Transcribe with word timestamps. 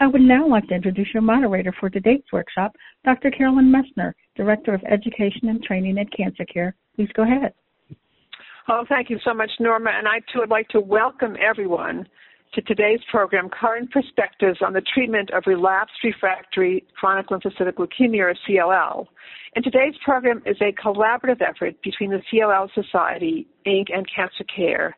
I 0.00 0.06
would 0.06 0.20
now 0.20 0.46
like 0.46 0.66
to 0.68 0.74
introduce 0.74 1.08
your 1.12 1.22
moderator 1.22 1.74
for 1.78 1.90
today's 1.90 2.22
workshop, 2.32 2.76
Dr. 3.04 3.30
Carolyn 3.30 3.72
Messner, 3.72 4.12
Director 4.36 4.74
of 4.74 4.82
Education 4.84 5.48
and 5.48 5.62
Training 5.62 5.98
at 5.98 6.12
Cancer 6.16 6.44
Care. 6.44 6.74
Please 6.94 7.08
go 7.14 7.22
ahead. 7.22 7.52
Oh, 8.68 8.84
thank 8.88 9.10
you 9.10 9.18
so 9.24 9.32
much, 9.32 9.50
Norma. 9.60 9.90
And 9.96 10.08
I 10.08 10.18
too 10.32 10.40
would 10.40 10.50
like 10.50 10.68
to 10.70 10.80
welcome 10.80 11.36
everyone 11.40 12.06
to 12.54 12.62
today's 12.62 13.00
program, 13.10 13.48
Current 13.48 13.90
Perspectives 13.92 14.58
on 14.64 14.72
the 14.72 14.82
Treatment 14.94 15.30
of 15.30 15.44
Relapsed 15.46 16.02
Refractory 16.02 16.84
Chronic 16.98 17.28
Lymphocytic 17.28 17.74
Leukemia, 17.74 18.32
or 18.32 18.34
CLL. 18.48 19.06
And 19.54 19.64
today's 19.64 19.94
program 20.04 20.42
is 20.46 20.56
a 20.60 20.72
collaborative 20.72 21.42
effort 21.42 21.80
between 21.82 22.10
the 22.10 22.22
CLL 22.32 22.68
Society, 22.74 23.46
Inc., 23.66 23.86
and 23.94 24.06
Cancer 24.14 24.44
Care 24.54 24.96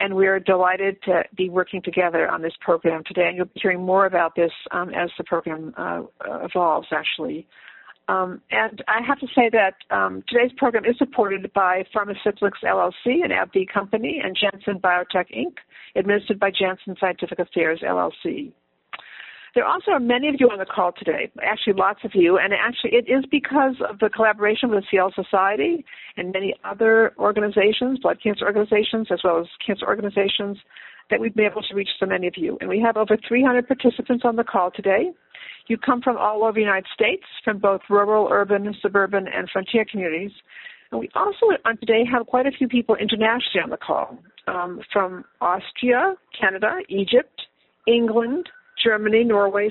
and 0.00 0.14
we're 0.14 0.38
delighted 0.38 1.02
to 1.02 1.24
be 1.36 1.48
working 1.48 1.82
together 1.82 2.28
on 2.28 2.42
this 2.42 2.52
program 2.60 3.02
today. 3.06 3.28
And 3.28 3.36
you'll 3.36 3.46
be 3.46 3.60
hearing 3.60 3.82
more 3.82 4.06
about 4.06 4.34
this 4.36 4.52
um, 4.70 4.90
as 4.90 5.10
the 5.18 5.24
program 5.24 5.74
uh, 5.76 6.02
evolves, 6.44 6.88
actually. 6.92 7.46
Um, 8.08 8.40
and 8.50 8.82
I 8.88 9.00
have 9.06 9.18
to 9.20 9.26
say 9.34 9.50
that 9.52 9.74
um, 9.94 10.24
today's 10.28 10.52
program 10.56 10.86
is 10.86 10.96
supported 10.96 11.52
by 11.52 11.84
Pharmacyclics 11.94 12.64
LLC, 12.64 13.22
an 13.22 13.30
AbbVie 13.30 13.68
company, 13.72 14.20
and 14.24 14.34
Janssen 14.34 14.78
Biotech 14.80 15.26
Inc., 15.36 15.56
administered 15.94 16.38
by 16.40 16.50
Janssen 16.50 16.96
Scientific 16.98 17.38
Affairs 17.38 17.80
LLC. 17.86 18.52
There 19.58 19.66
also 19.66 19.90
are 19.90 19.98
many 19.98 20.28
of 20.28 20.36
you 20.38 20.48
on 20.50 20.60
the 20.60 20.64
call 20.64 20.92
today, 20.92 21.32
actually 21.42 21.72
lots 21.72 22.04
of 22.04 22.12
you, 22.14 22.38
and 22.38 22.52
actually 22.52 22.94
it 22.94 23.10
is 23.10 23.24
because 23.28 23.74
of 23.90 23.98
the 23.98 24.08
collaboration 24.08 24.70
with 24.70 24.84
the 24.84 24.96
CLL 24.96 25.12
Society 25.12 25.84
and 26.16 26.30
many 26.30 26.54
other 26.62 27.12
organizations, 27.18 27.98
blood 27.98 28.18
cancer 28.22 28.46
organizations, 28.46 29.08
as 29.10 29.18
well 29.24 29.40
as 29.40 29.48
cancer 29.66 29.84
organizations, 29.84 30.58
that 31.10 31.18
we've 31.18 31.34
been 31.34 31.46
able 31.46 31.62
to 31.62 31.74
reach 31.74 31.88
so 31.98 32.06
many 32.06 32.28
of 32.28 32.34
you. 32.36 32.56
And 32.60 32.70
we 32.70 32.78
have 32.78 32.96
over 32.96 33.16
300 33.16 33.66
participants 33.66 34.22
on 34.24 34.36
the 34.36 34.44
call 34.44 34.70
today. 34.70 35.10
You 35.66 35.76
come 35.76 36.02
from 36.02 36.16
all 36.16 36.44
over 36.44 36.52
the 36.52 36.60
United 36.60 36.86
States, 36.94 37.24
from 37.42 37.58
both 37.58 37.80
rural, 37.90 38.28
urban, 38.30 38.72
suburban, 38.80 39.26
and 39.26 39.50
frontier 39.50 39.84
communities. 39.90 40.30
And 40.92 41.00
we 41.00 41.08
also 41.16 41.46
on 41.64 41.78
today 41.78 42.04
have 42.08 42.28
quite 42.28 42.46
a 42.46 42.52
few 42.52 42.68
people 42.68 42.94
internationally 42.94 43.64
on 43.64 43.70
the 43.70 43.76
call, 43.76 44.18
um, 44.46 44.82
from 44.92 45.24
Austria, 45.40 46.14
Canada, 46.40 46.78
Egypt, 46.88 47.42
England, 47.88 48.48
Germany, 48.82 49.24
Norway, 49.24 49.70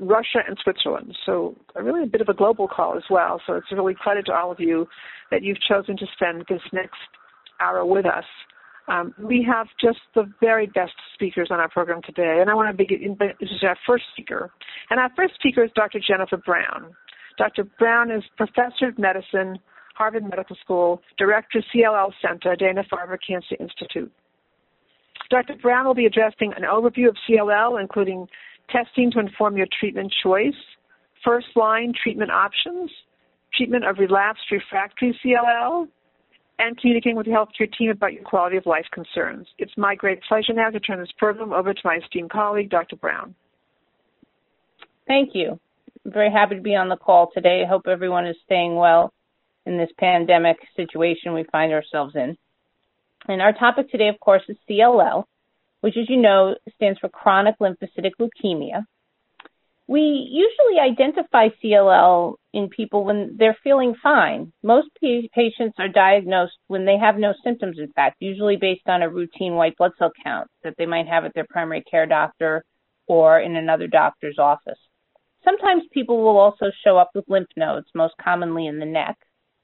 Russia, 0.00 0.40
and 0.46 0.56
Switzerland. 0.62 1.16
So 1.26 1.56
really 1.74 2.04
a 2.04 2.06
bit 2.06 2.20
of 2.20 2.28
a 2.28 2.34
global 2.34 2.68
call 2.68 2.96
as 2.96 3.04
well. 3.10 3.40
So 3.46 3.54
it's 3.54 3.70
really 3.72 3.94
credit 3.94 4.26
to 4.26 4.32
all 4.32 4.50
of 4.52 4.60
you 4.60 4.86
that 5.30 5.42
you've 5.42 5.60
chosen 5.60 5.96
to 5.96 6.06
spend 6.14 6.44
this 6.48 6.62
next 6.72 6.98
hour 7.60 7.84
with 7.84 8.06
us. 8.06 8.24
Um, 8.88 9.14
we 9.18 9.46
have 9.48 9.68
just 9.80 10.00
the 10.14 10.30
very 10.40 10.66
best 10.66 10.92
speakers 11.14 11.48
on 11.50 11.60
our 11.60 11.68
program 11.68 12.00
today, 12.04 12.38
and 12.40 12.50
I 12.50 12.54
want 12.54 12.68
to 12.68 12.76
begin. 12.76 13.16
This 13.18 13.50
is 13.50 13.62
our 13.62 13.76
first 13.86 14.04
speaker, 14.12 14.50
and 14.90 14.98
our 14.98 15.10
first 15.16 15.34
speaker 15.34 15.62
is 15.62 15.70
Dr. 15.76 16.00
Jennifer 16.00 16.36
Brown. 16.36 16.92
Dr. 17.38 17.64
Brown 17.78 18.10
is 18.10 18.24
professor 18.36 18.88
of 18.88 18.98
medicine, 18.98 19.58
Harvard 19.94 20.24
Medical 20.24 20.56
School, 20.56 21.00
director 21.16 21.58
of 21.58 21.64
CLL 21.74 22.12
Center, 22.20 22.56
Dana 22.56 22.82
Farber 22.92 23.16
Cancer 23.24 23.56
Institute. 23.60 24.12
Dr. 25.30 25.54
Brown 25.62 25.86
will 25.86 25.94
be 25.94 26.06
addressing 26.06 26.52
an 26.56 26.64
overview 26.64 27.08
of 27.08 27.16
CLL, 27.28 27.80
including 27.80 28.26
testing 28.72 29.10
to 29.12 29.20
inform 29.20 29.56
your 29.56 29.66
treatment 29.78 30.12
choice, 30.22 30.54
first 31.24 31.46
line 31.54 31.92
treatment 32.02 32.30
options, 32.30 32.90
treatment 33.54 33.84
of 33.84 33.98
relapsed 33.98 34.50
refractory 34.50 35.18
CLL, 35.24 35.86
and 36.58 36.78
communicating 36.78 37.16
with 37.16 37.26
the 37.26 37.32
healthcare 37.32 37.70
team 37.76 37.90
about 37.90 38.12
your 38.12 38.22
quality 38.22 38.56
of 38.56 38.66
life 38.66 38.86
concerns. 38.92 39.46
It's 39.58 39.72
my 39.76 39.94
great 39.94 40.20
pleasure 40.28 40.52
now 40.52 40.70
to 40.70 40.80
turn 40.80 41.00
this 41.00 41.12
program 41.18 41.52
over 41.52 41.74
to 41.74 41.80
my 41.84 41.98
esteemed 42.02 42.30
colleague, 42.30 42.70
Dr. 42.70 42.96
Brown. 42.96 43.34
Thank 45.06 45.30
you. 45.34 45.58
I'm 46.04 46.12
very 46.12 46.30
happy 46.30 46.56
to 46.56 46.60
be 46.60 46.76
on 46.76 46.88
the 46.88 46.96
call 46.96 47.30
today. 47.34 47.62
I 47.64 47.68
hope 47.68 47.86
everyone 47.86 48.26
is 48.26 48.36
staying 48.44 48.76
well 48.76 49.12
in 49.66 49.76
this 49.76 49.90
pandemic 49.98 50.56
situation 50.76 51.34
we 51.34 51.44
find 51.50 51.72
ourselves 51.72 52.14
in. 52.14 52.36
And 53.28 53.40
our 53.40 53.52
topic 53.52 53.90
today, 53.90 54.08
of 54.08 54.18
course, 54.20 54.42
is 54.48 54.56
CLL, 54.68 55.24
which, 55.82 55.96
as 55.96 56.08
you 56.08 56.16
know, 56.16 56.56
stands 56.74 56.98
for 56.98 57.08
chronic 57.08 57.56
lymphocytic 57.60 58.12
leukemia. 58.18 58.84
We 59.86 60.00
usually 60.00 60.80
identify 60.80 61.48
CLL 61.62 62.34
in 62.54 62.68
people 62.70 63.04
when 63.04 63.36
they're 63.36 63.58
feeling 63.62 63.94
fine. 64.02 64.52
Most 64.62 64.88
patients 65.00 65.74
are 65.78 65.88
diagnosed 65.88 66.56
when 66.68 66.86
they 66.86 66.96
have 66.96 67.16
no 67.16 67.34
symptoms, 67.44 67.78
in 67.78 67.92
fact, 67.92 68.16
usually 68.20 68.56
based 68.56 68.88
on 68.88 69.02
a 69.02 69.10
routine 69.10 69.54
white 69.54 69.76
blood 69.76 69.92
cell 69.98 70.12
count 70.24 70.48
that 70.64 70.74
they 70.78 70.86
might 70.86 71.08
have 71.08 71.24
at 71.24 71.34
their 71.34 71.46
primary 71.50 71.82
care 71.82 72.06
doctor 72.06 72.64
or 73.06 73.40
in 73.40 73.56
another 73.56 73.86
doctor's 73.86 74.38
office. 74.38 74.78
Sometimes 75.44 75.82
people 75.92 76.22
will 76.22 76.38
also 76.38 76.66
show 76.84 76.96
up 76.96 77.10
with 77.14 77.28
lymph 77.28 77.50
nodes, 77.56 77.88
most 77.94 78.14
commonly 78.22 78.66
in 78.68 78.78
the 78.78 78.86
neck, 78.86 79.18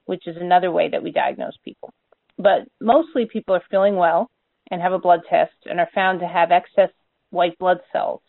which 0.05 0.27
is 0.27 0.35
another 0.37 0.71
way 0.71 0.89
that 0.89 1.01
we 1.01 1.11
diagnose 1.11 1.57
people 1.63 1.91
but 2.39 2.61
mostly 2.79 3.25
people 3.25 3.53
are 3.53 3.61
feeling 3.69 3.97
well 3.97 4.31
and 4.71 4.81
have 4.81 4.93
a 4.93 4.99
blood 4.99 5.21
test 5.29 5.53
and 5.65 5.79
are 5.79 5.89
found 5.93 6.19
to 6.19 6.27
have 6.27 6.51
excess 6.51 6.89
white 7.31 7.57
blood 7.59 7.79
cells 7.91 8.21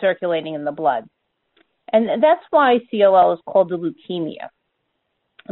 circulating 0.00 0.54
in 0.54 0.64
the 0.64 0.72
blood. 0.72 1.08
And 1.92 2.22
that's 2.22 2.44
why 2.50 2.78
CLL 2.92 3.34
is 3.34 3.40
called 3.46 3.72
a 3.72 3.76
leukemia, 3.76 4.48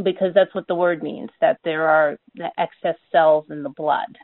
because 0.03 0.32
that's 0.34 0.54
what 0.54 0.69
the 0.69 0.75
word 0.75 1.03
means, 1.03 1.31
that 1.41 1.59
there 1.65 1.88
are 1.88 2.16
the 2.34 2.50
excess 2.59 2.97
cells 3.10 3.47
in 3.50 3.62
the 3.62 3.71
blood. 3.71 4.16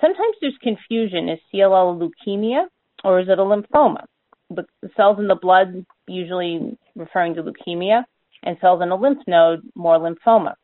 Sometimes 0.00 0.36
there's 0.40 0.58
confusion. 0.62 1.28
Is 1.28 1.38
CLL 1.52 2.00
a 2.00 2.08
leukemia 2.28 2.64
or 3.04 3.20
is 3.20 3.28
it 3.28 3.38
a 3.38 3.42
lymphoma? 3.42 4.04
The 4.50 4.64
cells 4.96 5.18
in 5.18 5.28
the 5.28 5.34
blood 5.34 5.84
usually 6.06 6.76
referring 6.94 7.34
to 7.34 7.42
leukemia, 7.42 8.04
and 8.42 8.56
cells 8.60 8.82
in 8.82 8.90
a 8.90 8.96
lymph 8.96 9.22
node 9.26 9.62
more 9.74 9.98
lymphoma. 9.98 10.54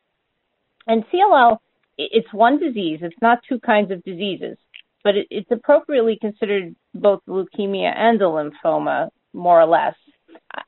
And 0.87 1.03
CLL 1.07 1.57
it's 2.11 2.33
one 2.33 2.59
disease. 2.59 2.99
It's 3.01 3.21
not 3.21 3.39
two 3.47 3.59
kinds 3.59 3.91
of 3.91 4.03
diseases, 4.03 4.57
but 5.03 5.15
it, 5.15 5.27
it's 5.29 5.51
appropriately 5.51 6.17
considered 6.19 6.75
both 6.93 7.21
leukemia 7.27 7.93
and 7.95 8.21
a 8.21 8.25
lymphoma, 8.25 9.09
more 9.33 9.61
or 9.61 9.67
less. 9.67 9.95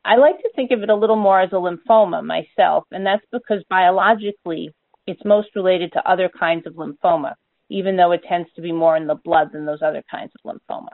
I 0.06 0.16
like 0.16 0.38
to 0.40 0.50
think 0.56 0.72
of 0.72 0.82
it 0.82 0.90
a 0.90 0.96
little 0.96 1.16
more 1.16 1.42
as 1.42 1.52
a 1.52 1.56
lymphoma 1.56 2.24
myself, 2.24 2.86
and 2.92 3.06
that's 3.06 3.26
because 3.32 3.64
biologically 3.70 4.74
it's 5.08 5.24
most 5.26 5.50
related 5.56 5.92
to 5.94 6.10
other 6.10 6.30
kinds 6.30 6.66
of 6.66 6.74
lymphoma, 6.74 7.34
even 7.70 7.98
though 7.98 8.12
it 8.12 8.22
tends 8.28 8.50
to 8.56 8.62
be 8.62 8.72
more 8.72 8.96
in 8.96 9.08
the 9.08 9.16
blood 9.16 9.50
than 9.52 9.66
those 9.66 9.82
other 9.82 10.04
kinds 10.10 10.32
of 10.36 10.56
lymphoma. 10.56 10.90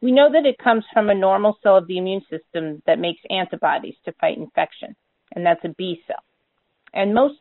We 0.00 0.12
know 0.12 0.32
that 0.32 0.46
it 0.46 0.56
comes 0.58 0.84
from 0.92 1.10
a 1.10 1.14
normal 1.14 1.58
cell 1.62 1.76
of 1.76 1.86
the 1.86 1.98
immune 1.98 2.22
system 2.30 2.82
that 2.86 2.98
makes 2.98 3.20
antibodies 3.28 3.96
to 4.04 4.12
fight 4.12 4.38
infection, 4.38 4.96
and 5.34 5.44
that's 5.44 5.64
a 5.64 5.74
B 5.76 6.02
cell. 6.06 6.22
And 6.94 7.14
most 7.14 7.38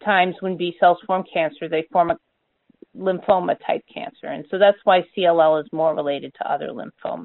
times 0.00 0.36
when 0.40 0.56
B 0.56 0.74
cells 0.78 0.98
form 1.06 1.24
cancer, 1.32 1.68
they 1.68 1.86
form 1.92 2.10
a 2.10 2.18
lymphoma 2.96 3.56
type 3.66 3.82
cancer. 3.92 4.26
And 4.26 4.44
so 4.50 4.58
that's 4.58 4.78
why 4.84 5.04
CLL 5.16 5.62
is 5.62 5.68
more 5.72 5.94
related 5.94 6.34
to 6.38 6.50
other 6.50 6.68
lymphomas. 6.68 7.24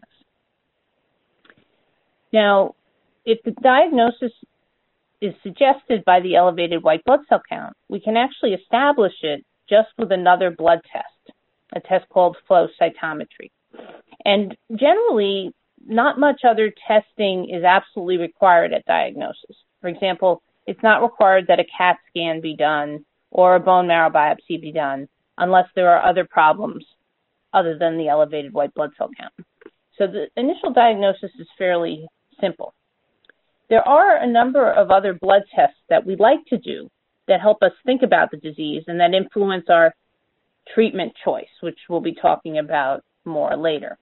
Now, 2.33 2.75
if 3.25 3.39
the 3.43 3.51
diagnosis 3.61 4.31
is 5.21 5.33
suggested 5.43 6.03
by 6.05 6.19
the 6.19 6.35
elevated 6.35 6.83
white 6.83 7.03
blood 7.05 7.21
cell 7.27 7.41
count, 7.49 7.75
we 7.89 7.99
can 7.99 8.15
actually 8.17 8.53
establish 8.53 9.13
it 9.21 9.45
just 9.69 9.89
with 9.97 10.11
another 10.11 10.51
blood 10.51 10.79
test, 10.91 11.35
a 11.75 11.79
test 11.79 12.07
called 12.09 12.37
flow 12.47 12.67
cytometry. 12.79 13.51
And 14.25 14.55
generally, 14.75 15.53
not 15.85 16.19
much 16.19 16.41
other 16.47 16.71
testing 16.87 17.49
is 17.49 17.63
absolutely 17.63 18.17
required 18.17 18.73
at 18.73 18.85
diagnosis. 18.85 19.55
For 19.81 19.87
example, 19.87 20.41
it's 20.67 20.83
not 20.83 21.01
required 21.01 21.47
that 21.47 21.59
a 21.59 21.65
CAT 21.77 21.97
scan 22.09 22.41
be 22.41 22.55
done 22.55 23.05
or 23.31 23.55
a 23.55 23.59
bone 23.59 23.87
marrow 23.87 24.09
biopsy 24.09 24.61
be 24.61 24.71
done 24.71 25.07
unless 25.37 25.65
there 25.75 25.89
are 25.89 26.07
other 26.07 26.25
problems 26.29 26.85
other 27.53 27.77
than 27.77 27.97
the 27.97 28.09
elevated 28.09 28.53
white 28.53 28.73
blood 28.73 28.91
cell 28.97 29.09
count. 29.17 29.33
So 29.97 30.05
the 30.05 30.27
initial 30.35 30.71
diagnosis 30.73 31.31
is 31.39 31.47
fairly 31.57 32.05
simple. 32.39 32.73
There 33.69 33.87
are 33.87 34.17
a 34.17 34.27
number 34.27 34.71
of 34.71 34.91
other 34.91 35.13
blood 35.13 35.43
tests 35.55 35.79
that 35.89 36.05
we 36.05 36.15
like 36.15 36.45
to 36.47 36.57
do 36.57 36.89
that 37.27 37.41
help 37.41 37.61
us 37.61 37.71
think 37.85 38.01
about 38.03 38.31
the 38.31 38.37
disease 38.37 38.83
and 38.87 38.99
that 38.99 39.13
influence 39.13 39.65
our 39.69 39.93
treatment 40.73 41.13
choice, 41.23 41.49
which 41.61 41.77
we'll 41.89 42.01
be 42.01 42.13
talking 42.13 42.59
about 42.59 43.03
more 43.25 43.55
later. 43.57 43.97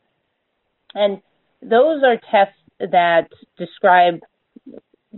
And 0.94 1.22
those 1.62 2.04
are 2.04 2.18
tests 2.32 2.60
that 2.80 3.30
describe 3.58 4.20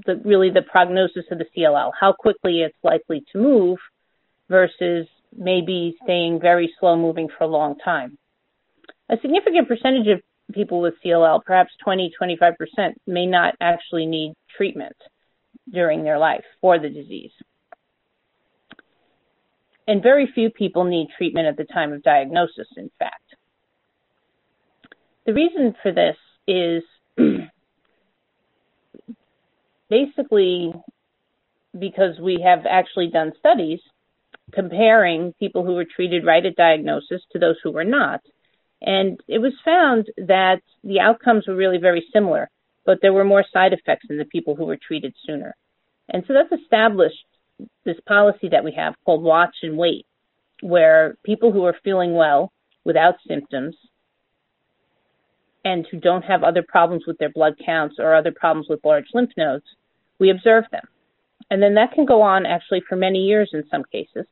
the 0.06 0.22
really 0.24 0.50
the 0.50 0.62
prognosis 0.62 1.26
of 1.32 1.38
the 1.38 1.46
CLL, 1.56 1.92
how 2.00 2.14
quickly 2.14 2.62
it's 2.62 2.78
likely 2.84 3.24
to 3.32 3.38
move 3.38 3.78
versus 4.50 5.08
maybe 5.36 5.96
staying 6.04 6.40
very 6.40 6.74
slow 6.80 6.96
moving 6.96 7.28
for 7.38 7.44
a 7.44 7.48
long 7.48 7.78
time. 7.84 8.18
A 9.10 9.18
significant 9.22 9.68
percentage 9.68 10.08
of 10.08 10.22
people 10.54 10.82
with 10.82 10.94
CLL, 11.04 11.44
perhaps 11.46 11.72
20, 11.84 12.14
25%, 12.22 12.54
may 13.06 13.26
not 13.26 13.56
actually 13.60 14.06
need 14.06 14.34
treatment 14.56 14.96
during 15.72 16.04
their 16.04 16.18
life 16.18 16.44
for 16.62 16.80
the 16.80 16.90
disease. 16.90 17.32
And 19.88 20.04
very 20.04 20.30
few 20.34 20.50
people 20.50 20.84
need 20.84 21.08
treatment 21.18 21.48
at 21.48 21.58
the 21.58 21.66
time 21.66 21.94
of 21.94 22.04
diagnosis, 22.04 22.68
in 22.76 22.90
fact. 23.00 23.22
The 25.26 25.34
reason 25.34 25.76
for 25.82 25.92
this 25.92 26.18
is 26.48 26.84
basically 29.90 30.74
because 31.78 32.20
we 32.20 32.42
have 32.44 32.66
actually 32.70 33.10
done 33.10 33.34
studies 33.40 33.80
comparing 34.54 35.34
people 35.34 35.66
who 35.66 35.76
were 35.76 35.86
treated 35.86 36.26
right 36.26 36.46
at 36.46 36.56
diagnosis 36.56 37.22
to 37.32 37.40
those 37.40 37.58
who 37.64 37.72
were 37.72 37.84
not. 37.84 38.22
And 38.82 39.20
it 39.28 39.40
was 39.40 39.54
found 39.66 40.08
that 40.18 40.62
the 40.84 41.00
outcomes 41.00 41.48
were 41.48 41.56
really 41.56 41.80
very 41.80 42.06
similar, 42.14 42.50
but 42.86 43.00
there 43.02 43.14
were 43.14 43.24
more 43.24 43.44
side 43.52 43.74
effects 43.74 44.06
in 44.10 44.18
the 44.18 44.26
people 44.26 44.56
who 44.56 44.66
were 44.66 44.78
treated 44.78 45.14
sooner. 45.26 45.56
And 46.10 46.24
so 46.28 46.34
that's 46.34 46.62
established 46.62 47.26
this 47.84 47.98
policy 48.08 48.50
that 48.50 48.64
we 48.64 48.74
have 48.74 48.94
called 49.04 49.24
watch 49.24 49.56
and 49.64 49.78
wait, 49.78 50.06
where 50.62 51.18
people 51.26 51.52
who 51.52 51.66
are 51.66 51.76
feeling 51.84 52.14
well 52.14 52.52
without 52.86 53.16
symptoms 53.28 53.76
and 55.66 55.86
who 55.92 56.00
don't 56.00 56.24
have 56.24 56.44
other 56.44 56.64
problems 56.66 57.04
with 57.06 57.18
their 57.18 57.32
blood 57.32 57.56
counts 57.66 57.96
or 58.00 58.16
other 58.16 58.32
problems 58.32 58.68
with 58.70 58.80
large 58.86 59.08
lymph 59.14 59.32
nodes, 59.36 59.66
we 60.20 60.30
observe 60.30 60.66
them. 60.72 60.86
And 61.50 61.62
then 61.62 61.76
that 61.76 61.94
can 61.94 62.06
go 62.06 62.22
on 62.22 62.46
actually 62.46 62.82
for 62.88 62.96
many 62.96 63.20
years 63.20 63.52
in 63.54 63.64
some 63.70 63.84
cases, 63.92 64.26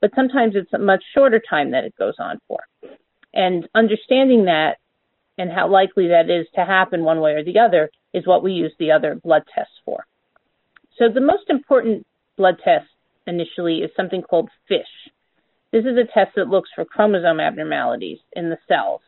but 0.00 0.10
sometimes 0.14 0.54
it's 0.56 0.72
a 0.72 0.78
much 0.78 1.02
shorter 1.14 1.40
time 1.40 1.70
that 1.70 1.84
it 1.84 1.96
goes 1.96 2.14
on 2.18 2.40
for. 2.48 2.60
And 3.32 3.68
understanding 3.74 4.46
that 4.46 4.78
and 5.38 5.50
how 5.52 5.68
likely 5.68 6.08
that 6.08 6.30
is 6.30 6.46
to 6.54 6.64
happen 6.64 7.04
one 7.04 7.20
way 7.20 7.32
or 7.32 7.44
the 7.44 7.58
other 7.58 7.90
is 8.14 8.26
what 8.26 8.42
we 8.42 8.52
use 8.52 8.72
the 8.78 8.90
other 8.90 9.14
blood 9.14 9.42
tests 9.54 9.74
for. 9.84 10.06
So 10.98 11.08
the 11.08 11.20
most 11.20 11.50
important 11.50 12.06
blood 12.36 12.56
test 12.64 12.86
initially 13.26 13.78
is 13.78 13.90
something 13.96 14.22
called 14.22 14.48
FISH. 14.68 15.12
This 15.72 15.84
is 15.84 15.98
a 15.98 16.10
test 16.12 16.36
that 16.36 16.48
looks 16.48 16.70
for 16.74 16.84
chromosome 16.84 17.40
abnormalities 17.40 18.18
in 18.32 18.48
the 18.48 18.58
cells 18.66 19.02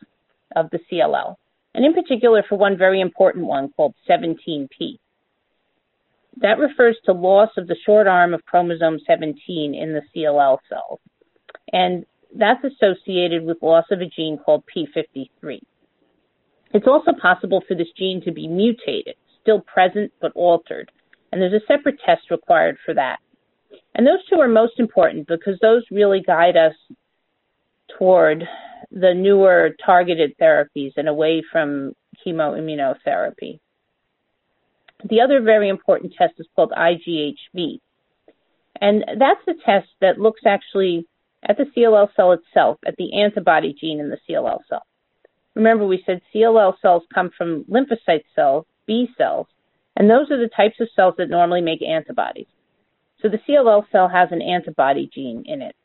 of 0.55 0.69
the 0.69 0.79
CLL, 0.91 1.35
and 1.73 1.85
in 1.85 1.93
particular 1.93 2.43
for 2.47 2.57
one 2.57 2.77
very 2.77 3.01
important 3.01 3.45
one 3.45 3.69
called 3.69 3.95
17p. 4.07 4.99
That 6.41 6.59
refers 6.59 6.97
to 7.05 7.11
loss 7.11 7.49
of 7.57 7.67
the 7.67 7.75
short 7.85 8.07
arm 8.07 8.33
of 8.33 8.45
chromosome 8.45 8.99
17 9.05 9.75
in 9.75 9.93
the 9.93 10.01
CLL 10.15 10.57
cells. 10.69 10.99
And 11.71 12.05
that's 12.35 12.63
associated 12.63 13.43
with 13.43 13.61
loss 13.61 13.85
of 13.91 14.01
a 14.01 14.05
gene 14.05 14.37
called 14.37 14.63
P53. 14.75 15.59
It's 16.73 16.87
also 16.87 17.11
possible 17.19 17.63
for 17.67 17.75
this 17.75 17.87
gene 17.97 18.21
to 18.25 18.31
be 18.31 18.47
mutated, 18.47 19.15
still 19.41 19.61
present 19.61 20.11
but 20.21 20.31
altered, 20.35 20.91
and 21.31 21.41
there's 21.41 21.53
a 21.53 21.65
separate 21.67 21.99
test 22.05 22.29
required 22.31 22.77
for 22.85 22.93
that. 22.93 23.17
And 23.95 24.05
those 24.05 24.25
two 24.29 24.39
are 24.39 24.47
most 24.47 24.79
important 24.79 25.27
because 25.27 25.57
those 25.61 25.83
really 25.91 26.21
guide 26.21 26.57
us 26.57 26.73
toward 27.97 28.43
the 28.91 29.13
newer 29.13 29.71
targeted 29.83 30.35
therapies 30.39 30.93
and 30.95 31.07
away 31.07 31.43
from 31.51 31.93
chemoimmunotherapy. 32.25 33.59
The 35.07 35.21
other 35.21 35.41
very 35.41 35.69
important 35.69 36.13
test 36.17 36.33
is 36.37 36.47
called 36.55 36.71
IGHV. 36.71 37.79
And 38.81 39.05
that's 39.17 39.41
a 39.47 39.53
test 39.65 39.87
that 40.01 40.19
looks 40.19 40.41
actually 40.45 41.07
at 41.47 41.57
the 41.57 41.65
CLL 41.75 42.09
cell 42.15 42.33
itself, 42.33 42.79
at 42.85 42.95
the 42.97 43.21
antibody 43.21 43.73
gene 43.79 43.99
in 43.99 44.09
the 44.09 44.19
CLL 44.27 44.59
cell. 44.67 44.83
Remember, 45.55 45.85
we 45.85 46.03
said 46.05 46.21
CLL 46.33 46.73
cells 46.81 47.03
come 47.13 47.31
from 47.37 47.65
lymphocyte 47.65 48.23
cells, 48.35 48.65
B 48.85 49.09
cells, 49.17 49.47
and 49.95 50.09
those 50.09 50.31
are 50.31 50.37
the 50.37 50.49
types 50.55 50.79
of 50.79 50.89
cells 50.95 51.15
that 51.17 51.29
normally 51.29 51.61
make 51.61 51.81
antibodies. 51.81 52.47
So 53.21 53.27
the 53.27 53.39
CLL 53.47 53.83
cell 53.91 54.07
has 54.07 54.29
an 54.31 54.41
antibody 54.41 55.09
gene 55.13 55.43
in 55.45 55.61
it. 55.61 55.75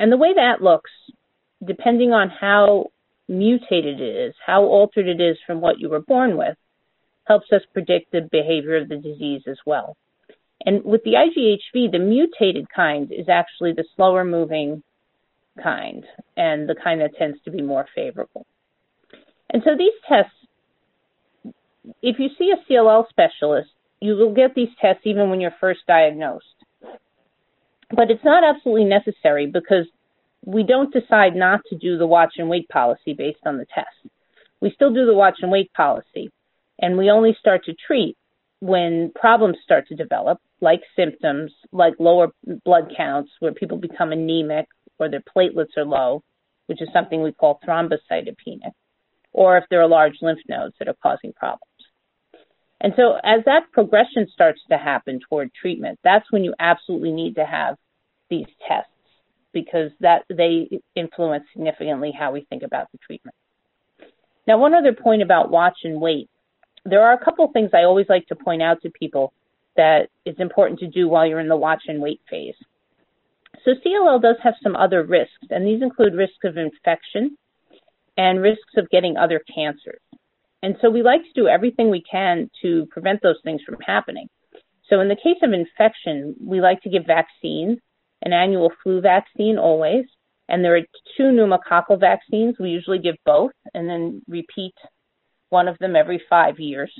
And 0.00 0.10
the 0.10 0.16
way 0.16 0.32
that 0.34 0.62
looks, 0.62 0.90
depending 1.64 2.12
on 2.12 2.30
how 2.30 2.86
mutated 3.28 4.00
it 4.00 4.28
is, 4.28 4.34
how 4.44 4.62
altered 4.62 5.06
it 5.06 5.20
is 5.20 5.36
from 5.46 5.60
what 5.60 5.78
you 5.78 5.90
were 5.90 6.00
born 6.00 6.38
with, 6.38 6.56
helps 7.28 7.52
us 7.52 7.62
predict 7.72 8.10
the 8.10 8.28
behavior 8.32 8.76
of 8.76 8.88
the 8.88 8.96
disease 8.96 9.42
as 9.46 9.58
well. 9.66 9.96
And 10.64 10.82
with 10.84 11.02
the 11.04 11.12
IGHV, 11.12 11.92
the 11.92 11.98
mutated 11.98 12.66
kind 12.74 13.12
is 13.12 13.28
actually 13.28 13.74
the 13.74 13.84
slower 13.94 14.24
moving 14.24 14.82
kind 15.62 16.04
and 16.36 16.68
the 16.68 16.74
kind 16.74 17.00
that 17.00 17.16
tends 17.16 17.38
to 17.44 17.50
be 17.50 17.62
more 17.62 17.86
favorable. 17.94 18.46
And 19.50 19.62
so 19.64 19.76
these 19.76 19.92
tests 20.08 20.32
if 22.02 22.18
you 22.18 22.28
see 22.38 22.52
a 22.52 22.72
CLL 22.72 23.08
specialist, 23.08 23.70
you 24.00 24.14
will 24.14 24.34
get 24.34 24.54
these 24.54 24.68
tests 24.80 25.02
even 25.04 25.30
when 25.30 25.40
you're 25.40 25.54
first 25.60 25.80
diagnosed. 25.86 26.44
But 27.90 28.10
it's 28.10 28.24
not 28.24 28.44
absolutely 28.44 28.84
necessary 28.84 29.46
because 29.46 29.86
we 30.44 30.62
don't 30.62 30.92
decide 30.92 31.34
not 31.34 31.60
to 31.70 31.76
do 31.76 31.98
the 31.98 32.06
watch 32.06 32.34
and 32.38 32.48
wait 32.48 32.68
policy 32.68 33.14
based 33.14 33.40
on 33.46 33.56
the 33.56 33.66
test. 33.74 34.12
We 34.60 34.72
still 34.74 34.92
do 34.92 35.06
the 35.06 35.14
watch 35.14 35.38
and 35.40 35.50
wait 35.50 35.72
policy, 35.72 36.30
and 36.78 36.96
we 36.96 37.10
only 37.10 37.36
start 37.38 37.64
to 37.64 37.74
treat 37.86 38.16
when 38.60 39.12
problems 39.14 39.56
start 39.62 39.86
to 39.88 39.94
develop, 39.94 40.38
like 40.60 40.80
symptoms, 40.96 41.52
like 41.72 41.94
lower 41.98 42.28
blood 42.64 42.92
counts, 42.96 43.30
where 43.40 43.52
people 43.52 43.78
become 43.78 44.12
anemic 44.12 44.66
or 44.98 45.08
their 45.08 45.22
platelets 45.36 45.76
are 45.76 45.84
low, 45.84 46.22
which 46.66 46.82
is 46.82 46.88
something 46.92 47.22
we 47.22 47.32
call 47.32 47.60
thrombocytopenic, 47.66 48.72
or 49.32 49.56
if 49.56 49.64
there 49.70 49.80
are 49.80 49.88
large 49.88 50.14
lymph 50.20 50.40
nodes 50.48 50.74
that 50.78 50.88
are 50.88 50.96
causing 51.02 51.32
problems. 51.32 51.62
And 52.80 52.92
so 52.96 53.14
as 53.24 53.44
that 53.46 53.72
progression 53.72 54.28
starts 54.32 54.60
to 54.70 54.78
happen 54.78 55.20
toward 55.28 55.52
treatment, 55.54 55.98
that's 56.04 56.30
when 56.30 56.44
you 56.44 56.54
absolutely 56.58 57.12
need 57.12 57.34
to 57.36 57.44
have 57.44 57.76
these 58.30 58.46
tests 58.66 58.90
because 59.52 59.90
that 60.00 60.22
they 60.28 60.68
influence 60.94 61.44
significantly 61.52 62.12
how 62.16 62.32
we 62.32 62.46
think 62.48 62.62
about 62.62 62.90
the 62.92 62.98
treatment. 62.98 63.34
Now, 64.46 64.58
one 64.58 64.74
other 64.74 64.92
point 64.92 65.22
about 65.22 65.50
watch 65.50 65.78
and 65.84 66.00
wait. 66.00 66.28
There 66.88 67.02
are 67.02 67.12
a 67.12 67.24
couple 67.24 67.48
things 67.52 67.70
I 67.72 67.84
always 67.84 68.06
like 68.08 68.26
to 68.28 68.36
point 68.36 68.62
out 68.62 68.82
to 68.82 68.90
people 68.90 69.32
that 69.76 70.08
it's 70.24 70.40
important 70.40 70.80
to 70.80 70.86
do 70.86 71.08
while 71.08 71.26
you're 71.26 71.40
in 71.40 71.48
the 71.48 71.56
watch 71.56 71.82
and 71.86 72.00
wait 72.00 72.20
phase. 72.28 72.54
So 73.64 73.72
CLL 73.84 74.22
does 74.22 74.36
have 74.42 74.54
some 74.62 74.76
other 74.76 75.02
risks, 75.04 75.46
and 75.50 75.66
these 75.66 75.82
include 75.82 76.14
risks 76.14 76.44
of 76.44 76.56
infection 76.56 77.36
and 78.16 78.40
risks 78.40 78.72
of 78.76 78.90
getting 78.90 79.16
other 79.16 79.40
cancers. 79.54 80.00
And 80.62 80.76
so 80.80 80.90
we 80.90 81.02
like 81.02 81.22
to 81.22 81.40
do 81.40 81.46
everything 81.46 81.90
we 81.90 82.02
can 82.02 82.50
to 82.62 82.86
prevent 82.90 83.22
those 83.22 83.38
things 83.44 83.60
from 83.64 83.76
happening. 83.86 84.28
So 84.88 85.00
in 85.00 85.08
the 85.08 85.16
case 85.16 85.38
of 85.42 85.52
infection, 85.52 86.34
we 86.42 86.60
like 86.60 86.82
to 86.82 86.90
give 86.90 87.04
vaccines, 87.06 87.78
an 88.22 88.32
annual 88.32 88.72
flu 88.82 89.00
vaccine 89.00 89.58
always, 89.58 90.04
and 90.48 90.64
there 90.64 90.76
are 90.76 90.82
two 91.16 91.24
pneumococcal 91.24 92.00
vaccines. 92.00 92.56
We 92.58 92.70
usually 92.70 92.98
give 92.98 93.16
both 93.24 93.52
and 93.74 93.88
then 93.88 94.22
repeat 94.26 94.74
one 95.50 95.68
of 95.68 95.78
them 95.78 95.96
every 95.96 96.22
five 96.28 96.58
years. 96.58 96.92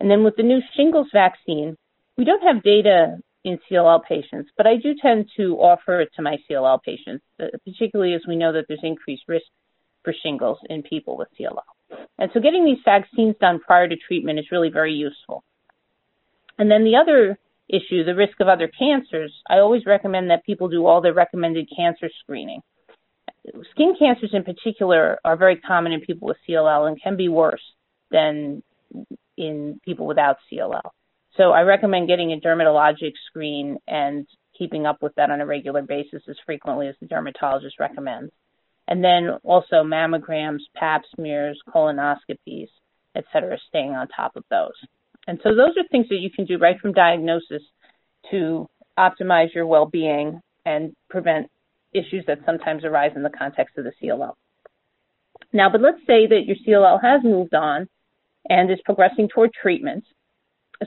And 0.00 0.10
then 0.10 0.24
with 0.24 0.36
the 0.36 0.42
new 0.42 0.60
shingles 0.76 1.08
vaccine, 1.12 1.76
we 2.16 2.24
don't 2.24 2.42
have 2.42 2.62
data 2.62 3.18
in 3.44 3.58
CLL 3.70 4.02
patients, 4.04 4.50
but 4.56 4.66
I 4.66 4.76
do 4.76 4.94
tend 5.00 5.28
to 5.36 5.56
offer 5.56 6.00
it 6.00 6.10
to 6.16 6.22
my 6.22 6.36
CLL 6.48 6.82
patients, 6.82 7.24
uh, 7.40 7.46
particularly 7.64 8.14
as 8.14 8.22
we 8.26 8.36
know 8.36 8.52
that 8.52 8.66
there's 8.68 8.80
increased 8.82 9.24
risk 9.28 9.46
for 10.04 10.14
shingles 10.22 10.58
in 10.68 10.82
people 10.82 11.16
with 11.16 11.28
CLL. 11.38 11.98
And 12.18 12.30
so 12.34 12.40
getting 12.40 12.64
these 12.64 12.82
vaccines 12.84 13.36
done 13.40 13.60
prior 13.60 13.88
to 13.88 13.96
treatment 13.96 14.38
is 14.38 14.46
really 14.50 14.70
very 14.70 14.92
useful. 14.92 15.44
And 16.58 16.70
then 16.70 16.84
the 16.84 16.96
other 16.96 17.38
issue, 17.68 18.04
the 18.04 18.14
risk 18.14 18.40
of 18.40 18.48
other 18.48 18.68
cancers, 18.68 19.32
I 19.48 19.58
always 19.58 19.86
recommend 19.86 20.30
that 20.30 20.44
people 20.44 20.68
do 20.68 20.86
all 20.86 21.00
their 21.00 21.14
recommended 21.14 21.68
cancer 21.74 22.10
screening. 22.20 22.62
Skin 23.72 23.94
cancers 23.98 24.30
in 24.32 24.44
particular 24.44 25.18
are 25.24 25.36
very 25.36 25.56
common 25.56 25.92
in 25.92 26.00
people 26.00 26.28
with 26.28 26.36
CLL 26.48 26.88
and 26.88 27.00
can 27.00 27.16
be 27.16 27.28
worse 27.28 27.62
than 28.10 28.62
in 29.36 29.80
people 29.84 30.06
without 30.06 30.36
CLL. 30.50 30.90
So 31.36 31.52
I 31.52 31.62
recommend 31.62 32.08
getting 32.08 32.32
a 32.32 32.40
dermatologic 32.40 33.12
screen 33.28 33.78
and 33.86 34.26
keeping 34.58 34.86
up 34.86 35.02
with 35.02 35.14
that 35.14 35.30
on 35.30 35.40
a 35.40 35.46
regular 35.46 35.82
basis 35.82 36.22
as 36.28 36.36
frequently 36.44 36.88
as 36.88 36.96
the 37.00 37.06
dermatologist 37.06 37.78
recommends 37.78 38.32
and 38.88 39.04
then 39.04 39.38
also 39.44 39.84
mammograms, 39.84 40.60
pap 40.74 41.02
smears, 41.14 41.60
colonoscopies, 41.72 42.68
et 43.14 43.24
cetera, 43.32 43.58
staying 43.68 43.90
on 43.90 44.08
top 44.08 44.34
of 44.34 44.44
those. 44.50 44.72
And 45.26 45.38
so 45.42 45.50
those 45.50 45.76
are 45.76 45.86
things 45.90 46.06
that 46.08 46.20
you 46.20 46.30
can 46.30 46.46
do 46.46 46.58
right 46.58 46.80
from 46.80 46.92
diagnosis 46.94 47.62
to 48.30 48.66
optimize 48.98 49.54
your 49.54 49.66
well-being 49.66 50.40
and 50.64 50.92
prevent 51.10 51.48
issues 51.92 52.24
that 52.26 52.38
sometimes 52.44 52.84
arise 52.84 53.12
in 53.16 53.22
the 53.22 53.30
context 53.30 53.78
of 53.78 53.84
the 53.84 53.92
CLL. 54.02 54.34
Now, 55.52 55.70
but 55.70 55.80
let's 55.80 56.00
say 56.06 56.26
that 56.26 56.44
your 56.46 56.56
CLL 56.66 57.00
has 57.02 57.22
moved 57.24 57.54
on 57.54 57.88
and 58.48 58.70
is 58.70 58.78
progressing 58.84 59.28
toward 59.28 59.52
treatment. 59.52 60.04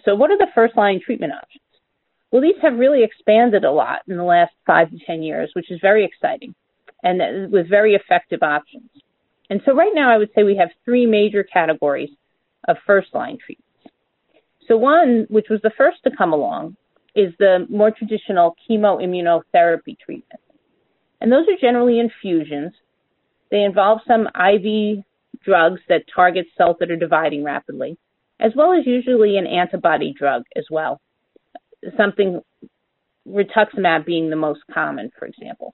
So, 0.06 0.16
what 0.16 0.32
are 0.32 0.38
the 0.38 0.48
first 0.54 0.78
line 0.78 1.00
treatment 1.04 1.34
options? 1.34 1.64
Well, 2.32 2.42
these 2.42 2.56
have 2.62 2.78
really 2.78 3.04
expanded 3.04 3.66
a 3.66 3.72
lot 3.72 4.02
in 4.08 4.18
the 4.18 4.24
last 4.24 4.54
five 4.66 4.90
to 4.92 4.98
10 5.06 5.22
years, 5.22 5.52
which 5.54 5.70
is 5.70 5.80
very 5.82 6.06
exciting 6.06 6.56
and 7.04 7.52
with 7.52 7.70
very 7.70 7.96
effective 7.96 8.44
options. 8.44 8.90
And 9.50 9.62
so, 9.66 9.74
right 9.74 9.92
now, 9.94 10.12
I 10.12 10.18
would 10.18 10.30
say 10.34 10.44
we 10.44 10.58
have 10.58 10.70
three 10.86 11.06
major 11.06 11.44
categories 11.44 12.10
of 12.68 12.78
first 12.86 13.14
line 13.14 13.38
treatments. 13.44 13.68
So, 14.68 14.78
one, 14.78 15.26
which 15.30 15.48
was 15.50 15.60
the 15.64 15.72
first 15.78 15.98
to 16.04 16.12
come 16.16 16.32
along, 16.32 16.78
is 17.16 17.34
the 17.40 17.66
more 17.70 17.92
traditional 17.92 18.56
chemoimmunotherapy 18.70 19.98
treatment. 20.00 20.42
And 21.22 21.32
those 21.32 21.48
are 21.48 21.58
generally 21.60 22.00
infusions. 22.00 22.74
They 23.52 23.64
involve 23.64 24.00
some 24.08 24.28
IV 24.28 25.04
drugs 25.44 25.82
that 25.88 26.04
target 26.14 26.48
cells 26.58 26.78
that 26.80 26.92
are 26.92 26.98
dividing 26.98 27.44
rapidly, 27.44 27.98
as 28.40 28.52
well 28.56 28.74
as 28.74 28.86
usually 28.86 29.38
an 29.38 29.48
antibody 29.48 30.14
drug 30.18 30.44
as 30.56 30.66
well. 30.70 31.00
Something 31.96 32.42
rituximab 33.28 34.06
being 34.06 34.30
the 34.30 34.36
most 34.36 34.62
common, 34.74 35.12
for 35.18 35.26
example. 35.26 35.74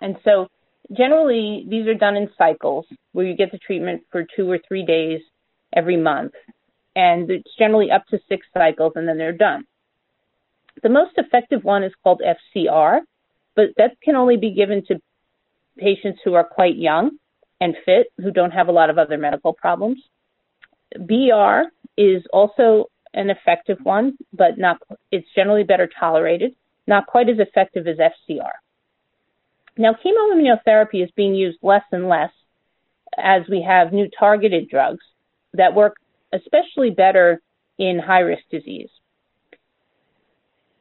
And 0.00 0.16
so 0.24 0.48
generally 0.96 1.64
these 1.68 1.86
are 1.86 1.94
done 1.94 2.16
in 2.16 2.30
cycles 2.36 2.86
where 3.12 3.26
you 3.26 3.36
get 3.36 3.52
the 3.52 3.58
treatment 3.58 4.02
for 4.10 4.24
two 4.36 4.50
or 4.50 4.58
three 4.66 4.84
days 4.84 5.20
every 5.74 5.96
month. 5.96 6.32
And 6.96 7.30
it's 7.30 7.50
generally 7.56 7.90
up 7.90 8.06
to 8.06 8.18
six 8.28 8.46
cycles 8.52 8.92
and 8.96 9.06
then 9.06 9.18
they're 9.18 9.32
done. 9.32 9.64
The 10.82 10.88
most 10.88 11.12
effective 11.16 11.64
one 11.64 11.82
is 11.84 11.92
called 12.02 12.22
FCR, 12.24 13.00
but 13.58 13.70
that 13.76 14.00
can 14.04 14.14
only 14.14 14.36
be 14.36 14.54
given 14.54 14.84
to 14.86 15.00
patients 15.76 16.20
who 16.24 16.34
are 16.34 16.44
quite 16.44 16.76
young 16.76 17.10
and 17.60 17.74
fit, 17.84 18.06
who 18.18 18.30
don't 18.30 18.52
have 18.52 18.68
a 18.68 18.72
lot 18.72 18.88
of 18.88 18.98
other 18.98 19.18
medical 19.18 19.52
problems. 19.52 19.98
BR 20.96 21.62
is 21.96 22.22
also 22.32 22.84
an 23.14 23.30
effective 23.30 23.78
one, 23.82 24.16
but 24.32 24.58
not 24.58 24.76
it's 25.10 25.26
generally 25.34 25.64
better 25.64 25.88
tolerated, 25.98 26.52
not 26.86 27.08
quite 27.08 27.28
as 27.28 27.40
effective 27.40 27.88
as 27.88 27.96
FCR. 27.96 28.52
Now, 29.76 29.92
chemoimmunotherapy 29.92 31.02
is 31.02 31.10
being 31.16 31.34
used 31.34 31.58
less 31.60 31.82
and 31.90 32.08
less 32.08 32.30
as 33.16 33.42
we 33.50 33.66
have 33.66 33.92
new 33.92 34.08
targeted 34.16 34.68
drugs 34.68 35.04
that 35.54 35.74
work 35.74 35.96
especially 36.32 36.90
better 36.90 37.42
in 37.76 37.98
high 37.98 38.20
risk 38.20 38.44
disease. 38.52 38.90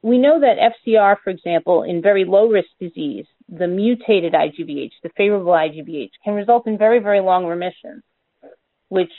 We 0.02 0.18
know 0.18 0.40
that 0.40 0.74
FCR, 0.88 1.18
for 1.24 1.30
example, 1.32 1.84
in 1.84 2.02
very 2.02 2.24
low 2.24 2.48
risk 2.48 2.70
disease, 2.80 3.26
the 3.50 3.68
mutated 3.68 4.34
IGVH, 4.34 4.92
the 5.04 5.10
favorable 5.18 5.54
IGVH, 5.54 6.12
can 6.24 6.34
result 6.34 6.68
in 6.68 6.78
very, 6.78 7.00
very 7.00 7.20
long 7.20 7.46
remissions, 7.46 8.04
which 8.90 9.12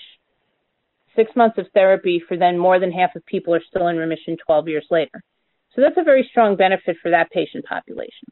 six 1.16 1.35
months 1.35 1.58
of 1.58 1.66
therapy 1.75 2.23
for 2.26 2.37
then 2.37 2.56
more 2.56 2.78
than 2.78 2.92
half 2.92 3.16
of 3.16 3.26
people 3.26 3.54
are 3.54 3.62
still 3.68 3.88
in 3.88 3.97
remission 3.97 4.37
12 4.47 4.68
years 4.68 4.87
later. 4.90 5.23
So 5.75 5.82
that's 5.82 5.99
a 5.99 6.04
very 6.04 6.26
strong 6.30 6.56
benefit 6.56 6.97
for 7.02 7.11
that 7.11 7.30
patient 7.30 7.64
population. 7.64 8.28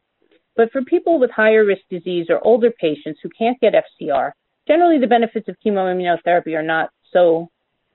But 0.55 0.71
for 0.71 0.81
people 0.83 1.19
with 1.19 1.29
higher 1.31 1.65
risk 1.65 1.83
disease 1.89 2.27
or 2.29 2.45
older 2.45 2.71
patients 2.71 3.19
who 3.21 3.29
can't 3.37 3.59
get 3.59 3.73
FCR, 3.73 4.31
generally 4.67 4.99
the 4.99 5.07
benefits 5.07 5.47
of 5.47 5.55
chemoimmunotherapy 5.65 6.57
are 6.57 6.63
not 6.63 6.89
so 7.11 7.49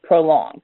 prolonged. 0.05 0.63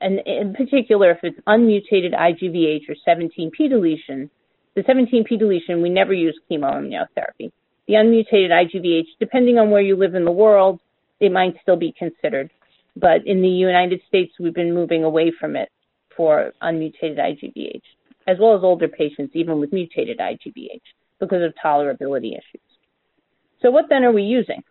And 0.00 0.20
in 0.26 0.54
particular, 0.54 1.10
if 1.10 1.18
it's 1.22 1.38
unmutated 1.46 2.12
IGVH 2.12 2.88
or 2.88 2.94
17p 3.06 3.68
deletion, 3.70 4.30
the 4.74 4.82
17p 4.82 5.38
deletion, 5.38 5.82
we 5.82 5.90
never 5.90 6.12
use 6.12 6.38
chemoimmunotherapy. 6.50 7.50
The 7.86 7.94
unmutated 7.94 8.50
IGVH, 8.50 9.06
depending 9.18 9.58
on 9.58 9.70
where 9.70 9.80
you 9.80 9.96
live 9.96 10.14
in 10.14 10.24
the 10.24 10.30
world, 10.30 10.80
it 11.20 11.32
might 11.32 11.54
still 11.62 11.76
be 11.76 11.94
considered. 11.98 12.50
But 12.96 13.26
in 13.26 13.42
the 13.42 13.48
United 13.48 14.00
States, 14.08 14.32
we've 14.38 14.54
been 14.54 14.74
moving 14.74 15.04
away 15.04 15.32
from 15.38 15.56
it 15.56 15.70
for 16.16 16.52
unmutated 16.60 17.18
IGVH, 17.18 17.82
as 18.26 18.36
well 18.40 18.56
as 18.56 18.62
older 18.62 18.88
patients, 18.88 19.32
even 19.34 19.58
with 19.58 19.72
mutated 19.72 20.18
IGVH, 20.18 20.82
because 21.18 21.42
of 21.42 21.54
tolerability 21.64 22.32
issues. 22.32 22.62
So 23.62 23.70
what 23.70 23.86
then 23.88 24.04
are 24.04 24.12
we 24.12 24.22
using? 24.22 24.62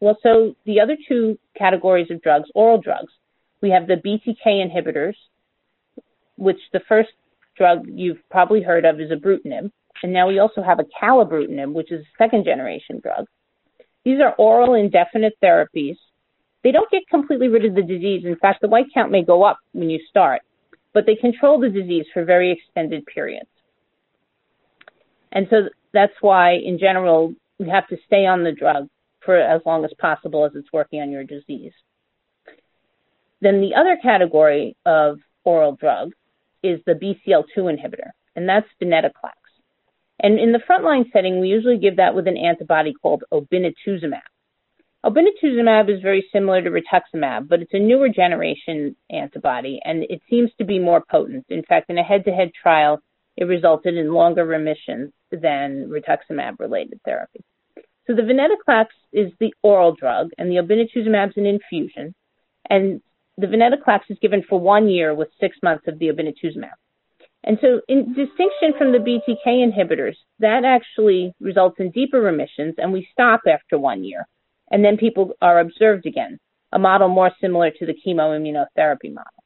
Well, 0.00 0.18
so 0.22 0.54
the 0.64 0.80
other 0.80 0.96
two 1.08 1.38
categories 1.56 2.10
of 2.10 2.22
drugs, 2.22 2.48
oral 2.54 2.80
drugs, 2.80 3.12
we 3.62 3.70
have 3.70 3.86
the 3.86 3.96
BTK 3.96 4.46
inhibitors, 4.46 5.14
which 6.36 6.60
the 6.72 6.80
first 6.88 7.10
drug 7.56 7.84
you've 7.86 8.18
probably 8.30 8.62
heard 8.62 8.84
of 8.84 9.00
is 9.00 9.10
ibrutinib, 9.10 9.70
and 10.02 10.12
now 10.12 10.28
we 10.28 10.38
also 10.38 10.62
have 10.62 10.78
acalabrutinib, 10.78 11.72
which 11.72 11.92
is 11.92 12.00
a 12.00 12.24
second 12.24 12.44
generation 12.44 13.00
drug. 13.02 13.26
These 14.04 14.20
are 14.20 14.34
oral 14.36 14.74
indefinite 14.74 15.34
therapies. 15.42 15.96
They 16.64 16.72
don't 16.72 16.90
get 16.90 17.02
completely 17.10 17.48
rid 17.48 17.64
of 17.64 17.74
the 17.74 17.82
disease. 17.82 18.24
In 18.24 18.36
fact, 18.36 18.60
the 18.60 18.68
white 18.68 18.86
count 18.94 19.10
may 19.10 19.22
go 19.22 19.42
up 19.42 19.58
when 19.72 19.90
you 19.90 20.00
start, 20.08 20.42
but 20.94 21.04
they 21.06 21.16
control 21.16 21.60
the 21.60 21.68
disease 21.68 22.06
for 22.12 22.24
very 22.24 22.50
extended 22.50 23.04
periods. 23.06 23.48
And 25.32 25.46
so 25.50 25.68
that's 25.92 26.12
why, 26.20 26.54
in 26.54 26.78
general, 26.78 27.34
you 27.58 27.70
have 27.70 27.86
to 27.88 27.96
stay 28.06 28.26
on 28.26 28.42
the 28.42 28.52
drug 28.52 28.88
for 29.24 29.36
as 29.36 29.60
long 29.66 29.84
as 29.84 29.92
possible 29.98 30.46
as 30.46 30.52
it's 30.54 30.72
working 30.72 31.00
on 31.02 31.10
your 31.10 31.24
disease. 31.24 31.72
Then 33.40 33.60
the 33.60 33.74
other 33.74 33.98
category 34.02 34.76
of 34.84 35.18
oral 35.44 35.76
drug 35.76 36.12
is 36.62 36.80
the 36.86 36.92
BCL2 36.92 37.56
inhibitor, 37.56 38.10
and 38.36 38.48
that's 38.48 38.66
venetoclax. 38.82 39.32
And 40.22 40.38
in 40.38 40.52
the 40.52 40.60
frontline 40.68 41.10
setting, 41.12 41.40
we 41.40 41.48
usually 41.48 41.78
give 41.78 41.96
that 41.96 42.14
with 42.14 42.28
an 42.28 42.36
antibody 42.36 42.92
called 42.92 43.24
obinutuzumab. 43.32 44.20
Obinutuzumab 45.04 45.88
is 45.88 46.02
very 46.02 46.28
similar 46.30 46.60
to 46.60 46.70
rituximab, 46.70 47.48
but 47.48 47.62
it's 47.62 47.72
a 47.72 47.78
newer 47.78 48.10
generation 48.10 48.94
antibody, 49.08 49.80
and 49.82 50.04
it 50.10 50.20
seems 50.28 50.50
to 50.58 50.64
be 50.64 50.78
more 50.78 51.02
potent. 51.10 51.46
In 51.48 51.62
fact, 51.62 51.88
in 51.88 51.96
a 51.96 52.02
head-to-head 52.02 52.52
trial, 52.52 53.00
it 53.38 53.44
resulted 53.44 53.96
in 53.96 54.12
longer 54.12 54.44
remissions 54.44 55.12
than 55.32 55.88
rituximab-related 55.88 57.00
therapy. 57.06 57.40
So 58.06 58.14
the 58.14 58.20
venetoclax 58.20 58.88
is 59.14 59.32
the 59.40 59.54
oral 59.62 59.94
drug, 59.94 60.30
and 60.36 60.50
the 60.50 60.56
obinutuzumab 60.56 61.30
is 61.30 61.36
an 61.38 61.46
infusion. 61.46 62.14
And 62.68 63.00
the 63.40 63.46
venetoclax 63.46 64.00
is 64.08 64.18
given 64.20 64.42
for 64.48 64.60
one 64.60 64.88
year 64.88 65.14
with 65.14 65.28
six 65.40 65.56
months 65.62 65.84
of 65.88 65.98
the 65.98 66.08
obinutuzumab. 66.08 66.72
And 67.42 67.58
so, 67.62 67.80
in 67.88 68.12
distinction 68.12 68.74
from 68.76 68.92
the 68.92 68.98
BTK 68.98 69.46
inhibitors, 69.46 70.16
that 70.40 70.64
actually 70.64 71.32
results 71.40 71.76
in 71.78 71.90
deeper 71.90 72.20
remissions, 72.20 72.74
and 72.76 72.92
we 72.92 73.08
stop 73.12 73.40
after 73.50 73.78
one 73.78 74.04
year. 74.04 74.26
And 74.70 74.84
then 74.84 74.98
people 74.98 75.32
are 75.40 75.60
observed 75.60 76.04
again, 76.04 76.38
a 76.72 76.78
model 76.78 77.08
more 77.08 77.30
similar 77.40 77.70
to 77.70 77.86
the 77.86 77.94
chemoimmunotherapy 78.06 79.12
model. 79.14 79.42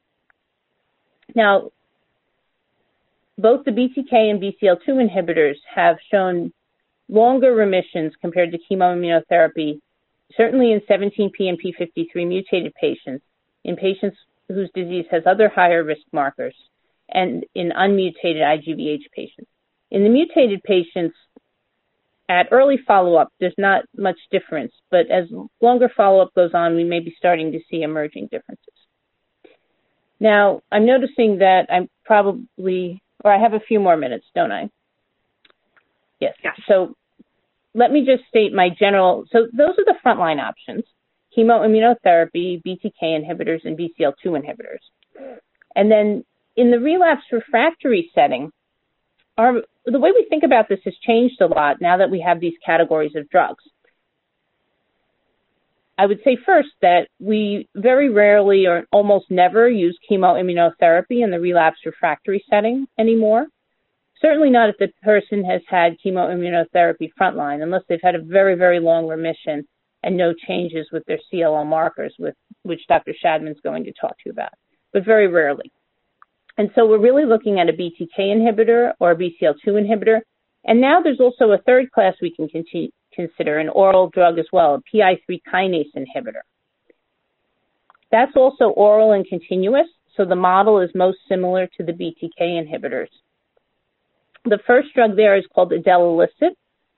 Now, 1.37 1.71
both 3.39 3.65
the 3.65 3.71
BTK 3.71 4.13
and 4.13 4.41
BCL2 4.43 4.89
inhibitors 4.89 5.57
have 5.73 5.97
shown 6.11 6.53
longer 7.09 7.55
remissions 7.55 8.13
compared 8.21 8.51
to 8.53 8.59
chemoimmunotherapy, 8.69 9.81
certainly 10.37 10.73
in 10.73 10.81
17p 10.81 11.49
and 11.49 11.59
p53 11.63 12.27
mutated 12.27 12.75
patients, 12.75 13.25
in 13.65 13.77
patients 13.77 14.17
whose 14.49 14.71
disease 14.75 15.07
has 15.11 15.23
other 15.27 15.49
higher 15.49 15.83
risk 15.83 16.03
markers, 16.13 16.55
and 17.09 17.45
in 17.55 17.73
unmutated 17.73 18.43
IGVH 18.43 19.11
patients. 19.15 19.51
In 19.91 20.03
the 20.03 20.11
mutated 20.11 20.63
patients, 20.63 21.17
at 22.29 22.49
early 22.51 22.79
follow-up, 22.87 23.33
there's 23.39 23.55
not 23.59 23.85
much 23.97 24.17
difference, 24.31 24.73
but 24.91 25.11
as 25.11 25.25
longer 25.61 25.91
follow-up 25.95 26.35
goes 26.35 26.53
on, 26.55 26.75
we 26.75 26.85
may 26.85 27.01
be 27.01 27.15
starting 27.19 27.53
to 27.53 27.61
see 27.71 27.83
emerging 27.83 28.29
differences. 28.31 28.75
Now, 30.21 30.63
I'm 30.73 30.87
noticing 30.87 31.39
that 31.39 31.67
I'm 31.71 31.89
probably, 32.05 33.03
or 33.23 33.33
I 33.33 33.39
have 33.39 33.53
a 33.53 33.61
few 33.61 33.79
more 33.79 33.97
minutes, 33.97 34.25
don't 34.35 34.53
I? 34.53 34.71
Yes. 36.21 36.35
yes. 36.43 36.59
So 36.67 36.97
let 37.75 37.93
me 37.93 38.07
just 38.07 38.27
state 38.29 38.55
my 38.55 38.71
general, 38.71 39.27
so 39.31 39.47
those 39.53 39.75
are 39.79 39.85
the 39.85 39.97
frontline 40.05 40.43
options 40.43 40.85
chemoimmunotherapy, 41.37 42.63
BTK 42.65 43.03
inhibitors, 43.03 43.65
and 43.65 43.79
BCL2 43.79 44.27
inhibitors. 44.27 45.31
And 45.77 45.91
then 45.91 46.25
in 46.57 46.71
the 46.71 46.79
relapse 46.79 47.25
refractory 47.33 48.11
setting, 48.15 48.51
our, 49.37 49.63
the 49.85 49.99
way 49.99 50.13
we 50.13 50.27
think 50.29 50.45
about 50.45 50.69
this 50.69 50.81
has 50.85 50.95
changed 51.07 51.41
a 51.41 51.47
lot 51.47 51.81
now 51.81 51.97
that 51.97 52.11
we 52.11 52.21
have 52.21 52.41
these 52.41 52.55
categories 52.65 53.17
of 53.17 53.29
drugs. 53.29 53.65
I 55.97 56.07
would 56.07 56.21
say 56.25 56.37
first 56.45 56.71
that 56.83 57.09
we 57.21 57.69
very 57.77 58.11
rarely 58.11 58.67
or 58.67 58.85
almost 58.91 59.27
never 59.31 59.69
use 59.69 59.97
chemoimmunotherapy 60.11 61.23
in 61.23 61.31
the 61.31 61.39
relapse 61.39 61.79
refractory 61.87 62.45
setting 62.51 62.87
anymore. 62.99 63.47
Certainly 64.21 64.51
not 64.51 64.71
if 64.71 64.77
the 64.79 64.89
person 65.03 65.45
has 65.45 65.61
had 65.69 65.97
chemoimmunotherapy 66.05 67.11
frontline, 67.21 67.63
unless 67.63 67.83
they've 67.89 68.01
had 68.03 68.17
a 68.17 68.23
very, 68.23 68.57
very 68.57 68.81
long 68.81 69.07
remission 69.07 69.67
and 70.05 70.17
no 70.17 70.35
changes 70.47 70.87
with 70.93 71.05
their 71.07 71.19
CLL 71.33 71.67
markers, 71.67 72.15
with 72.19 72.35
which 72.63 72.87
Dr. 72.89 73.15
Shadman 73.25 73.51
is 73.51 73.61
going 73.63 73.85
to 73.85 73.93
talk 73.93 74.11
to 74.19 74.23
you 74.27 74.33
about, 74.33 74.53
but 74.93 75.05
very 75.05 75.27
rarely. 75.27 75.73
And 76.59 76.71
so 76.75 76.87
we're 76.87 77.01
really 77.01 77.25
looking 77.25 77.59
at 77.59 77.69
a 77.69 77.73
BTK 77.73 78.19
inhibitor 78.19 78.93
or 79.01 79.13
a 79.13 79.17
BCL2 79.17 79.67
inhibitor. 79.67 80.21
And 80.65 80.81
now 80.81 81.01
there's 81.03 81.21
also 81.21 81.51
a 81.51 81.59
third 81.59 81.91
class 81.91 82.15
we 82.23 82.31
can 82.31 82.49
continue, 82.49 82.91
consider, 83.13 83.59
an 83.59 83.69
oral 83.71 84.11
drug 84.11 84.39
as 84.39 84.47
well, 84.53 84.75
a 84.75 84.97
PI3 84.97 85.41
kinase 85.53 85.91
inhibitor. 85.97 86.43
That's 88.13 88.37
also 88.37 88.67
oral 88.67 89.13
and 89.13 89.27
continuous, 89.27 89.89
so 90.17 90.25
the 90.25 90.37
model 90.37 90.81
is 90.81 90.91
most 90.95 91.19
similar 91.29 91.67
to 91.77 91.83
the 91.83 91.93
BTK 91.93 92.41
inhibitors. 92.41 93.09
The 94.45 94.61
first 94.67 94.95
drug 94.95 95.17
there 95.17 95.37
is 95.37 95.45
called 95.53 95.73
idelalisib, 95.73 96.53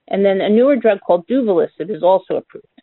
and 0.08 0.24
then 0.24 0.40
a 0.40 0.48
newer 0.48 0.76
drug 0.76 0.98
called 1.00 1.26
duvelisib 1.26 1.88
is 1.88 2.02
also 2.02 2.36
approved. 2.36 2.75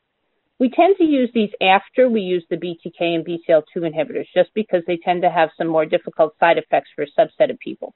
We 0.59 0.69
tend 0.69 0.95
to 0.97 1.03
use 1.03 1.29
these 1.33 1.49
after 1.61 2.09
we 2.09 2.21
use 2.21 2.45
the 2.49 2.57
BTK 2.57 3.01
and 3.01 3.25
BCL2 3.25 3.77
inhibitors 3.77 4.27
just 4.33 4.53
because 4.53 4.83
they 4.87 4.97
tend 4.97 5.23
to 5.23 5.29
have 5.29 5.49
some 5.57 5.67
more 5.67 5.85
difficult 5.85 6.35
side 6.39 6.57
effects 6.57 6.89
for 6.95 7.03
a 7.03 7.19
subset 7.19 7.49
of 7.49 7.59
people. 7.59 7.93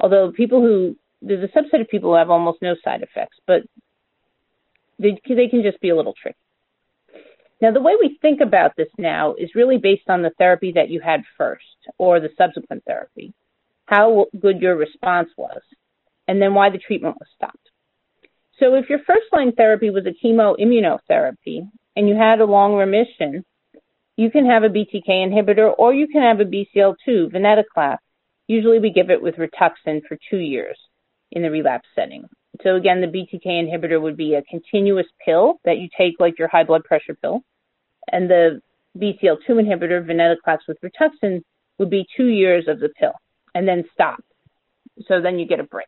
Although 0.00 0.32
people 0.32 0.60
who, 0.60 0.96
there's 1.22 1.48
a 1.48 1.58
subset 1.58 1.80
of 1.80 1.88
people 1.88 2.10
who 2.10 2.18
have 2.18 2.30
almost 2.30 2.60
no 2.60 2.74
side 2.84 3.02
effects, 3.02 3.38
but 3.46 3.62
they, 4.98 5.18
they 5.28 5.48
can 5.48 5.62
just 5.62 5.80
be 5.80 5.88
a 5.88 5.96
little 5.96 6.14
tricky. 6.20 6.36
Now, 7.60 7.72
the 7.72 7.80
way 7.80 7.94
we 7.98 8.18
think 8.20 8.40
about 8.40 8.76
this 8.76 8.88
now 8.98 9.34
is 9.34 9.54
really 9.54 9.78
based 9.78 10.08
on 10.10 10.22
the 10.22 10.32
therapy 10.36 10.72
that 10.72 10.90
you 10.90 11.00
had 11.00 11.22
first 11.38 11.64
or 11.96 12.20
the 12.20 12.28
subsequent 12.36 12.84
therapy, 12.84 13.32
how 13.86 14.26
good 14.38 14.60
your 14.60 14.76
response 14.76 15.30
was, 15.36 15.60
and 16.28 16.42
then 16.42 16.52
why 16.54 16.70
the 16.70 16.78
treatment 16.78 17.16
was 17.18 17.28
stopped. 17.34 17.70
So 18.60 18.74
if 18.74 18.88
your 18.88 19.00
first 19.06 19.26
line 19.32 19.52
therapy 19.52 19.90
was 19.90 20.04
a 20.06 20.26
chemoimmunotherapy 20.26 21.70
and 21.96 22.08
you 22.08 22.16
had 22.16 22.40
a 22.40 22.44
long 22.44 22.74
remission, 22.74 23.44
you 24.16 24.30
can 24.30 24.46
have 24.46 24.62
a 24.62 24.68
BTK 24.68 25.08
inhibitor 25.08 25.72
or 25.78 25.92
you 25.94 26.06
can 26.06 26.22
have 26.22 26.40
a 26.40 26.44
BCL2, 26.44 27.32
venetoclax. 27.32 27.98
Usually 28.46 28.78
we 28.78 28.90
give 28.90 29.10
it 29.10 29.22
with 29.22 29.36
Rituxan 29.36 30.02
for 30.06 30.18
two 30.30 30.38
years 30.38 30.78
in 31.32 31.42
the 31.42 31.50
relapse 31.50 31.88
setting. 31.94 32.24
So 32.62 32.76
again, 32.76 33.00
the 33.00 33.06
BTK 33.06 33.46
inhibitor 33.46 34.00
would 34.00 34.16
be 34.16 34.34
a 34.34 34.42
continuous 34.42 35.06
pill 35.24 35.54
that 35.64 35.78
you 35.78 35.88
take 35.96 36.14
like 36.20 36.38
your 36.38 36.48
high 36.48 36.64
blood 36.64 36.84
pressure 36.84 37.16
pill. 37.20 37.40
And 38.12 38.30
the 38.30 38.60
BCL2 38.98 39.48
inhibitor, 39.48 40.04
venetoclax 40.06 40.58
with 40.68 40.78
Rituxan, 40.84 41.42
would 41.78 41.90
be 41.90 42.06
two 42.16 42.26
years 42.26 42.68
of 42.68 42.78
the 42.78 42.90
pill 42.90 43.14
and 43.54 43.66
then 43.66 43.84
stop. 43.92 44.20
So 45.08 45.20
then 45.20 45.38
you 45.38 45.46
get 45.46 45.58
a 45.58 45.64
break 45.64 45.86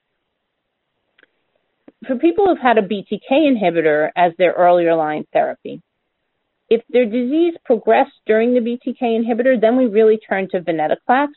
for 2.06 2.16
people 2.16 2.46
who've 2.46 2.58
had 2.58 2.78
a 2.78 2.82
BTK 2.82 3.30
inhibitor 3.30 4.10
as 4.16 4.32
their 4.38 4.52
earlier 4.52 4.94
line 4.94 5.24
therapy, 5.32 5.82
if 6.68 6.82
their 6.88 7.04
disease 7.04 7.54
progressed 7.64 8.18
during 8.26 8.54
the 8.54 8.60
BTK 8.60 9.00
inhibitor, 9.00 9.60
then 9.60 9.76
we 9.76 9.86
really 9.86 10.18
turn 10.18 10.48
to 10.50 10.60
venetoclax. 10.60 11.28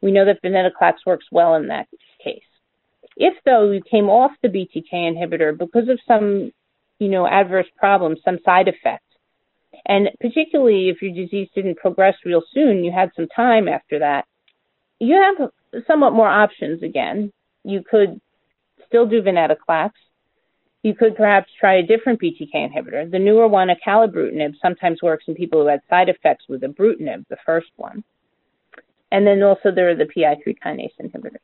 We 0.00 0.12
know 0.12 0.24
that 0.24 0.42
venetoclax 0.42 0.94
works 1.04 1.26
well 1.32 1.54
in 1.54 1.68
that 1.68 1.88
case. 2.22 2.42
If 3.16 3.34
though 3.44 3.70
you 3.72 3.82
came 3.82 4.08
off 4.08 4.30
the 4.42 4.48
BTK 4.48 4.92
inhibitor 4.92 5.56
because 5.56 5.88
of 5.88 5.98
some, 6.06 6.52
you 7.00 7.08
know, 7.08 7.26
adverse 7.26 7.66
problems, 7.76 8.20
some 8.24 8.38
side 8.44 8.68
effects, 8.68 9.04
and 9.86 10.08
particularly 10.20 10.88
if 10.88 11.02
your 11.02 11.12
disease 11.12 11.48
didn't 11.54 11.78
progress 11.78 12.14
real 12.24 12.42
soon, 12.54 12.84
you 12.84 12.92
had 12.92 13.10
some 13.16 13.26
time 13.34 13.66
after 13.68 13.98
that, 13.98 14.26
you 15.00 15.16
have 15.16 15.84
somewhat 15.86 16.12
more 16.12 16.28
options 16.28 16.82
again. 16.82 17.32
You 17.64 17.82
could 17.88 18.20
still 18.86 19.06
do 19.06 19.22
venetoclax. 19.22 19.90
You 20.82 20.94
could 20.94 21.16
perhaps 21.16 21.50
try 21.58 21.76
a 21.76 21.86
different 21.86 22.20
BTK 22.20 22.54
inhibitor. 22.54 23.10
The 23.10 23.18
newer 23.18 23.48
one, 23.48 23.68
acalabrutinib, 23.68 24.54
sometimes 24.62 25.02
works 25.02 25.24
in 25.26 25.34
people 25.34 25.60
who 25.60 25.68
had 25.68 25.80
side 25.90 26.08
effects 26.08 26.44
with 26.48 26.62
ibrutinib, 26.62 27.26
the 27.28 27.36
first 27.44 27.70
one. 27.76 28.04
And 29.10 29.26
then 29.26 29.42
also 29.42 29.70
there 29.74 29.90
are 29.90 29.96
the 29.96 30.04
PI3 30.04 30.56
kinase 30.64 30.92
inhibitors. 31.02 31.38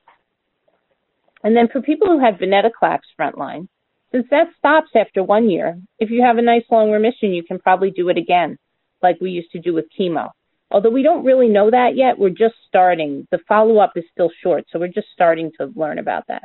And 1.42 1.56
then 1.56 1.68
for 1.72 1.82
people 1.82 2.06
who 2.08 2.20
had 2.20 2.38
venetoclax 2.38 3.00
frontline, 3.18 3.68
since 4.12 4.26
that 4.30 4.46
stops 4.56 4.90
after 4.94 5.24
one 5.24 5.50
year, 5.50 5.78
if 5.98 6.10
you 6.10 6.22
have 6.22 6.38
a 6.38 6.42
nice 6.42 6.64
long 6.70 6.90
remission, 6.90 7.32
you 7.32 7.42
can 7.42 7.58
probably 7.58 7.90
do 7.90 8.08
it 8.10 8.16
again, 8.16 8.56
like 9.02 9.20
we 9.20 9.30
used 9.30 9.50
to 9.50 9.58
do 9.58 9.74
with 9.74 9.86
chemo. 9.98 10.30
Although 10.70 10.90
we 10.90 11.02
don't 11.02 11.24
really 11.24 11.48
know 11.48 11.70
that 11.70 11.96
yet, 11.96 12.18
we're 12.18 12.30
just 12.30 12.54
starting. 12.68 13.26
The 13.30 13.38
follow 13.48 13.78
up 13.78 13.92
is 13.96 14.04
still 14.12 14.30
short, 14.42 14.64
so 14.70 14.78
we're 14.78 14.88
just 14.88 15.08
starting 15.12 15.50
to 15.58 15.72
learn 15.74 15.98
about 15.98 16.26
that 16.28 16.44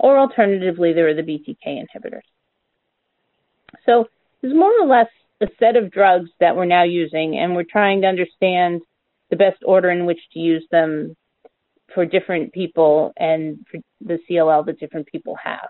or 0.00 0.18
alternatively, 0.18 0.92
there 0.92 1.08
are 1.08 1.14
the 1.14 1.22
BTK 1.22 1.66
inhibitors. 1.66 2.22
So 3.84 4.08
there's 4.40 4.54
more 4.54 4.72
or 4.80 4.86
less 4.86 5.08
a 5.42 5.46
set 5.58 5.76
of 5.76 5.90
drugs 5.90 6.30
that 6.40 6.56
we're 6.56 6.64
now 6.64 6.84
using, 6.84 7.38
and 7.38 7.54
we're 7.54 7.64
trying 7.64 8.00
to 8.00 8.08
understand 8.08 8.80
the 9.28 9.36
best 9.36 9.58
order 9.64 9.90
in 9.90 10.06
which 10.06 10.20
to 10.32 10.38
use 10.38 10.64
them 10.70 11.14
for 11.94 12.06
different 12.06 12.52
people 12.52 13.12
and 13.16 13.58
for 13.70 13.78
the 14.00 14.18
CLL 14.28 14.64
that 14.66 14.80
different 14.80 15.06
people 15.06 15.36
have. 15.42 15.68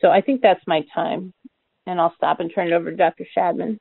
So 0.00 0.10
I 0.10 0.20
think 0.20 0.40
that's 0.40 0.64
my 0.66 0.84
time, 0.94 1.32
and 1.86 2.00
I'll 2.00 2.14
stop 2.16 2.38
and 2.38 2.52
turn 2.54 2.68
it 2.68 2.72
over 2.72 2.90
to 2.90 2.96
Dr. 2.96 3.26
Shadman. 3.36 3.78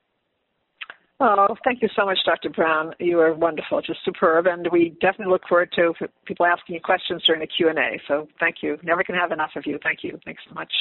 Oh, 1.19 1.55
thank 1.63 1.81
you 1.81 1.89
so 1.95 2.05
much, 2.05 2.19
Dr. 2.25 2.51
Brown. 2.51 2.93
You 2.99 3.19
are 3.21 3.33
wonderful, 3.33 3.81
just 3.81 3.99
superb, 4.05 4.45
and 4.45 4.67
we 4.71 4.95
definitely 5.01 5.31
look 5.31 5.47
forward 5.49 5.71
to 5.75 5.93
people 6.25 6.45
asking 6.45 6.75
you 6.75 6.81
questions 6.81 7.23
during 7.25 7.41
the 7.41 7.47
Q 7.47 7.69
and 7.69 7.79
A. 7.79 7.99
So, 8.07 8.27
thank 8.39 8.57
you. 8.61 8.77
Never 8.83 9.03
can 9.03 9.15
have 9.15 9.31
enough 9.31 9.49
of 9.55 9.65
you. 9.65 9.79
Thank 9.81 10.03
you. 10.03 10.19
Thanks 10.25 10.43
so 10.47 10.53
much. 10.53 10.71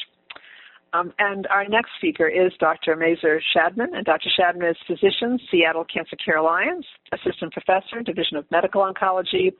Um, 0.92 1.12
and 1.18 1.46
our 1.48 1.66
next 1.66 1.90
speaker 1.98 2.28
is 2.28 2.52
Dr. 2.60 2.96
Mazyar 2.96 3.38
Shadman, 3.54 3.88
and 3.94 4.04
Dr. 4.04 4.28
Shadman 4.38 4.70
is 4.70 4.76
physician, 4.86 5.38
Seattle 5.50 5.84
Cancer 5.84 6.16
Care 6.22 6.36
Alliance, 6.36 6.86
assistant 7.12 7.52
professor, 7.52 8.02
Division 8.04 8.36
of 8.36 8.44
Medical 8.50 8.82
Oncology, 8.82 9.52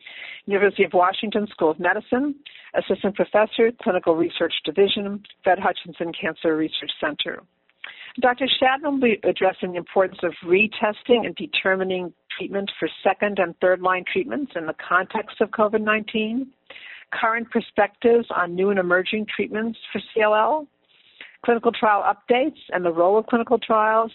University 0.44 0.84
of 0.84 0.92
Washington 0.92 1.46
School 1.50 1.70
of 1.70 1.80
Medicine, 1.80 2.34
assistant 2.74 3.16
professor, 3.16 3.72
Clinical 3.82 4.14
Research 4.14 4.54
Division, 4.64 5.22
Fred 5.42 5.58
Hutchinson 5.58 6.12
Cancer 6.18 6.56
Research 6.56 6.92
Center. 7.00 7.42
Dr. 8.20 8.46
Shadman 8.46 8.92
will 8.92 9.00
be 9.00 9.20
addressing 9.24 9.72
the 9.72 9.78
importance 9.78 10.18
of 10.22 10.32
retesting 10.44 11.26
and 11.26 11.34
determining 11.36 12.12
treatment 12.36 12.70
for 12.78 12.88
second 13.02 13.38
and 13.38 13.54
third 13.60 13.80
line 13.80 14.04
treatments 14.10 14.52
in 14.56 14.66
the 14.66 14.74
context 14.74 15.40
of 15.40 15.50
COVID 15.50 15.82
19, 15.82 16.46
current 17.12 17.50
perspectives 17.50 18.26
on 18.34 18.54
new 18.54 18.70
and 18.70 18.78
emerging 18.78 19.26
treatments 19.34 19.78
for 19.92 20.00
CLL, 20.14 20.66
clinical 21.44 21.72
trial 21.72 22.02
updates 22.02 22.58
and 22.70 22.84
the 22.84 22.92
role 22.92 23.18
of 23.18 23.26
clinical 23.26 23.58
trials, 23.58 24.12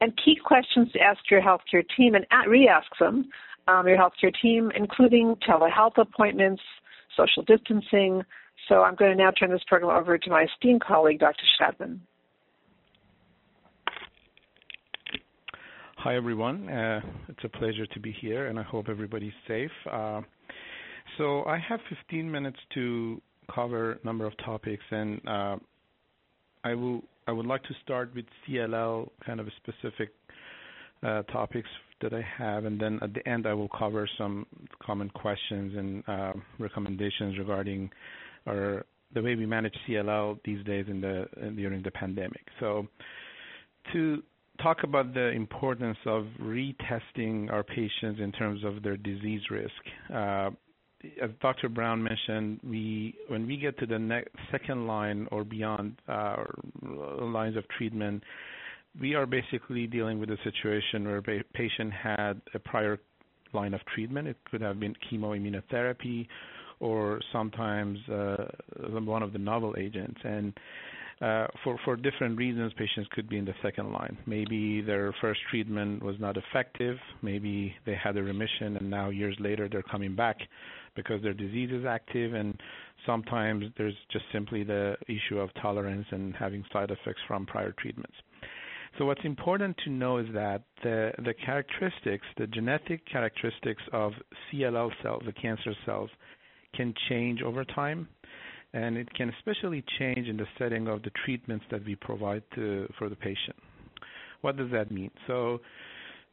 and 0.00 0.12
key 0.22 0.36
questions 0.42 0.90
to 0.92 1.00
ask 1.00 1.20
your 1.30 1.40
healthcare 1.40 1.84
team 1.96 2.14
and 2.14 2.26
re 2.48 2.68
ask 2.68 2.86
them, 2.98 3.28
um, 3.68 3.86
your 3.86 3.96
healthcare 3.96 4.32
team, 4.42 4.70
including 4.76 5.36
telehealth 5.48 5.96
appointments, 5.96 6.62
social 7.16 7.42
distancing. 7.44 8.22
So 8.68 8.82
I'm 8.82 8.94
going 8.94 9.16
to 9.16 9.16
now 9.16 9.30
turn 9.30 9.50
this 9.50 9.62
program 9.66 9.96
over 9.96 10.18
to 10.18 10.30
my 10.30 10.44
esteemed 10.44 10.82
colleague, 10.82 11.20
Dr. 11.20 11.44
Shadman. 11.60 12.00
Hi, 16.04 16.16
everyone. 16.16 16.68
Uh, 16.68 17.00
it's 17.28 17.44
a 17.44 17.48
pleasure 17.48 17.86
to 17.86 17.98
be 17.98 18.14
here, 18.20 18.48
and 18.48 18.58
I 18.58 18.62
hope 18.62 18.90
everybody's 18.90 19.32
safe. 19.48 19.70
Uh, 19.90 20.20
so 21.16 21.44
I 21.46 21.56
have 21.66 21.80
15 21.88 22.30
minutes 22.30 22.58
to 22.74 23.22
cover 23.50 23.92
a 23.92 23.98
number 24.04 24.26
of 24.26 24.34
topics, 24.44 24.82
and 24.90 25.18
uh, 25.26 25.56
I 26.62 26.74
will 26.74 27.00
I 27.26 27.32
would 27.32 27.46
like 27.46 27.62
to 27.62 27.74
start 27.82 28.14
with 28.14 28.26
CLL, 28.46 29.08
kind 29.24 29.40
of 29.40 29.48
specific 29.56 30.10
uh, 31.02 31.22
topics 31.22 31.70
that 32.02 32.12
I 32.12 32.22
have, 32.36 32.66
and 32.66 32.78
then 32.78 32.98
at 33.00 33.14
the 33.14 33.26
end 33.26 33.46
I 33.46 33.54
will 33.54 33.70
cover 33.70 34.06
some 34.18 34.44
common 34.82 35.08
questions 35.08 35.72
and 35.74 36.04
uh, 36.06 36.32
recommendations 36.58 37.38
regarding 37.38 37.88
our 38.46 38.84
the 39.14 39.22
way 39.22 39.36
we 39.36 39.46
manage 39.46 39.74
CLL 39.88 40.38
these 40.44 40.62
days 40.66 40.84
in 40.86 41.00
the 41.00 41.24
in, 41.40 41.56
during 41.56 41.82
the 41.82 41.92
pandemic. 41.92 42.44
So 42.60 42.86
to 43.94 44.22
talk 44.62 44.78
about 44.84 45.14
the 45.14 45.30
importance 45.30 45.98
of 46.06 46.26
retesting 46.40 47.50
our 47.50 47.62
patients 47.62 48.20
in 48.20 48.32
terms 48.32 48.64
of 48.64 48.82
their 48.82 48.96
disease 48.96 49.42
risk. 49.50 49.72
Uh, 50.12 50.50
as 51.22 51.30
Dr. 51.40 51.68
Brown 51.68 52.02
mentioned, 52.02 52.60
we 52.64 53.14
when 53.28 53.46
we 53.46 53.56
get 53.56 53.78
to 53.78 53.86
the 53.86 54.22
second 54.50 54.86
line 54.86 55.28
or 55.30 55.44
beyond 55.44 55.96
uh, 56.08 56.36
lines 57.20 57.56
of 57.56 57.64
treatment, 57.76 58.22
we 59.00 59.14
are 59.14 59.26
basically 59.26 59.86
dealing 59.86 60.18
with 60.18 60.30
a 60.30 60.38
situation 60.44 61.04
where 61.04 61.18
a 61.18 61.42
patient 61.52 61.92
had 61.92 62.40
a 62.54 62.58
prior 62.58 62.98
line 63.52 63.74
of 63.74 63.80
treatment. 63.94 64.28
It 64.28 64.36
could 64.50 64.62
have 64.62 64.80
been 64.80 64.94
chemoimmunotherapy 65.10 66.26
or 66.80 67.20
sometimes 67.32 67.98
uh, 68.08 68.44
one 68.88 69.22
of 69.22 69.32
the 69.32 69.38
novel 69.38 69.74
agents. 69.78 70.20
Uh, 71.20 71.46
for 71.62 71.78
for 71.84 71.96
different 71.96 72.36
reasons, 72.36 72.72
patients 72.76 73.08
could 73.12 73.28
be 73.28 73.38
in 73.38 73.44
the 73.44 73.54
second 73.62 73.92
line. 73.92 74.18
Maybe 74.26 74.80
their 74.80 75.14
first 75.20 75.40
treatment 75.48 76.02
was 76.02 76.16
not 76.18 76.36
effective. 76.36 76.96
Maybe 77.22 77.74
they 77.86 77.94
had 77.94 78.16
a 78.16 78.22
remission, 78.22 78.76
and 78.76 78.90
now 78.90 79.10
years 79.10 79.36
later 79.38 79.68
they're 79.70 79.82
coming 79.82 80.16
back 80.16 80.36
because 80.96 81.22
their 81.22 81.34
disease 81.34 81.70
is 81.70 81.84
active. 81.84 82.34
And 82.34 82.60
sometimes 83.06 83.66
there's 83.78 83.94
just 84.10 84.24
simply 84.32 84.64
the 84.64 84.96
issue 85.06 85.38
of 85.38 85.50
tolerance 85.62 86.06
and 86.10 86.34
having 86.34 86.64
side 86.72 86.90
effects 86.90 87.20
from 87.28 87.46
prior 87.46 87.72
treatments. 87.78 88.16
So 88.98 89.04
what's 89.04 89.24
important 89.24 89.76
to 89.84 89.90
know 89.90 90.18
is 90.18 90.26
that 90.34 90.62
the 90.82 91.12
the 91.18 91.34
characteristics, 91.34 92.26
the 92.38 92.48
genetic 92.48 93.06
characteristics 93.06 93.82
of 93.92 94.12
CLL 94.52 94.90
cells, 95.02 95.22
the 95.26 95.32
cancer 95.32 95.74
cells, 95.86 96.10
can 96.74 96.92
change 97.08 97.40
over 97.42 97.64
time 97.64 98.08
and 98.74 98.96
it 98.98 99.12
can 99.14 99.30
especially 99.38 99.84
change 99.98 100.26
in 100.28 100.36
the 100.36 100.46
setting 100.58 100.88
of 100.88 101.02
the 101.02 101.10
treatments 101.24 101.64
that 101.70 101.82
we 101.86 101.94
provide 101.94 102.42
to, 102.56 102.92
for 102.98 103.08
the 103.08 103.14
patient. 103.16 103.56
What 104.40 104.56
does 104.56 104.70
that 104.72 104.90
mean? 104.90 105.12
So 105.28 105.60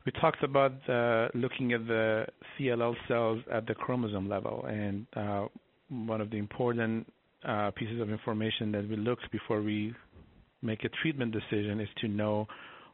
we 0.05 0.11
talked 0.13 0.43
about 0.43 0.73
uh, 0.89 1.29
looking 1.35 1.71
at 1.73 1.85
the 1.87 2.25
CLL 2.59 2.95
cells 3.07 3.39
at 3.53 3.67
the 3.67 3.75
chromosome 3.75 4.27
level, 4.27 4.65
and 4.67 5.05
uh, 5.15 5.45
one 5.89 6.19
of 6.19 6.31
the 6.31 6.37
important 6.37 7.07
uh, 7.47 7.69
pieces 7.71 8.01
of 8.01 8.09
information 8.09 8.71
that 8.71 8.89
we 8.89 8.95
look 8.97 9.19
before 9.31 9.61
we 9.61 9.93
make 10.63 10.83
a 10.83 10.89
treatment 11.01 11.31
decision 11.31 11.79
is 11.79 11.89
to 12.01 12.07
know 12.07 12.47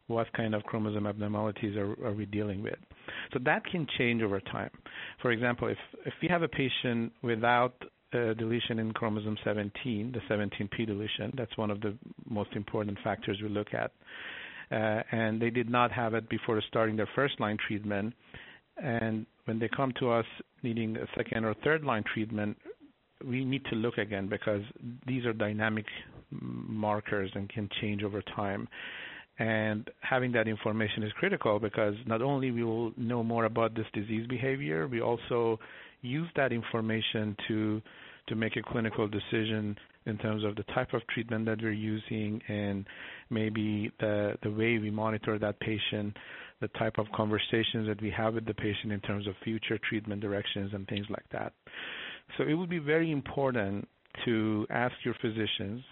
what 0.07 0.31
kind 0.33 0.55
of 0.55 0.63
chromosome 0.63 1.07
abnormalities 1.07 1.75
are, 1.75 1.91
are 2.05 2.13
we 2.13 2.25
dealing 2.25 2.61
with. 2.61 2.77
So 3.33 3.39
that 3.45 3.65
can 3.65 3.87
change 3.97 4.21
over 4.21 4.39
time. 4.39 4.69
For 5.21 5.31
example, 5.31 5.67
if 5.69 5.77
if 6.05 6.13
we 6.21 6.27
have 6.29 6.43
a 6.43 6.47
patient 6.47 7.11
without 7.21 7.73
deletion 8.11 8.79
in 8.79 8.91
chromosome 8.93 9.37
17, 9.43 10.13
the 10.13 10.33
17p 10.33 10.87
deletion, 10.87 11.33
that's 11.35 11.55
one 11.57 11.71
of 11.71 11.81
the 11.81 11.97
most 12.29 12.51
important 12.53 12.97
factors 13.03 13.39
we 13.41 13.49
look 13.49 13.73
at. 13.73 13.91
Uh, 14.71 15.01
and 15.11 15.41
they 15.41 15.49
did 15.49 15.69
not 15.69 15.91
have 15.91 16.13
it 16.13 16.27
before 16.29 16.61
starting 16.67 16.95
their 16.95 17.09
first 17.15 17.39
line 17.39 17.57
treatment. 17.67 18.13
And 18.77 19.25
when 19.45 19.59
they 19.59 19.69
come 19.69 19.93
to 19.99 20.11
us 20.11 20.25
needing 20.63 20.97
a 20.97 21.07
second 21.15 21.45
or 21.45 21.53
third 21.63 21.83
line 21.83 22.03
treatment, 22.13 22.57
we 23.25 23.43
need 23.43 23.63
to 23.65 23.75
look 23.75 23.97
again 23.97 24.27
because 24.27 24.61
these 25.07 25.25
are 25.25 25.33
dynamic 25.33 25.85
markers 26.31 27.31
and 27.33 27.49
can 27.49 27.69
change 27.81 28.03
over 28.03 28.21
time. 28.35 28.67
And 29.39 29.89
having 30.01 30.31
that 30.33 30.47
information 30.47 31.03
is 31.03 31.11
critical 31.13 31.59
because 31.59 31.93
not 32.05 32.21
only 32.21 32.51
we 32.51 32.63
will 32.63 32.91
know 32.97 33.23
more 33.23 33.45
about 33.45 33.75
this 33.75 33.85
disease 33.93 34.27
behavior, 34.27 34.87
we 34.87 35.01
also 35.01 35.59
use 36.01 36.29
that 36.35 36.51
information 36.51 37.35
to 37.47 37.81
to 38.27 38.35
make 38.35 38.57
a 38.57 38.61
clinical 38.61 39.07
decision 39.07 39.77
in 40.05 40.17
terms 40.17 40.43
of 40.43 40.55
the 40.55 40.63
type 40.73 40.93
of 40.93 41.01
treatment 41.07 41.45
that 41.45 41.61
we're 41.61 41.71
using 41.71 42.41
and 42.47 42.85
maybe 43.29 43.91
the 43.99 44.35
the 44.43 44.51
way 44.51 44.77
we 44.77 44.91
monitor 44.91 45.37
that 45.39 45.59
patient, 45.59 46.15
the 46.61 46.67
type 46.79 46.97
of 46.97 47.05
conversations 47.15 47.87
that 47.87 48.01
we 48.01 48.09
have 48.09 48.33
with 48.33 48.45
the 48.45 48.53
patient 48.53 48.91
in 48.91 48.99
terms 49.01 49.27
of 49.27 49.33
future 49.43 49.77
treatment 49.89 50.21
directions 50.21 50.71
and 50.73 50.87
things 50.87 51.05
like 51.09 51.25
that. 51.31 51.53
So 52.37 52.43
it 52.43 52.53
would 52.53 52.69
be 52.69 52.79
very 52.79 53.11
important 53.11 53.87
to 54.25 54.65
ask 54.69 54.93
your 55.03 55.15
physicians 55.21 55.83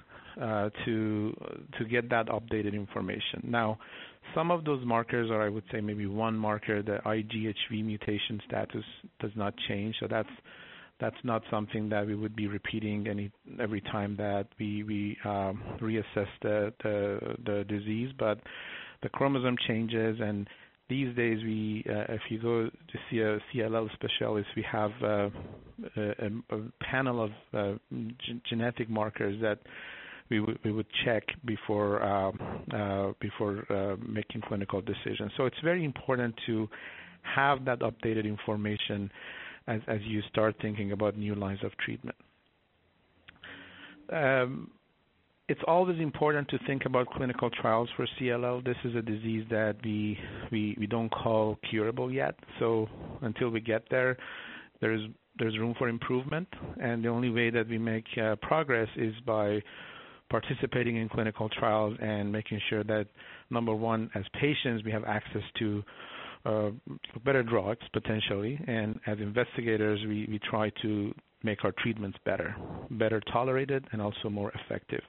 uh, 0.42 0.70
to 0.86 1.36
to 1.78 1.86
get 1.86 2.10
that 2.10 2.28
updated 2.28 2.74
information. 2.74 3.42
Now, 3.44 3.78
some 4.34 4.52
of 4.52 4.66
those 4.66 4.84
markers, 4.86 5.30
or 5.32 5.42
I 5.42 5.50
would 5.50 5.64
say 5.72 5.82
maybe 5.82 6.06
one 6.06 6.36
marker, 6.36 6.82
the 6.82 7.00
IGHV 7.06 7.84
mutation 7.84 8.42
status 8.48 8.84
does 9.20 9.32
not 9.36 9.54
change. 9.68 9.96
So 10.00 10.08
that's 10.10 10.30
that's 11.00 11.16
not 11.24 11.42
something 11.52 11.90
that 11.90 12.06
we 12.08 12.16
would 12.16 12.36
be 12.36 12.48
repeating 12.48 13.08
any 13.08 13.32
every 13.60 13.82
time 13.82 14.16
that 14.18 14.48
we 14.60 14.84
we 14.84 15.18
um, 15.26 15.62
reassess 15.82 16.28
the, 16.42 16.74
the 16.84 17.36
the 17.46 17.64
disease. 17.68 18.12
But 18.18 18.40
the 19.04 19.10
chromosome 19.10 19.58
changes 19.68 20.18
and 20.22 20.48
these 20.88 21.16
days, 21.16 21.40
we 21.44 21.84
uh, 21.90 22.14
if 22.14 22.22
you 22.30 22.40
go 22.40 22.66
to 22.66 22.98
see 23.10 23.20
a 23.20 23.40
CLL 23.52 23.90
specialist, 23.94 24.48
we 24.56 24.64
have 24.72 24.92
uh, 25.02 25.30
a, 25.98 26.28
a, 26.52 26.60
panel 26.80 27.24
of 27.24 27.32
uh, 27.54 27.78
g- 27.92 28.42
genetic 28.48 28.88
markers 28.88 29.36
that 29.42 29.60
we, 30.30 30.40
w- 30.40 30.58
we 30.64 30.72
would 30.72 30.88
check 31.04 31.24
before 31.46 32.04
um, 32.04 32.40
uh, 32.74 33.12
before 33.20 33.66
uh, 33.70 33.96
making 34.08 34.42
clinical 34.42 34.82
decisions. 34.82 35.32
So 35.38 35.46
it's 35.46 35.60
very 35.64 35.84
important 35.86 36.36
to 36.48 36.68
have 37.22 37.66
that 37.66 37.80
updated 37.80 38.26
information 38.26 39.12
as, 39.68 39.82
as 39.88 40.00
you 40.04 40.22
start 40.30 40.56
thinking 40.62 40.92
about 40.92 41.18
new 41.18 41.36
lines 41.36 41.60
of 41.64 41.72
treatment. 41.78 42.18
Um, 44.12 44.72
it's 45.48 45.62
always 45.68 46.00
important 46.00 46.48
to 46.50 46.60
think 46.66 46.86
about 46.86 47.08
clinical 47.08 47.50
trials 47.50 47.90
for 47.96 48.08
CLL. 48.20 48.64
This 48.66 48.78
is 48.84 48.96
a 48.96 49.02
disease 49.02 49.46
that 49.52 49.76
we 49.84 50.18
we 50.52 50.76
we 50.80 50.88
don't 50.88 51.10
call 51.10 51.58
curable 51.70 52.12
yet. 52.12 52.36
So 52.60 52.88
until 53.22 53.50
we 53.50 53.60
get 53.62 53.84
there, 53.92 54.18
there's 54.82 55.02
there's 55.38 55.58
room 55.60 55.76
for 55.78 55.88
improvement, 55.88 56.48
and 56.82 57.04
the 57.04 57.10
only 57.10 57.30
way 57.30 57.52
that 57.52 57.68
we 57.68 57.78
make 57.78 58.06
uh, 58.20 58.36
progress 58.38 58.88
is 58.96 59.14
by 59.26 59.62
participating 60.30 60.98
in 60.98 61.10
clinical 61.10 61.50
trials 61.50 61.98
and 62.02 62.32
making 62.32 62.60
sure 62.70 62.84
that 62.84 63.08
number 63.50 63.74
one, 63.74 64.10
as 64.16 64.24
patients, 64.40 64.84
we 64.84 64.92
have 64.92 65.04
access 65.06 65.44
to 65.60 65.84
uh, 66.46 66.70
better 67.24 67.44
drugs 67.44 67.82
potentially, 67.94 68.60
and 68.68 69.00
as 69.08 69.18
investigators, 69.20 70.00
we, 70.08 70.28
we 70.30 70.40
try 70.50 70.70
to 70.82 71.14
make 71.44 71.64
our 71.64 71.72
treatments 71.80 72.18
better, 72.26 72.56
better 72.92 73.22
tolerated, 73.32 73.86
and 73.92 74.02
also 74.02 74.30
more 74.30 74.52
effective. 74.52 75.02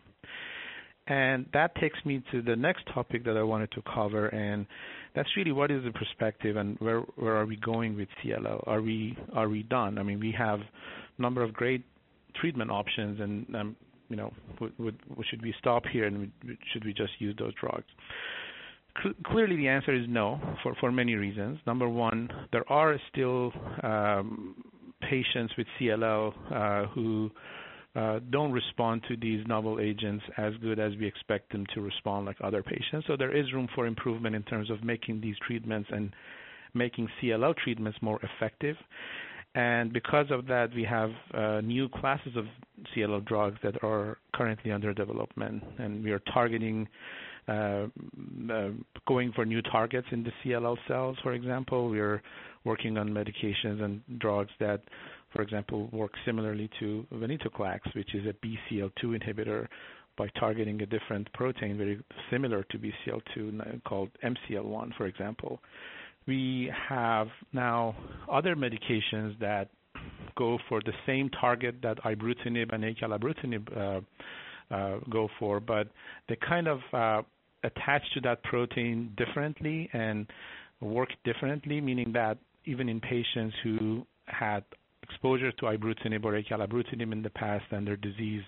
And 1.09 1.47
that 1.53 1.75
takes 1.77 1.99
me 2.05 2.23
to 2.33 2.43
the 2.43 2.57
next 2.57 2.85
topic 2.93 3.25
that 3.25 3.37
I 3.37 3.43
wanted 3.43 3.71
to 3.73 3.83
cover, 3.95 4.27
and 4.29 4.67
that's 5.15 5.29
really 5.37 5.53
what 5.53 5.71
is 5.71 5.85
the 5.85 5.93
perspective 5.93 6.57
and 6.57 6.77
where 6.81 7.01
where 7.17 7.37
are 7.37 7.47
we 7.47 7.57
going 7.57 7.97
with 7.97 8.09
CLL? 8.25 8.65
Are 8.67 8.83
we 8.83 9.17
are 9.33 9.49
we 9.49 9.63
done? 9.63 9.99
I 9.99 10.03
mean, 10.03 10.19
we 10.19 10.35
have 10.37 10.59
a 10.61 11.23
number 11.23 11.45
of 11.45 11.53
great 11.53 11.85
treatment 12.35 12.73
options, 12.73 13.21
and 13.21 13.55
um, 13.55 13.77
you 14.09 14.17
know, 14.17 14.33
would, 14.61 14.79
would, 14.79 14.97
should 15.31 15.43
we 15.43 15.55
stop 15.59 15.85
here 15.93 16.05
and 16.05 16.31
should 16.73 16.85
we 16.85 16.93
just 16.93 17.13
use 17.19 17.35
those 17.39 17.55
drugs? 17.55 17.87
clearly, 19.27 19.57
the 19.57 19.69
answer 19.69 19.95
is 19.95 20.07
no 20.09 20.41
for 20.63 20.75
for 20.81 20.91
many 20.91 21.15
reasons. 21.15 21.59
Number 21.67 21.89
one, 21.89 22.31
there 22.53 22.71
are 22.71 22.97
still 23.13 23.53
um, 23.83 24.55
patients 25.03 25.53
with 25.57 25.67
CLL 25.79 26.33
uh, 26.51 26.89
who 26.89 27.31
uh, 27.95 28.21
don't 28.31 28.53
respond 28.53 29.03
to 29.09 29.17
these 29.17 29.47
novel 29.47 29.79
agents 29.81 30.25
as 30.37 30.53
good 30.61 30.79
as 30.79 30.93
we 30.99 31.07
expect 31.07 31.51
them 31.53 31.65
to 31.75 31.81
respond 31.81 32.27
like 32.27 32.37
other 32.43 32.63
patients. 32.63 33.07
So 33.07 33.17
there 33.17 33.35
is 33.35 33.53
room 33.53 33.69
for 33.75 33.87
improvement 33.87 34.35
in 34.35 34.43
terms 34.43 34.71
of 34.71 34.85
making 34.85 35.21
these 35.21 35.37
treatments 35.47 35.89
and 35.93 36.13
making 36.75 37.09
CLL 37.21 37.57
treatments 37.57 37.99
more 38.03 38.21
effective. 38.23 38.77
And 39.57 39.91
because 39.93 40.27
of 40.31 40.47
that, 40.47 40.69
we 40.75 40.85
have 40.85 41.11
uh, 41.33 41.61
new 41.63 41.89
classes 41.89 42.37
of 42.37 42.45
CLL 42.95 43.25
drugs 43.25 43.59
that 43.63 43.83
are 43.83 44.19
currently 44.35 44.71
under 44.71 44.93
development, 44.93 45.65
and 45.79 46.05
we 46.05 46.13
are 46.13 46.21
targeting 46.33 46.87
uh, 47.49 47.87
uh, 48.53 48.69
going 49.09 49.33
for 49.33 49.47
new 49.47 49.63
targets 49.63 50.07
in 50.13 50.23
the 50.23 50.33
CLL 50.45 50.77
cells, 50.87 51.17
for 51.23 51.33
example. 51.33 51.89
We 51.89 52.01
are 52.01 52.23
working 52.65 52.99
on 52.99 53.09
medications 53.09 53.83
and 53.83 54.03
drugs 54.19 54.51
that 54.61 54.83
for 55.37 55.43
example, 55.43 55.89
work 55.93 56.13
similarly 56.25 56.71
to 56.81 57.07
venetoclax, 57.13 57.81
which 57.95 58.15
is 58.15 58.25
a 58.27 58.33
BCL2 58.47 59.21
inhibitor 59.21 59.67
by 60.17 60.29
targeting 60.39 60.81
a 60.81 60.87
different 60.87 61.31
protein 61.35 61.77
very 61.77 62.03
similar 62.31 62.65
to 62.65 62.79
BCL2 62.79 63.83
called 63.85 64.09
MCL1, 64.25 64.97
for 64.97 65.07
example. 65.07 65.61
We 66.27 66.73
have 66.89 67.29
now 67.53 67.95
other 68.31 68.57
medications 68.57 69.39
that 69.41 69.69
go 70.37 70.59
for 70.69 70.81
the 70.85 70.93
same 71.07 71.31
target 71.41 71.77
that 71.83 71.99
ibrutinib 71.99 72.73
and 72.73 72.85
acalabrutinib 72.85 73.77
uh, 73.77 74.75
uh, 74.75 74.99
go 75.11 75.29
for, 75.39 75.61
but 75.61 75.89
they 76.29 76.37
kind 76.37 76.69
of 76.69 76.81
uh, 76.93 77.23
attach 77.65 78.03
to 78.15 78.21
that 78.23 78.43
protein 78.43 79.13
differently 79.17 79.89
and 79.93 80.27
work 80.81 81.09
differently, 81.25 81.81
meaning 81.81 82.13
that 82.13 82.39
even 82.65 82.89
in 82.89 83.01
patients 83.01 83.55
who 83.63 84.05
had 84.27 84.65
exposure 85.03 85.53
to 85.53 85.67
ibrutinib 85.67 86.25
or 86.25 86.41
acalabrutinib 86.41 87.13
in 87.13 87.23
the 87.23 87.31
past 87.31 87.65
and 87.71 87.87
their 87.87 87.97
disease 87.97 88.43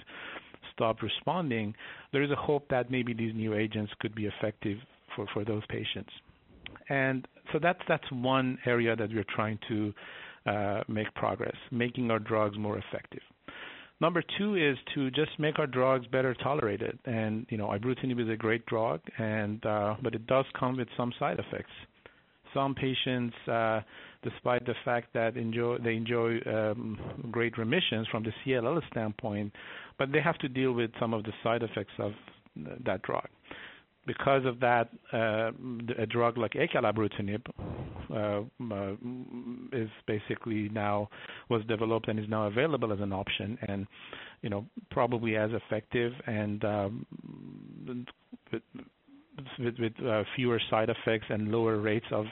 stopped 0.75 1.03
responding, 1.03 1.75
there 2.13 2.23
is 2.23 2.31
a 2.31 2.37
hope 2.37 2.69
that 2.69 2.91
maybe 2.91 3.13
these 3.13 3.35
new 3.35 3.55
agents 3.55 3.93
could 4.01 4.15
be 4.15 4.27
effective 4.27 4.79
for, 5.15 5.27
for 5.33 5.45
those 5.45 5.63
patients. 5.69 6.11
And 6.89 7.27
so 7.53 7.59
that's 7.61 7.81
that's 7.89 8.11
one 8.11 8.59
area 8.67 8.97
that 8.97 9.11
we're 9.11 9.25
trying 9.35 9.59
to 9.69 9.93
uh, 10.47 10.83
make 10.89 11.13
progress, 11.15 11.57
making 11.71 12.11
our 12.11 12.19
drugs 12.19 12.57
more 12.59 12.79
effective. 12.79 13.23
Number 14.01 14.23
two 14.39 14.55
is 14.55 14.77
to 14.95 15.11
just 15.11 15.33
make 15.39 15.59
our 15.59 15.67
drugs 15.67 16.07
better 16.07 16.35
tolerated. 16.35 16.99
And 17.05 17.47
you 17.51 17.59
know, 17.59 17.69
ibrutinib 17.69 18.21
is 18.23 18.29
a 18.29 18.37
great 18.37 18.65
drug, 18.67 19.01
and 19.19 19.65
uh, 19.67 19.97
but 20.03 20.15
it 20.15 20.27
does 20.27 20.45
come 20.59 20.77
with 20.77 20.89
some 20.97 21.13
side 21.19 21.39
effects. 21.39 21.73
Some 22.55 22.75
patients 22.75 23.35
uh, 23.47 23.81
despite 24.23 24.67
the 24.67 24.75
fact 24.85 25.13
that 25.15 25.37
enjoy, 25.37 25.79
they 25.79 25.95
enjoy 25.95 26.39
um, 26.47 26.99
great 27.31 27.57
remissions 27.57 28.07
from 28.11 28.25
the 28.25 28.33
CLL 28.45 28.81
standpoint, 28.91 29.53
but 29.99 30.11
they 30.13 30.21
have 30.21 30.39
to 30.39 30.49
deal 30.49 30.73
with 30.73 30.91
some 30.99 31.15
of 31.15 31.23
the 31.25 31.33
side 31.43 31.63
effects 31.63 31.93
of 31.99 32.13
that 32.85 33.03
drug. 33.03 33.29
Because 34.09 34.47
of 34.47 34.59
that, 34.61 34.89
uh, 35.13 35.51
a 35.99 36.07
drug 36.07 36.39
like 36.39 36.55
acalabrutinib 36.55 37.43
uh, 38.11 38.41
uh, 38.75 38.93
is 39.71 39.91
basically 40.07 40.71
now 40.71 41.11
was 41.51 41.63
developed 41.69 42.09
and 42.09 42.19
is 42.19 42.25
now 42.27 42.47
available 42.47 42.91
as 42.91 43.01
an 43.01 43.13
option, 43.13 43.59
and 43.69 43.87
you 44.41 44.49
know 44.49 44.65
probably 44.91 45.37
as 45.37 45.51
effective 45.53 46.15
and 46.27 46.65
um, 46.65 47.07
with, 49.59 49.75
with 49.79 49.93
fewer 50.35 50.59
side 50.71 50.89
effects 50.89 51.27
and 51.29 51.53
lower 51.53 51.79
rates 51.79 52.07
of 52.11 52.25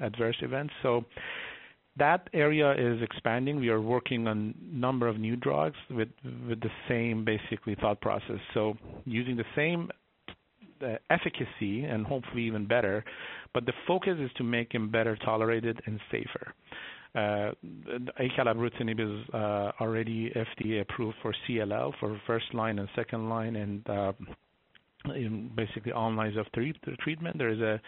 adverse 0.00 0.36
events. 0.40 0.72
So 0.84 1.04
that 1.96 2.30
area 2.32 2.72
is 2.72 3.02
expanding. 3.02 3.58
We 3.58 3.70
are 3.70 3.80
working 3.80 4.28
on 4.28 4.54
number 4.72 5.08
of 5.08 5.18
new 5.18 5.34
drugs 5.34 5.78
with 5.90 6.10
with 6.48 6.60
the 6.60 6.70
same 6.88 7.24
basically 7.24 7.74
thought 7.74 8.00
process. 8.00 8.38
So 8.52 8.76
using 9.04 9.36
the 9.36 9.50
same 9.56 9.90
uh, 10.84 10.96
efficacy 11.10 11.84
and 11.84 12.06
hopefully 12.06 12.42
even 12.42 12.66
better, 12.66 13.04
but 13.52 13.66
the 13.66 13.72
focus 13.86 14.16
is 14.18 14.30
to 14.36 14.44
make 14.44 14.72
them 14.72 14.90
better 14.90 15.16
tolerated 15.16 15.80
and 15.86 16.00
safer. 16.10 16.54
Uh, 17.14 17.52
acalabrutinib 18.20 18.98
is 18.98 19.28
uh, 19.32 19.70
already 19.80 20.30
FDA 20.30 20.80
approved 20.80 21.16
for 21.22 21.32
CLL 21.46 21.92
for 22.00 22.20
first 22.26 22.52
line 22.52 22.80
and 22.80 22.88
second 22.96 23.28
line, 23.28 23.54
and 23.54 23.88
uh, 23.88 24.12
in 25.14 25.50
basically 25.54 25.92
all 25.92 26.12
lines 26.12 26.36
of 26.36 26.46
treatment. 26.98 27.38
There 27.38 27.50
is 27.50 27.60
a 27.60 27.80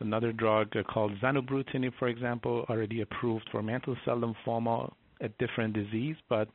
another 0.00 0.32
drug 0.32 0.72
called 0.92 1.12
zanubrutinib, 1.22 1.92
for 1.98 2.08
example, 2.08 2.66
already 2.68 3.00
approved 3.02 3.48
for 3.50 3.62
mantle 3.62 3.96
cell 4.04 4.20
lymphoma, 4.20 4.92
a 5.20 5.28
different 5.38 5.72
disease, 5.72 6.16
but 6.28 6.48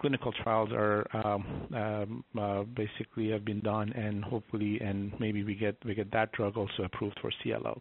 clinical 0.00 0.32
trials 0.32 0.70
are 0.72 1.06
um, 1.12 1.68
um, 1.74 2.24
uh, 2.40 2.62
basically 2.62 3.30
have 3.30 3.44
been 3.44 3.60
done, 3.60 3.92
and 3.92 4.24
hopefully, 4.24 4.80
and 4.80 5.12
maybe 5.18 5.44
we 5.44 5.54
get 5.54 5.76
we 5.84 5.94
get 5.94 6.10
that 6.12 6.32
drug 6.32 6.56
also 6.56 6.84
approved 6.84 7.18
for 7.20 7.30
CLL. 7.44 7.78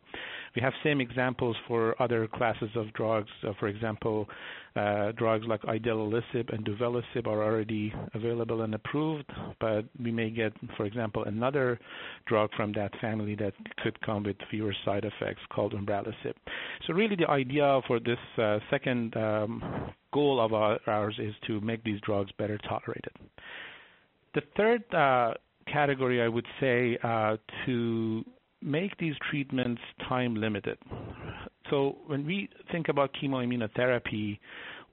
We 0.55 0.61
have 0.61 0.73
same 0.83 1.01
examples 1.01 1.55
for 1.67 2.01
other 2.01 2.27
classes 2.27 2.69
of 2.75 2.91
drugs. 2.93 3.29
Uh, 3.45 3.53
for 3.59 3.67
example, 3.67 4.27
uh, 4.75 5.11
drugs 5.13 5.45
like 5.47 5.61
idelalisib 5.63 6.53
and 6.53 6.65
duvelisib 6.65 7.25
are 7.25 7.43
already 7.43 7.93
available 8.13 8.61
and 8.61 8.73
approved, 8.75 9.25
but 9.59 9.85
we 10.03 10.11
may 10.11 10.29
get, 10.29 10.53
for 10.75 10.85
example, 10.85 11.23
another 11.25 11.79
drug 12.25 12.49
from 12.55 12.71
that 12.73 12.91
family 12.99 13.35
that 13.35 13.53
could 13.83 13.99
come 14.01 14.23
with 14.23 14.35
fewer 14.49 14.73
side 14.85 15.05
effects 15.05 15.41
called 15.53 15.73
umbralisib. 15.73 16.33
So 16.85 16.93
really, 16.93 17.15
the 17.15 17.29
idea 17.29 17.81
for 17.87 17.99
this 17.99 18.19
second 18.69 19.15
um, 19.17 19.93
goal 20.13 20.39
of 20.39 20.53
ours 20.53 21.15
is 21.19 21.33
to 21.47 21.59
make 21.61 21.83
these 21.83 21.99
drugs 22.01 22.31
better 22.37 22.57
tolerated. 22.69 23.11
The 24.33 24.41
third 24.55 24.83
uh, 24.93 25.33
category, 25.71 26.21
I 26.21 26.27
would 26.27 26.45
say, 26.59 26.97
uh, 27.03 27.37
to 27.65 28.23
make 28.61 28.97
these 28.97 29.15
treatments 29.29 29.81
time 30.07 30.35
limited. 30.35 30.77
So 31.69 31.97
when 32.07 32.25
we 32.25 32.49
think 32.71 32.89
about 32.89 33.11
chemoimmunotherapy, 33.21 34.39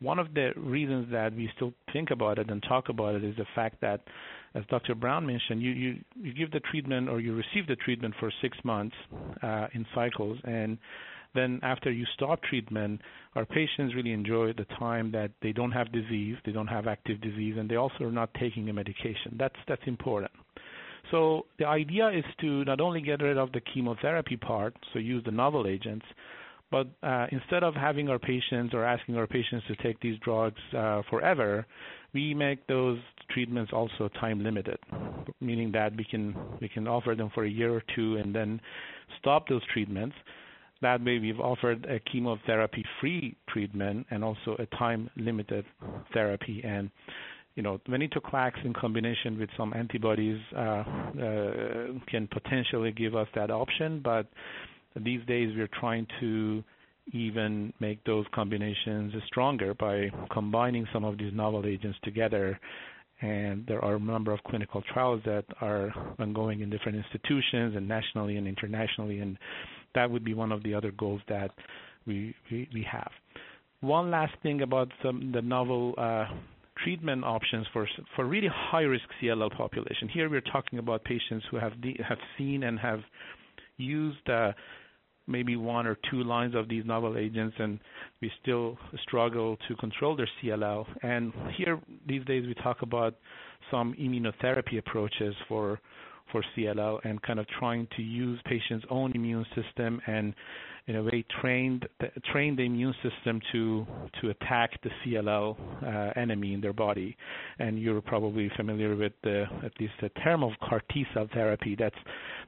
one 0.00 0.18
of 0.18 0.34
the 0.34 0.50
reasons 0.56 1.10
that 1.12 1.34
we 1.34 1.48
still 1.56 1.72
think 1.92 2.10
about 2.10 2.38
it 2.38 2.50
and 2.50 2.62
talk 2.68 2.88
about 2.88 3.14
it 3.14 3.24
is 3.24 3.36
the 3.36 3.46
fact 3.54 3.80
that, 3.80 4.00
as 4.54 4.64
Dr. 4.68 4.94
Brown 4.94 5.26
mentioned, 5.26 5.62
you, 5.62 5.70
you, 5.70 5.96
you 6.20 6.34
give 6.34 6.50
the 6.50 6.60
treatment 6.70 7.08
or 7.08 7.20
you 7.20 7.34
receive 7.34 7.66
the 7.66 7.76
treatment 7.76 8.14
for 8.18 8.30
six 8.42 8.58
months 8.64 8.94
uh, 9.42 9.68
in 9.72 9.86
cycles, 9.94 10.38
and 10.44 10.78
then 11.34 11.60
after 11.62 11.90
you 11.90 12.04
stop 12.14 12.42
treatment, 12.42 13.00
our 13.34 13.44
patients 13.44 13.94
really 13.94 14.12
enjoy 14.12 14.52
the 14.52 14.66
time 14.78 15.10
that 15.12 15.30
they 15.42 15.52
don't 15.52 15.72
have 15.72 15.92
disease, 15.92 16.36
they 16.44 16.52
don't 16.52 16.66
have 16.66 16.86
active 16.86 17.20
disease, 17.20 17.56
and 17.58 17.68
they 17.68 17.76
also 17.76 18.04
are 18.04 18.12
not 18.12 18.32
taking 18.34 18.68
a 18.68 18.72
medication. 18.72 19.36
That's 19.38 19.56
that's 19.66 19.82
important. 19.86 20.32
So 21.10 21.46
the 21.58 21.66
idea 21.66 22.08
is 22.08 22.24
to 22.40 22.64
not 22.64 22.80
only 22.80 23.00
get 23.00 23.22
rid 23.22 23.36
of 23.36 23.52
the 23.52 23.60
chemotherapy 23.60 24.36
part, 24.36 24.74
so 24.92 24.98
use 24.98 25.22
the 25.24 25.30
novel 25.30 25.66
agents, 25.66 26.06
but 26.70 26.88
uh, 27.02 27.26
instead 27.30 27.62
of 27.62 27.74
having 27.74 28.08
our 28.08 28.18
patients 28.18 28.72
or 28.74 28.84
asking 28.84 29.16
our 29.16 29.26
patients 29.26 29.64
to 29.68 29.76
take 29.76 30.00
these 30.00 30.18
drugs 30.20 30.60
uh, 30.76 31.02
forever, 31.10 31.66
we 32.14 32.34
make 32.34 32.66
those 32.66 32.98
treatments 33.30 33.72
also 33.72 34.08
time 34.20 34.42
limited, 34.42 34.78
meaning 35.40 35.70
that 35.72 35.94
we 35.96 36.04
can 36.04 36.34
we 36.60 36.68
can 36.68 36.88
offer 36.88 37.14
them 37.14 37.30
for 37.34 37.44
a 37.44 37.50
year 37.50 37.74
or 37.74 37.82
two 37.94 38.16
and 38.16 38.34
then 38.34 38.60
stop 39.20 39.48
those 39.48 39.62
treatments 39.72 40.16
that 40.84 41.04
way, 41.04 41.18
we've 41.18 41.40
offered 41.40 41.84
a 41.86 41.98
chemotherapy-free 42.10 43.36
treatment 43.48 44.06
and 44.10 44.22
also 44.22 44.56
a 44.58 44.66
time-limited 44.76 45.64
therapy. 46.12 46.62
And 46.64 46.90
you 47.56 47.62
know, 47.62 47.80
venetoclax 47.88 48.52
in 48.64 48.72
combination 48.72 49.38
with 49.38 49.48
some 49.56 49.72
antibodies 49.74 50.40
uh, 50.56 50.60
uh, 50.60 50.84
can 52.08 52.28
potentially 52.32 52.92
give 52.92 53.14
us 53.14 53.28
that 53.34 53.50
option, 53.50 54.00
but 54.02 54.26
these 54.96 55.24
days 55.26 55.52
we're 55.56 55.70
trying 55.80 56.06
to 56.20 56.64
even 57.12 57.72
make 57.80 58.02
those 58.04 58.24
combinations 58.34 59.12
stronger 59.26 59.74
by 59.74 60.10
combining 60.32 60.86
some 60.92 61.04
of 61.04 61.18
these 61.18 61.32
novel 61.32 61.64
agents 61.66 61.98
together. 62.02 62.58
And 63.20 63.64
there 63.68 63.84
are 63.84 63.96
a 63.96 64.00
number 64.00 64.32
of 64.32 64.40
clinical 64.48 64.82
trials 64.92 65.20
that 65.24 65.44
are 65.60 65.92
ongoing 66.18 66.60
in 66.60 66.70
different 66.70 66.98
institutions 66.98 67.76
and 67.76 67.86
nationally 67.86 68.36
and 68.36 68.48
internationally. 68.48 69.20
And 69.20 69.38
that 69.94 70.10
would 70.10 70.24
be 70.24 70.34
one 70.34 70.52
of 70.52 70.62
the 70.62 70.74
other 70.74 70.90
goals 70.92 71.20
that 71.28 71.50
we 72.06 72.34
we, 72.50 72.68
we 72.72 72.86
have. 72.90 73.10
One 73.80 74.10
last 74.10 74.34
thing 74.42 74.62
about 74.62 74.88
some, 75.02 75.30
the 75.32 75.42
novel 75.42 75.94
uh, 75.98 76.26
treatment 76.82 77.24
options 77.24 77.66
for 77.72 77.88
for 78.16 78.24
really 78.24 78.48
high 78.52 78.82
risk 78.82 79.04
CLL 79.22 79.54
population. 79.56 80.08
Here 80.08 80.28
we're 80.28 80.40
talking 80.40 80.78
about 80.78 81.04
patients 81.04 81.44
who 81.50 81.58
have 81.58 81.72
have 82.06 82.18
seen 82.38 82.64
and 82.64 82.78
have 82.78 83.00
used 83.76 84.28
uh, 84.28 84.52
maybe 85.26 85.56
one 85.56 85.86
or 85.86 85.96
two 86.10 86.22
lines 86.22 86.54
of 86.54 86.68
these 86.68 86.84
novel 86.84 87.16
agents, 87.16 87.56
and 87.58 87.78
we 88.20 88.30
still 88.42 88.76
struggle 89.02 89.56
to 89.68 89.76
control 89.76 90.16
their 90.16 90.28
CLL. 90.42 90.84
And 91.02 91.32
here 91.56 91.80
these 92.06 92.24
days 92.24 92.46
we 92.46 92.54
talk 92.54 92.82
about 92.82 93.14
some 93.70 93.94
immunotherapy 94.00 94.78
approaches 94.78 95.34
for 95.48 95.80
for 96.34 96.44
CLL 96.56 96.98
and 97.04 97.22
kind 97.22 97.38
of 97.38 97.46
trying 97.60 97.86
to 97.96 98.02
use 98.02 98.40
patients' 98.44 98.84
own 98.90 99.12
immune 99.14 99.46
system 99.54 100.00
and 100.08 100.34
in 100.88 100.96
a 100.96 101.02
way 101.02 101.24
trained 101.40 101.86
train 102.32 102.56
the 102.56 102.62
immune 102.64 102.94
system 103.02 103.40
to 103.52 103.86
to 104.20 104.30
attack 104.30 104.70
the 104.82 104.90
CLL 105.00 105.56
uh, 105.82 106.20
enemy 106.20 106.52
in 106.52 106.60
their 106.60 106.72
body. 106.72 107.16
And 107.60 107.78
you're 107.78 108.00
probably 108.00 108.50
familiar 108.56 108.96
with 108.96 109.12
at 109.24 109.72
least 109.80 109.94
the 110.02 110.08
term 110.24 110.42
of 110.42 110.50
CAR 110.60 110.82
T 110.92 111.06
cell 111.14 111.28
therapy. 111.32 111.76
That's 111.78 111.96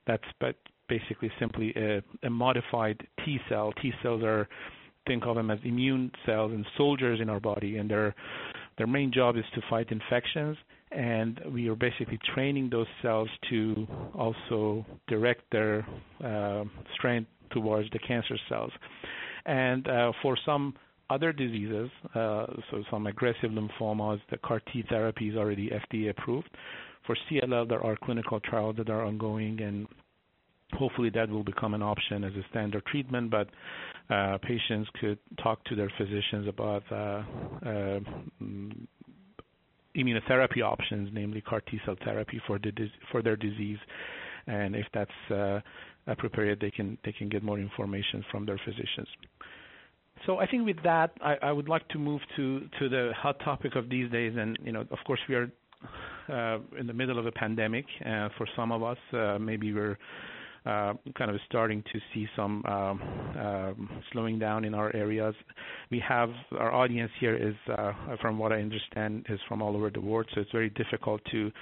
that's 0.07 0.25
but 0.40 0.57
basically 0.88 1.31
simply 1.38 1.72
a, 1.77 2.03
a 2.27 2.31
modified 2.31 3.01
T 3.25 3.38
cell. 3.49 3.72
T 3.81 3.92
cells 4.03 4.22
are 4.25 4.49
think 5.07 5.25
of 5.27 5.37
them 5.37 5.53
as 5.53 5.61
immune 5.62 6.11
cells 6.27 6.51
and 6.53 6.66
soldiers 6.77 7.20
in 7.20 7.31
our 7.31 7.40
body, 7.40 7.77
and 7.77 7.88
their 7.88 8.16
their 8.79 8.88
main 8.88 9.12
job 9.12 9.37
is 9.37 9.44
to 9.55 9.62
fight 9.70 9.92
infections 9.92 10.57
and 10.96 11.40
we 11.52 11.68
are 11.68 11.74
basically 11.76 12.18
training 12.35 12.70
those 12.70 12.87
cells 13.02 13.28
to 13.50 13.87
also 14.14 14.85
direct 15.09 15.42
their 15.52 15.87
uh, 16.24 16.64
strength 16.94 17.28
towards 17.50 17.88
the 17.90 17.98
cancer 17.98 18.37
cells. 18.48 18.72
And 19.44 19.87
uh, 19.87 20.12
for 20.22 20.37
some 20.44 20.74
other 21.11 21.32
diseases, 21.32 21.90
uh, 22.14 22.46
so 22.70 22.82
some 22.90 23.06
aggressive 23.06 23.50
lymphomas, 23.50 24.20
the 24.30 24.38
CAR 24.38 24.61
T 24.72 24.85
therapy 24.88 25.28
is 25.28 25.37
already 25.37 25.70
FDA 25.70 26.11
approved. 26.11 26.48
For 27.06 27.16
CLL, 27.30 27.68
there 27.68 27.82
are 27.85 27.96
clinical 28.02 28.40
trials 28.40 28.76
that 28.78 28.88
are 28.88 29.04
ongoing, 29.04 29.61
and 29.61 29.87
hopefully 30.72 31.11
that 31.14 31.28
will 31.28 31.44
become 31.44 31.74
an 31.74 31.82
option 31.82 32.24
as 32.24 32.32
a 32.32 32.44
standard 32.50 32.85
treatment. 32.87 33.30
But 33.30 33.48
uh, 34.12 34.38
patients 34.38 34.88
could 35.00 35.18
talk 35.42 35.62
to 35.64 35.76
their 35.76 35.92
physicians 35.96 36.48
about 36.48 36.82
uh, 36.90 37.22
uh, 37.64 38.00
immunotherapy 39.96 40.62
options, 40.62 41.11
namely 41.12 41.40
CAR 41.40 41.61
T 41.61 41.78
cell 41.85 41.96
therapy 42.04 42.40
for 42.46 42.59
the 42.59 42.72
for 43.11 43.22
their 43.22 43.37
disease, 43.37 43.78
and 44.46 44.76
if 44.76 44.87
that's 44.92 45.30
uh, 45.30 45.61
appropriate, 46.06 46.61
they 46.61 46.70
can 46.70 46.98
they 47.04 47.12
can 47.12 47.28
get 47.28 47.42
more 47.42 47.59
information 47.59 48.24
from 48.30 48.46
their 48.46 48.61
physicians. 48.64 49.09
So 50.24 50.38
I 50.38 50.46
think 50.46 50.66
with 50.66 50.82
that, 50.82 51.11
I, 51.20 51.37
I 51.42 51.52
would 51.52 51.68
like 51.68 51.87
to 51.88 51.98
move 51.98 52.20
to 52.37 52.61
to 52.78 52.88
the 52.88 53.12
hot 53.16 53.38
topic 53.44 53.76
of 53.76 53.88
these 53.88 54.11
days, 54.11 54.35
and 54.37 54.59
you 54.62 54.72
know, 54.72 54.80
of 54.80 54.98
course, 55.06 55.20
we 55.28 55.35
are 55.35 55.50
uh, 56.28 56.59
in 56.78 56.87
the 56.87 56.92
middle 56.92 57.18
of 57.18 57.26
a 57.26 57.32
pandemic. 57.32 57.85
Uh, 58.00 58.28
for 58.37 58.46
some 58.56 58.72
of 58.72 58.82
us, 58.82 58.98
uh, 59.12 59.38
maybe 59.38 59.72
we're 59.72 59.98
kind 60.66 61.31
of 61.31 61.37
starting 61.48 61.83
to 61.92 62.00
see 62.12 62.26
some 62.35 62.64
um, 62.66 63.00
um, 63.38 64.02
slowing 64.12 64.38
down 64.38 64.64
in 64.64 64.74
our 64.74 64.94
areas. 64.94 65.35
We 65.90 66.00
have 66.00 66.31
our 66.59 66.72
audience 66.72 67.11
here 67.20 67.37
is, 67.37 67.55
uh, 67.76 67.92
from 68.20 68.38
what 68.38 68.52
I 68.52 68.61
understand, 68.61 69.26
is 69.29 69.38
from 69.48 69.62
all 69.62 69.76
over 69.76 69.90
the 69.90 70.00
world, 70.00 70.26
so 70.35 70.40
it's 70.40 70.50
very 70.50 70.70
difficult 70.70 71.20
to 71.31 71.52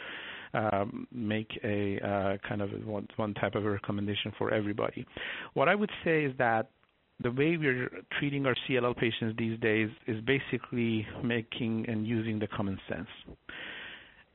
um, 0.55 1.07
make 1.13 1.49
a 1.65 1.99
uh, 2.01 2.49
kind 2.49 2.63
of 2.63 2.71
one, 2.87 3.35
type 3.35 3.55
of 3.55 3.65
recommendation 3.65 4.33
for 4.39 4.53
everybody. 4.53 5.05
What 5.55 5.69
I 5.69 5.75
would 5.75 5.91
say 6.05 6.25
is 6.25 6.33
that 6.39 6.71
the 7.21 7.31
way 7.31 7.57
we're 7.57 7.91
treating 8.19 8.47
our 8.47 8.55
CLL 8.69 8.97
patients 8.97 9.35
these 9.39 9.59
days 9.61 9.89
is 10.07 10.21
basically 10.23 11.07
making 11.23 11.87
and 11.89 12.07
using 12.07 12.39
the 12.39 12.47
common 12.47 12.79
sense. 12.89 13.09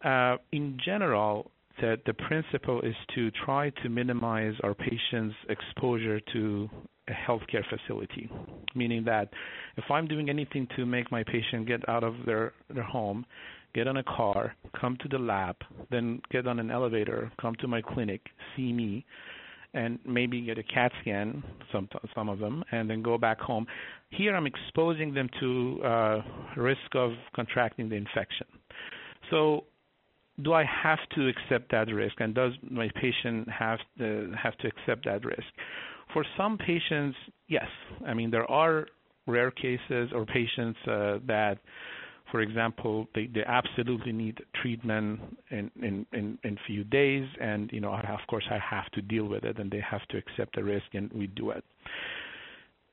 Uh, 0.04 0.38
in 0.52 0.78
general, 0.84 1.52
that 1.82 2.02
the 2.06 2.14
principle 2.14 2.82
is 2.82 2.96
to 3.16 3.32
try 3.32 3.70
to 3.84 3.90
minimize 3.90 4.54
our 4.64 4.74
patients' 4.74 5.36
exposure 5.50 6.20
to 6.34 6.70
a 7.08 7.12
healthcare 7.12 7.64
facility, 7.70 8.30
meaning 8.76 9.04
that 9.06 9.30
if 9.78 9.86
I'm 9.90 10.08
doing 10.08 10.30
anything 10.30 10.68
to 10.76 10.86
make 10.86 11.12
my 11.12 11.24
patient 11.24 11.68
get 11.68 11.88
out 11.90 12.04
of 12.04 12.14
their, 12.26 12.54
their 12.74 12.84
home, 12.84 13.26
get 13.74 13.88
on 13.88 13.98
a 13.98 14.04
car, 14.04 14.56
come 14.80 14.98
to 15.02 15.08
the 15.08 15.18
lab, 15.18 15.56
then 15.92 16.22
get 16.32 16.48
on 16.48 16.60
an 16.60 16.72
elevator, 16.72 17.32
come 17.42 17.56
to 17.60 17.68
my 17.68 17.82
clinic, 17.82 18.22
see 18.56 18.72
me, 18.72 19.06
and 19.74 20.00
maybe 20.06 20.42
get 20.42 20.58
a 20.58 20.64
CAT 20.64 20.92
scan, 21.02 21.44
some 21.72 21.88
some 22.16 22.28
of 22.28 22.40
them, 22.40 22.64
and 22.72 22.90
then 22.90 23.04
go 23.04 23.18
back 23.18 23.40
home. 23.40 23.68
Here, 24.10 24.36
I'm 24.36 24.48
exposing 24.48 25.14
them 25.14 25.30
to 25.40 25.82
uh, 25.84 26.22
risk 26.58 26.96
of 26.96 27.12
contracting 27.36 27.88
the 27.90 27.96
infection. 27.96 28.48
So 29.30 29.66
do 30.44 30.54
I 30.54 30.64
have 30.64 31.00
to 31.16 31.28
accept 31.28 31.72
that 31.72 31.88
risk, 31.88 32.16
and 32.20 32.34
does 32.34 32.54
my 32.70 32.90
patient 32.96 33.50
have 33.50 33.80
to, 33.98 34.34
have 34.42 34.58
to 34.60 34.68
accept 34.68 35.06
that 35.06 35.26
risk? 35.26 35.48
For 36.14 36.26
some 36.38 36.58
patients, 36.58 37.18
yes. 37.48 37.68
I 38.08 38.14
mean, 38.14 38.32
there 38.32 38.50
are 38.50 38.88
rare 39.28 39.52
cases 39.52 40.10
or 40.14 40.26
patients 40.26 40.80
uh, 40.88 41.20
that, 41.28 41.58
for 42.32 42.42
example, 42.42 43.08
they, 43.14 43.28
they 43.28 43.44
absolutely 43.46 44.12
need 44.12 44.40
treatment 44.62 45.20
in 45.52 45.70
in 45.82 46.06
in, 46.14 46.38
in 46.44 46.58
few 46.66 46.84
days, 46.84 47.28
and 47.40 47.70
you 47.72 47.80
know, 47.80 47.94
of 47.94 48.28
course, 48.28 48.46
I 48.50 48.60
have 48.60 48.90
to 48.92 49.02
deal 49.02 49.26
with 49.26 49.44
it, 49.44 49.60
and 49.60 49.70
they 49.70 49.82
have 49.82 50.06
to 50.10 50.18
accept 50.18 50.56
the 50.56 50.64
risk, 50.64 50.86
and 50.94 51.12
we 51.14 51.28
do 51.28 51.52
it 51.52 51.64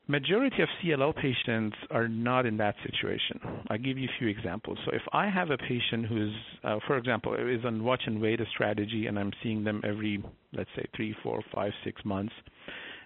majority 0.09 0.62
of 0.62 0.69
CLL 0.83 1.14
patients 1.16 1.77
are 1.90 2.09
not 2.09 2.47
in 2.47 2.57
that 2.59 2.75
situation. 2.85 3.40
I'll 3.69 3.79
give 3.79 3.99
you 3.99 4.09
a 4.09 4.19
few 4.19 4.29
examples. 4.29 4.79
So 4.85 4.92
if 4.95 5.03
I 5.12 5.29
have 5.29 5.51
a 5.51 5.59
patient 5.59 6.07
who's, 6.07 6.35
uh, 6.64 6.79
for 6.87 6.97
example, 6.97 7.35
is 7.35 7.64
on 7.64 7.83
watch 7.83 8.03
and 8.07 8.21
wait 8.21 8.40
strategy, 8.55 9.07
and 9.07 9.19
I'm 9.19 9.33
seeing 9.42 9.64
them 9.64 9.81
every, 9.85 10.23
let's 10.53 10.71
say, 10.77 10.87
three, 10.95 11.14
four, 11.23 11.42
five, 11.55 11.73
six 11.85 12.05
months, 12.05 12.33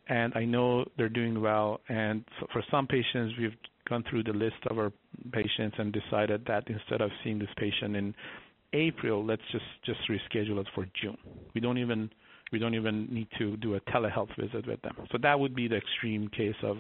and 0.09 0.33
I 0.35 0.45
know 0.45 0.85
they're 0.97 1.09
doing 1.09 1.41
well, 1.41 1.81
and 1.89 2.25
for 2.53 2.63
some 2.71 2.87
patients, 2.87 3.35
we've 3.39 3.57
gone 3.89 4.05
through 4.09 4.25
the 4.25 4.33
list 4.33 4.57
of 4.69 4.79
our 4.79 4.93
patients 5.33 5.77
and 5.79 5.93
decided 5.93 6.45
that 6.47 6.65
instead 6.69 7.01
of 7.01 7.11
seeing 7.23 7.39
this 7.39 7.49
patient 7.57 7.97
in 7.97 8.15
April, 8.73 9.25
let's 9.25 9.43
just 9.51 9.65
just 9.85 9.99
reschedule 10.09 10.61
it 10.61 10.67
for 10.75 10.87
June. 11.01 11.17
We 11.55 11.61
don't 11.61 11.79
even 11.79 12.11
we 12.53 12.59
don't 12.59 12.75
even 12.75 13.07
need 13.11 13.29
to 13.39 13.57
do 13.59 13.75
a 13.75 13.81
telehealth 13.83 14.35
visit 14.39 14.67
with 14.67 14.81
them. 14.83 14.97
So 15.13 15.19
that 15.23 15.39
would 15.39 15.55
be 15.55 15.69
the 15.69 15.77
extreme 15.77 16.29
case 16.29 16.57
of 16.63 16.79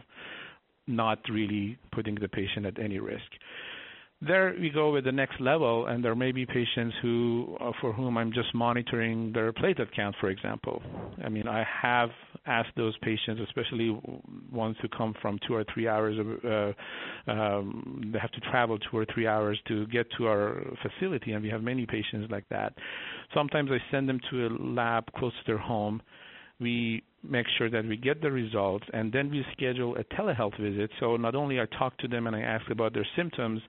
not 0.86 1.18
really 1.30 1.78
putting 1.92 2.16
the 2.16 2.28
patient 2.28 2.66
at 2.66 2.78
any 2.78 2.98
risk. 2.98 3.30
There 4.22 4.54
we 4.60 4.68
go 4.68 4.92
with 4.92 5.04
the 5.04 5.12
next 5.12 5.40
level, 5.40 5.86
and 5.86 6.04
there 6.04 6.14
may 6.14 6.30
be 6.30 6.44
patients 6.44 6.94
who, 7.00 7.56
uh, 7.58 7.72
for 7.80 7.90
whom 7.90 8.18
I'm 8.18 8.34
just 8.34 8.54
monitoring 8.54 9.32
their 9.32 9.50
platelet 9.50 9.90
count, 9.96 10.14
for 10.20 10.28
example. 10.28 10.82
I 11.24 11.30
mean, 11.30 11.48
I 11.48 11.64
have 11.82 12.10
asked 12.44 12.76
those 12.76 12.94
patients, 12.98 13.40
especially 13.40 13.98
ones 14.52 14.76
who 14.82 14.88
come 14.88 15.14
from 15.22 15.38
two 15.48 15.54
or 15.54 15.64
three 15.72 15.88
hours, 15.88 16.18
of, 16.18 16.26
uh, 16.44 17.32
um, 17.32 18.10
they 18.12 18.18
have 18.18 18.30
to 18.32 18.40
travel 18.50 18.78
two 18.78 18.98
or 18.98 19.06
three 19.06 19.26
hours 19.26 19.58
to 19.68 19.86
get 19.86 20.06
to 20.18 20.26
our 20.26 20.66
facility, 20.82 21.32
and 21.32 21.42
we 21.42 21.48
have 21.48 21.62
many 21.62 21.86
patients 21.86 22.30
like 22.30 22.46
that. 22.50 22.74
Sometimes 23.32 23.70
I 23.72 23.78
send 23.90 24.06
them 24.06 24.20
to 24.28 24.48
a 24.48 24.50
lab 24.50 25.10
close 25.16 25.32
to 25.32 25.44
their 25.46 25.58
home. 25.58 26.02
We 26.60 27.02
make 27.22 27.46
sure 27.56 27.70
that 27.70 27.86
we 27.86 27.96
get 27.96 28.20
the 28.20 28.30
results, 28.30 28.84
and 28.92 29.10
then 29.10 29.30
we 29.30 29.46
schedule 29.52 29.96
a 29.96 30.04
telehealth 30.04 30.58
visit. 30.60 30.90
So 31.00 31.16
not 31.16 31.34
only 31.34 31.58
I 31.58 31.64
talk 31.78 31.96
to 31.98 32.08
them 32.08 32.26
and 32.26 32.36
I 32.36 32.40
ask 32.42 32.68
about 32.70 32.92
their 32.92 33.06
symptoms, 33.16 33.62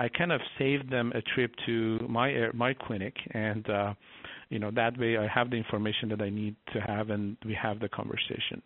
I 0.00 0.08
kind 0.08 0.32
of 0.32 0.40
saved 0.58 0.90
them 0.90 1.12
a 1.14 1.20
trip 1.34 1.52
to 1.66 1.98
my 2.08 2.48
my 2.54 2.72
clinic, 2.72 3.14
and 3.32 3.68
uh, 3.68 3.92
you 4.48 4.58
know 4.58 4.70
that 4.70 4.98
way 4.98 5.18
I 5.18 5.26
have 5.26 5.50
the 5.50 5.56
information 5.56 6.08
that 6.08 6.22
I 6.22 6.30
need 6.30 6.56
to 6.72 6.80
have, 6.80 7.10
and 7.10 7.36
we 7.44 7.54
have 7.54 7.80
the 7.80 7.88
conversation. 7.90 8.62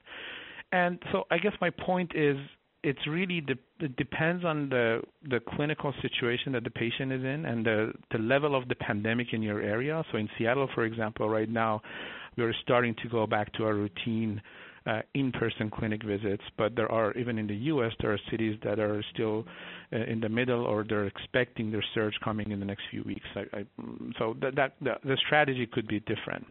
And 0.71 1.03
so 1.11 1.25
I 1.33 1.39
guess 1.39 1.53
my 1.61 1.71
point 1.71 2.13
is, 2.15 2.37
it's 2.85 3.05
really 3.09 3.41
de- 3.41 3.59
it 3.81 3.97
depends 3.97 4.45
on 4.45 4.69
the 4.69 5.03
the 5.29 5.41
clinical 5.57 5.93
situation 6.03 6.53
that 6.53 6.63
the 6.63 6.71
patient 6.71 7.11
is 7.13 7.25
in 7.25 7.45
and 7.47 7.67
the 7.67 7.93
the 8.13 8.19
level 8.19 8.55
of 8.55 8.69
the 8.69 8.77
pandemic 8.77 9.33
in 9.33 9.43
your 9.43 9.61
area. 9.61 10.05
So 10.13 10.19
in 10.19 10.29
Seattle, 10.39 10.69
for 10.73 10.85
example, 10.85 11.29
right 11.29 11.51
now 11.51 11.83
we 12.37 12.45
are 12.45 12.55
starting 12.63 12.95
to 13.03 13.09
go 13.09 13.27
back 13.27 13.53
to 13.55 13.65
our 13.65 13.75
routine 13.75 14.41
uh, 14.87 15.01
in-person 15.15 15.71
clinic 15.71 16.03
visits, 16.05 16.43
but 16.59 16.77
there 16.77 16.91
are 16.91 17.13
even 17.15 17.39
in 17.39 17.47
the 17.47 17.55
U.S. 17.55 17.93
there 18.01 18.13
are 18.13 18.21
cities 18.31 18.59
that 18.65 18.79
are 18.79 19.03
still 19.13 19.45
uh, 19.93 19.97
in 19.97 20.21
the 20.21 20.29
middle 20.29 20.65
or 20.65 20.85
they're 20.87 21.07
expecting 21.07 21.71
their 21.71 21.85
surge 21.95 22.15
coming 22.23 22.51
in 22.51 22.61
the 22.61 22.67
next 22.67 22.83
few 22.91 23.03
weeks. 23.05 23.27
I, 23.35 23.59
I, 23.59 23.65
so 24.19 24.37
that, 24.43 24.57
that 24.57 24.75
the, 24.81 24.95
the 25.05 25.17
strategy 25.27 25.67
could 25.71 25.89
be 25.89 26.01
different. 26.01 26.47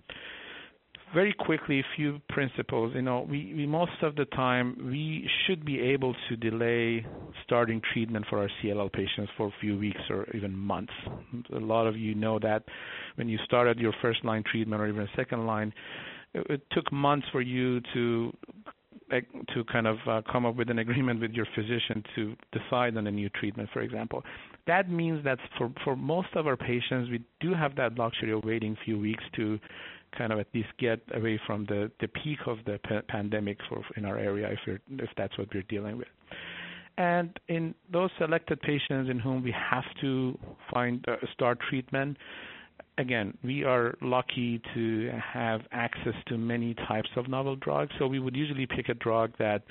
Very 1.13 1.33
quickly, 1.33 1.79
a 1.79 1.83
few 1.95 2.19
principles. 2.29 2.93
You 2.95 3.03
know, 3.03 3.27
we, 3.29 3.53
we 3.55 3.67
most 3.67 4.01
of 4.01 4.15
the 4.15 4.25
time 4.25 4.75
we 4.89 5.29
should 5.45 5.63
be 5.63 5.79
able 5.79 6.15
to 6.27 6.35
delay 6.35 7.05
starting 7.45 7.81
treatment 7.93 8.25
for 8.31 8.39
our 8.39 8.49
CLL 8.63 8.91
patients 8.91 9.31
for 9.37 9.47
a 9.47 9.53
few 9.61 9.77
weeks 9.77 10.01
or 10.09 10.25
even 10.33 10.57
months. 10.57 10.93
A 11.55 11.59
lot 11.59 11.85
of 11.85 11.95
you 11.95 12.15
know 12.15 12.39
that 12.39 12.63
when 13.13 13.29
you 13.29 13.37
started 13.45 13.77
your 13.77 13.93
first 14.01 14.25
line 14.25 14.43
treatment 14.49 14.81
or 14.81 14.87
even 14.87 15.07
second 15.15 15.45
line, 15.45 15.71
it, 16.33 16.45
it 16.49 16.61
took 16.71 16.91
months 16.91 17.27
for 17.31 17.41
you 17.41 17.81
to 17.93 18.33
to 19.53 19.63
kind 19.65 19.85
of 19.85 19.97
uh, 20.07 20.21
come 20.31 20.45
up 20.45 20.55
with 20.55 20.69
an 20.69 20.79
agreement 20.79 21.19
with 21.19 21.31
your 21.31 21.45
physician 21.53 22.03
to 22.15 22.35
decide 22.51 22.97
on 22.97 23.05
a 23.05 23.11
new 23.11 23.29
treatment, 23.29 23.69
for 23.71 23.81
example. 23.81 24.23
That 24.65 24.89
means 24.89 25.23
that 25.23 25.37
for 25.57 25.71
for 25.83 25.95
most 25.95 26.29
of 26.35 26.47
our 26.47 26.57
patients, 26.57 27.09
we 27.09 27.21
do 27.39 27.53
have 27.53 27.75
that 27.75 27.97
luxury 27.97 28.31
of 28.31 28.43
waiting 28.43 28.75
a 28.79 28.85
few 28.85 28.97
weeks 28.99 29.23
to 29.35 29.59
kind 30.17 30.31
of 30.31 30.39
at 30.39 30.47
least 30.53 30.69
get 30.79 30.99
away 31.13 31.39
from 31.45 31.65
the 31.65 31.91
the 31.99 32.07
peak 32.07 32.39
of 32.47 32.57
the 32.65 32.79
pa- 32.87 33.01
pandemic 33.07 33.57
for 33.69 33.83
in 33.97 34.05
our 34.05 34.17
area, 34.17 34.47
if 34.49 34.59
you're 34.65 34.79
if 34.99 35.09
that's 35.17 35.37
what 35.37 35.47
we're 35.53 35.63
dealing 35.63 35.97
with. 35.97 36.07
And 36.97 37.39
in 37.47 37.73
those 37.91 38.11
selected 38.19 38.61
patients 38.61 39.09
in 39.09 39.19
whom 39.19 39.43
we 39.43 39.51
have 39.51 39.85
to 40.01 40.37
find 40.71 41.03
uh, 41.07 41.15
start 41.33 41.57
treatment, 41.67 42.17
again, 42.97 43.37
we 43.43 43.63
are 43.63 43.95
lucky 44.01 44.61
to 44.73 45.11
have 45.33 45.61
access 45.71 46.13
to 46.27 46.37
many 46.37 46.75
types 46.87 47.09
of 47.15 47.27
novel 47.27 47.55
drugs. 47.55 47.91
So 47.99 48.07
we 48.07 48.19
would 48.19 48.35
usually 48.35 48.67
pick 48.67 48.89
a 48.89 48.93
drug 48.93 49.31
that 49.39 49.63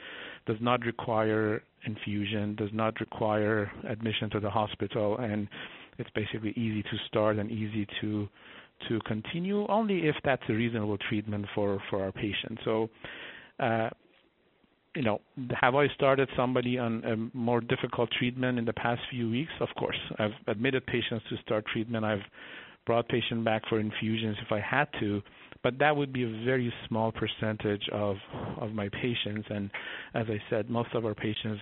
does 0.46 0.56
not 0.60 0.84
require 0.84 1.62
infusion, 1.84 2.56
does 2.56 2.70
not 2.72 2.98
require 3.00 3.70
admission 3.88 4.30
to 4.30 4.40
the 4.40 4.50
hospital, 4.50 5.18
and 5.18 5.48
it's 5.98 6.10
basically 6.14 6.50
easy 6.50 6.82
to 6.82 6.96
start 7.06 7.38
and 7.38 7.50
easy 7.50 7.86
to 8.00 8.28
to 8.88 8.98
continue 9.06 9.64
only 9.68 10.08
if 10.08 10.16
that's 10.24 10.42
a 10.48 10.52
reasonable 10.52 10.98
treatment 11.08 11.46
for 11.54 11.80
for 11.88 12.02
our 12.02 12.12
patients. 12.12 12.60
So 12.64 12.88
uh, 13.60 13.90
you 14.94 15.02
know, 15.02 15.20
have 15.58 15.74
I 15.74 15.88
started 15.94 16.28
somebody 16.36 16.78
on 16.78 17.02
a 17.04 17.36
more 17.36 17.60
difficult 17.60 18.10
treatment 18.18 18.58
in 18.58 18.64
the 18.64 18.74
past 18.74 19.00
few 19.10 19.30
weeks? 19.30 19.52
Of 19.60 19.68
course. 19.78 19.96
I've 20.18 20.32
admitted 20.46 20.84
patients 20.86 21.24
to 21.30 21.36
start 21.38 21.64
treatment. 21.66 22.04
I've 22.04 22.20
brought 22.86 23.08
patient 23.08 23.44
back 23.44 23.62
for 23.68 23.78
infusions 23.80 24.36
if 24.44 24.52
I 24.52 24.60
had 24.60 24.88
to, 25.00 25.22
but 25.62 25.78
that 25.78 25.96
would 25.96 26.12
be 26.12 26.24
a 26.24 26.44
very 26.44 26.72
small 26.88 27.12
percentage 27.12 27.88
of 27.92 28.16
of 28.60 28.72
my 28.72 28.88
patients. 28.88 29.46
And 29.50 29.70
as 30.14 30.26
I 30.28 30.42
said, 30.50 30.70
most 30.70 30.94
of 30.94 31.04
our 31.04 31.14
patients 31.14 31.60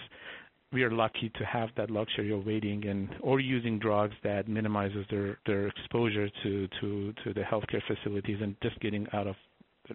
we 0.72 0.84
are 0.84 0.90
lucky 0.90 1.30
to 1.36 1.44
have 1.44 1.68
that 1.76 1.90
luxury 1.90 2.32
of 2.32 2.46
waiting 2.46 2.86
and 2.86 3.08
or 3.20 3.40
using 3.40 3.78
drugs 3.78 4.14
that 4.22 4.48
minimizes 4.48 5.04
their 5.10 5.38
their 5.46 5.66
exposure 5.66 6.28
to 6.42 6.68
to 6.80 7.12
to 7.24 7.34
the 7.34 7.40
healthcare 7.40 7.82
facilities 7.86 8.38
and 8.40 8.54
just 8.62 8.78
getting 8.80 9.06
out 9.12 9.26
of 9.26 9.36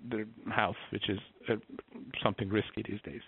their 0.10 0.26
house, 0.50 0.76
which 0.92 1.10
is 1.10 1.20
uh, 1.50 1.56
something 2.24 2.50
risky 2.50 2.84
these 2.88 3.00
days. 3.04 3.22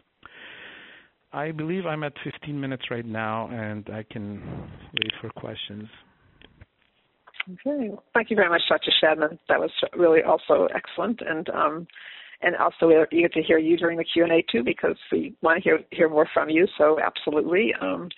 I 1.32 1.52
believe 1.52 1.86
I'm 1.86 2.04
at 2.04 2.14
15 2.24 2.60
minutes 2.60 2.84
right 2.90 3.06
now, 3.06 3.50
and 3.52 3.88
I 3.90 4.04
can 4.10 4.42
wait 4.94 5.12
for 5.22 5.30
questions. 5.30 5.88
Okay. 7.54 7.92
Thank 8.14 8.30
you 8.30 8.36
very 8.36 8.50
much, 8.50 8.64
Dr. 8.68 8.92
Shadman. 9.02 9.38
That 9.48 9.60
was 9.60 9.72
really 9.96 10.22
also 10.22 10.68
excellent, 10.76 11.22
and 11.22 11.50
um, 11.50 11.88
and 12.42 12.56
also 12.58 12.88
we're 12.88 13.08
eager 13.12 13.30
to 13.30 13.42
hear 13.42 13.58
you 13.58 13.78
during 13.78 13.98
the 13.98 14.04
Q 14.04 14.24
and 14.24 14.34
A 14.34 14.44
too, 14.52 14.64
because 14.64 14.98
we 15.12 15.34
want 15.42 15.58
to 15.58 15.64
hear 15.64 15.80
hear 15.92 16.10
more 16.10 16.28
from 16.34 16.50
you. 16.50 16.68
So 16.78 17.00
absolutely, 17.00 17.74
um, 17.80 18.10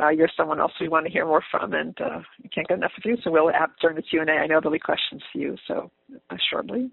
uh, 0.00 0.08
you're 0.08 0.30
someone 0.36 0.58
else 0.58 0.72
we 0.80 0.88
want 0.88 1.06
to 1.06 1.12
hear 1.12 1.24
more 1.24 1.42
from, 1.50 1.74
and 1.74 1.96
uh, 2.00 2.20
we 2.42 2.48
can't 2.48 2.66
get 2.66 2.78
enough 2.78 2.92
of 2.96 3.04
you. 3.04 3.16
So 3.22 3.30
we'll 3.30 3.50
add 3.50 3.70
during 3.80 3.96
the 3.96 4.02
Q 4.02 4.20
and 4.20 4.30
A. 4.30 4.32
I 4.32 4.46
know 4.46 4.60
there'll 4.60 4.72
be 4.72 4.78
questions 4.80 5.22
for 5.32 5.38
you, 5.38 5.56
so 5.68 5.90
uh, 6.30 6.36
shortly. 6.50 6.90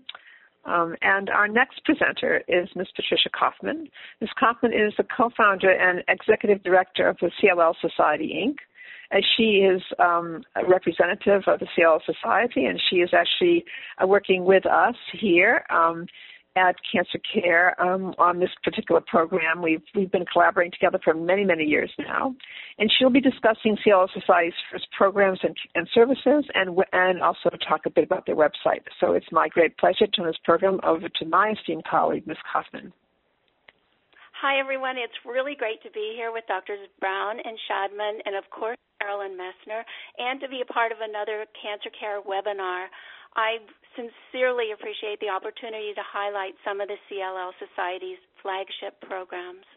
Um, 0.66 0.96
and 1.02 1.30
our 1.30 1.48
next 1.48 1.84
presenter 1.86 2.44
is 2.48 2.68
Ms. 2.76 2.88
Patricia 2.96 3.30
Koffman. 3.30 3.90
Ms. 4.22 4.30
Koffman 4.40 4.76
is 4.76 4.94
the 4.98 5.06
co-founder 5.16 5.72
and 5.72 6.04
executive 6.08 6.62
director 6.64 7.08
of 7.08 7.18
the 7.22 7.32
CLL 7.42 7.74
Society, 7.82 8.46
Inc., 8.46 8.58
as 9.12 9.24
she 9.36 9.66
is 9.66 9.82
um, 10.00 10.44
a 10.56 10.66
representative 10.68 11.44
of 11.48 11.60
the 11.60 11.68
CLL 11.78 12.00
Society, 12.06 12.66
and 12.66 12.80
she 12.90 12.98
is 12.98 13.10
actually 13.14 13.66
uh, 14.02 14.08
working 14.08 14.46
with 14.46 14.66
us 14.66 14.96
here 15.20 15.66
um, 15.70 16.06
at 16.56 16.76
Cancer 16.92 17.20
Care 17.34 17.80
um, 17.82 18.14
on 18.18 18.40
this 18.40 18.50
particular 18.64 19.02
program. 19.02 19.62
We've 19.62 19.82
we've 19.96 20.12
been 20.12 20.26
collaborating 20.32 20.72
together 20.72 21.00
for 21.04 21.14
many 21.14 21.44
many 21.44 21.64
years 21.64 21.92
now, 21.98 22.36
and 22.78 22.92
she'll 22.98 23.10
be 23.10 23.22
discussing 23.22 23.78
CLL 23.86 24.10
Society's 24.14 24.54
first 24.72 24.88
programs 24.98 25.40
and, 25.44 25.56
and 25.76 25.88
services, 25.94 26.46
and 26.54 26.78
and 26.92 27.22
also 27.22 27.50
talk 27.68 27.82
a 27.86 27.90
bit 27.90 28.04
about 28.04 28.26
their 28.26 28.36
website. 28.36 28.82
So 29.00 29.14
it's 29.14 29.32
my 29.32 29.48
great 29.48 29.78
pleasure 29.78 30.06
to 30.06 30.12
turn 30.12 30.26
this 30.26 30.38
program 30.44 30.80
over 30.84 31.08
to 31.08 31.26
my 31.26 31.54
esteemed 31.58 31.86
colleague, 31.90 32.28
Ms. 32.28 32.38
Koffman. 32.54 32.92
Hi 34.40 34.56
everyone, 34.56 34.96
it's 34.96 35.28
really 35.28 35.52
great 35.52 35.84
to 35.84 35.92
be 35.92 36.16
here 36.16 36.32
with 36.32 36.48
Drs. 36.48 36.88
Brown 37.04 37.44
and 37.44 37.60
Shadman, 37.68 38.24
and 38.24 38.40
of 38.40 38.48
course 38.56 38.80
Carolyn 39.04 39.36
Messner, 39.36 39.84
and 40.16 40.40
to 40.40 40.48
be 40.48 40.64
a 40.64 40.72
part 40.72 40.96
of 40.96 41.04
another 41.04 41.44
cancer 41.60 41.92
care 41.92 42.24
webinar. 42.24 42.88
I 43.36 43.60
sincerely 44.00 44.72
appreciate 44.72 45.20
the 45.20 45.28
opportunity 45.28 45.92
to 45.92 46.00
highlight 46.08 46.56
some 46.64 46.80
of 46.80 46.88
the 46.88 46.96
CLL 47.12 47.52
Society's 47.60 48.24
flagship 48.40 48.96
programs. 49.04 49.68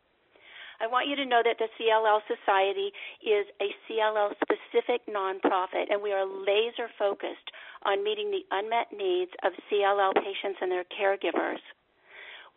I 0.78 0.86
want 0.86 1.10
you 1.10 1.18
to 1.18 1.26
know 1.26 1.42
that 1.42 1.58
the 1.58 1.66
CLL 1.74 2.22
Society 2.30 2.94
is 3.18 3.50
a 3.58 3.74
CLL 3.90 4.30
specific 4.46 5.02
nonprofit, 5.10 5.90
and 5.90 5.98
we 5.98 6.14
are 6.14 6.22
laser 6.22 6.86
focused 7.02 7.50
on 7.82 8.06
meeting 8.06 8.30
the 8.30 8.46
unmet 8.54 8.94
needs 8.94 9.34
of 9.42 9.58
CLL 9.66 10.14
patients 10.22 10.62
and 10.62 10.70
their 10.70 10.86
caregivers. 10.86 11.58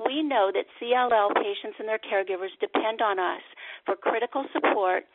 We 0.04 0.24
know 0.24 0.52
that 0.54 0.66
CLL 0.82 1.36
patients 1.36 1.80
and 1.80 1.88
their 1.88 2.00
caregivers 2.00 2.52
depend 2.60 3.02
on 3.02 3.20
us 3.20 3.42
for 3.86 3.96
critical 3.96 4.46
support 4.52 5.06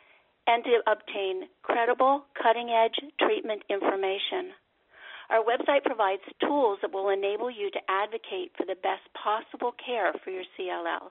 and 0.47 0.63
to 0.63 0.81
obtain 0.89 1.47
credible, 1.61 2.25
cutting 2.41 2.69
edge 2.69 2.97
treatment 3.19 3.61
information. 3.69 4.53
Our 5.29 5.45
website 5.47 5.85
provides 5.85 6.23
tools 6.41 6.79
that 6.81 6.91
will 6.91 7.07
enable 7.07 7.49
you 7.49 7.71
to 7.71 7.79
advocate 7.87 8.51
for 8.57 8.65
the 8.65 8.75
best 8.83 9.07
possible 9.15 9.71
care 9.79 10.11
for 10.25 10.29
your 10.29 10.43
CLL 10.59 11.07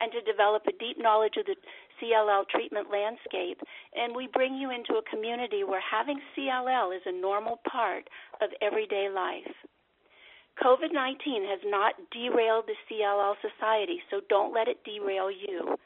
and 0.00 0.12
to 0.12 0.20
develop 0.22 0.62
a 0.68 0.78
deep 0.78 0.96
knowledge 0.96 1.34
of 1.36 1.46
the 1.46 1.56
CLL 1.98 2.46
treatment 2.48 2.86
landscape. 2.92 3.58
And 3.96 4.14
we 4.14 4.28
bring 4.32 4.54
you 4.54 4.70
into 4.70 4.94
a 4.94 5.10
community 5.10 5.64
where 5.64 5.82
having 5.82 6.20
CLL 6.36 6.94
is 6.94 7.02
a 7.06 7.20
normal 7.20 7.58
part 7.68 8.06
of 8.40 8.50
everyday 8.62 9.08
life. 9.12 9.50
COVID 10.62 10.92
19 10.92 11.44
has 11.44 11.60
not 11.64 11.94
derailed 12.12 12.66
the 12.66 12.78
CLL 12.86 13.34
Society, 13.42 14.00
so 14.10 14.20
don't 14.28 14.54
let 14.54 14.68
it 14.68 14.84
derail 14.84 15.30
you. 15.30 15.76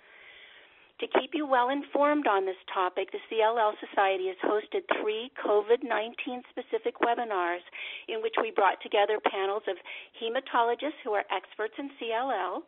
To 1.00 1.06
keep 1.06 1.30
you 1.32 1.46
well 1.46 1.70
informed 1.70 2.26
on 2.26 2.44
this 2.44 2.58
topic, 2.74 3.08
the 3.12 3.22
CLL 3.30 3.72
Society 3.78 4.26
has 4.28 4.36
hosted 4.42 4.82
three 5.00 5.30
COVID 5.38 5.86
19 5.86 6.42
specific 6.50 6.98
webinars 7.00 7.62
in 8.08 8.20
which 8.20 8.34
we 8.42 8.50
brought 8.50 8.82
together 8.82 9.20
panels 9.24 9.62
of 9.68 9.76
hematologists 10.20 10.98
who 11.04 11.14
are 11.14 11.24
experts 11.30 11.74
in 11.78 11.88
CLL, 11.96 12.62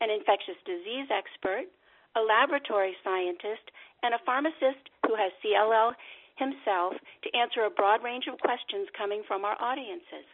an 0.00 0.10
infectious 0.10 0.56
disease 0.64 1.06
expert, 1.12 1.68
a 2.16 2.20
laboratory 2.20 2.96
scientist, 3.04 3.70
and 4.02 4.14
a 4.14 4.24
pharmacist 4.24 4.88
who 5.06 5.14
has 5.14 5.30
CLL 5.44 5.92
himself 6.36 6.94
to 7.22 7.38
answer 7.38 7.64
a 7.64 7.70
broad 7.70 8.02
range 8.02 8.24
of 8.26 8.40
questions 8.40 8.88
coming 8.96 9.22
from 9.28 9.44
our 9.44 9.56
audiences. 9.60 10.24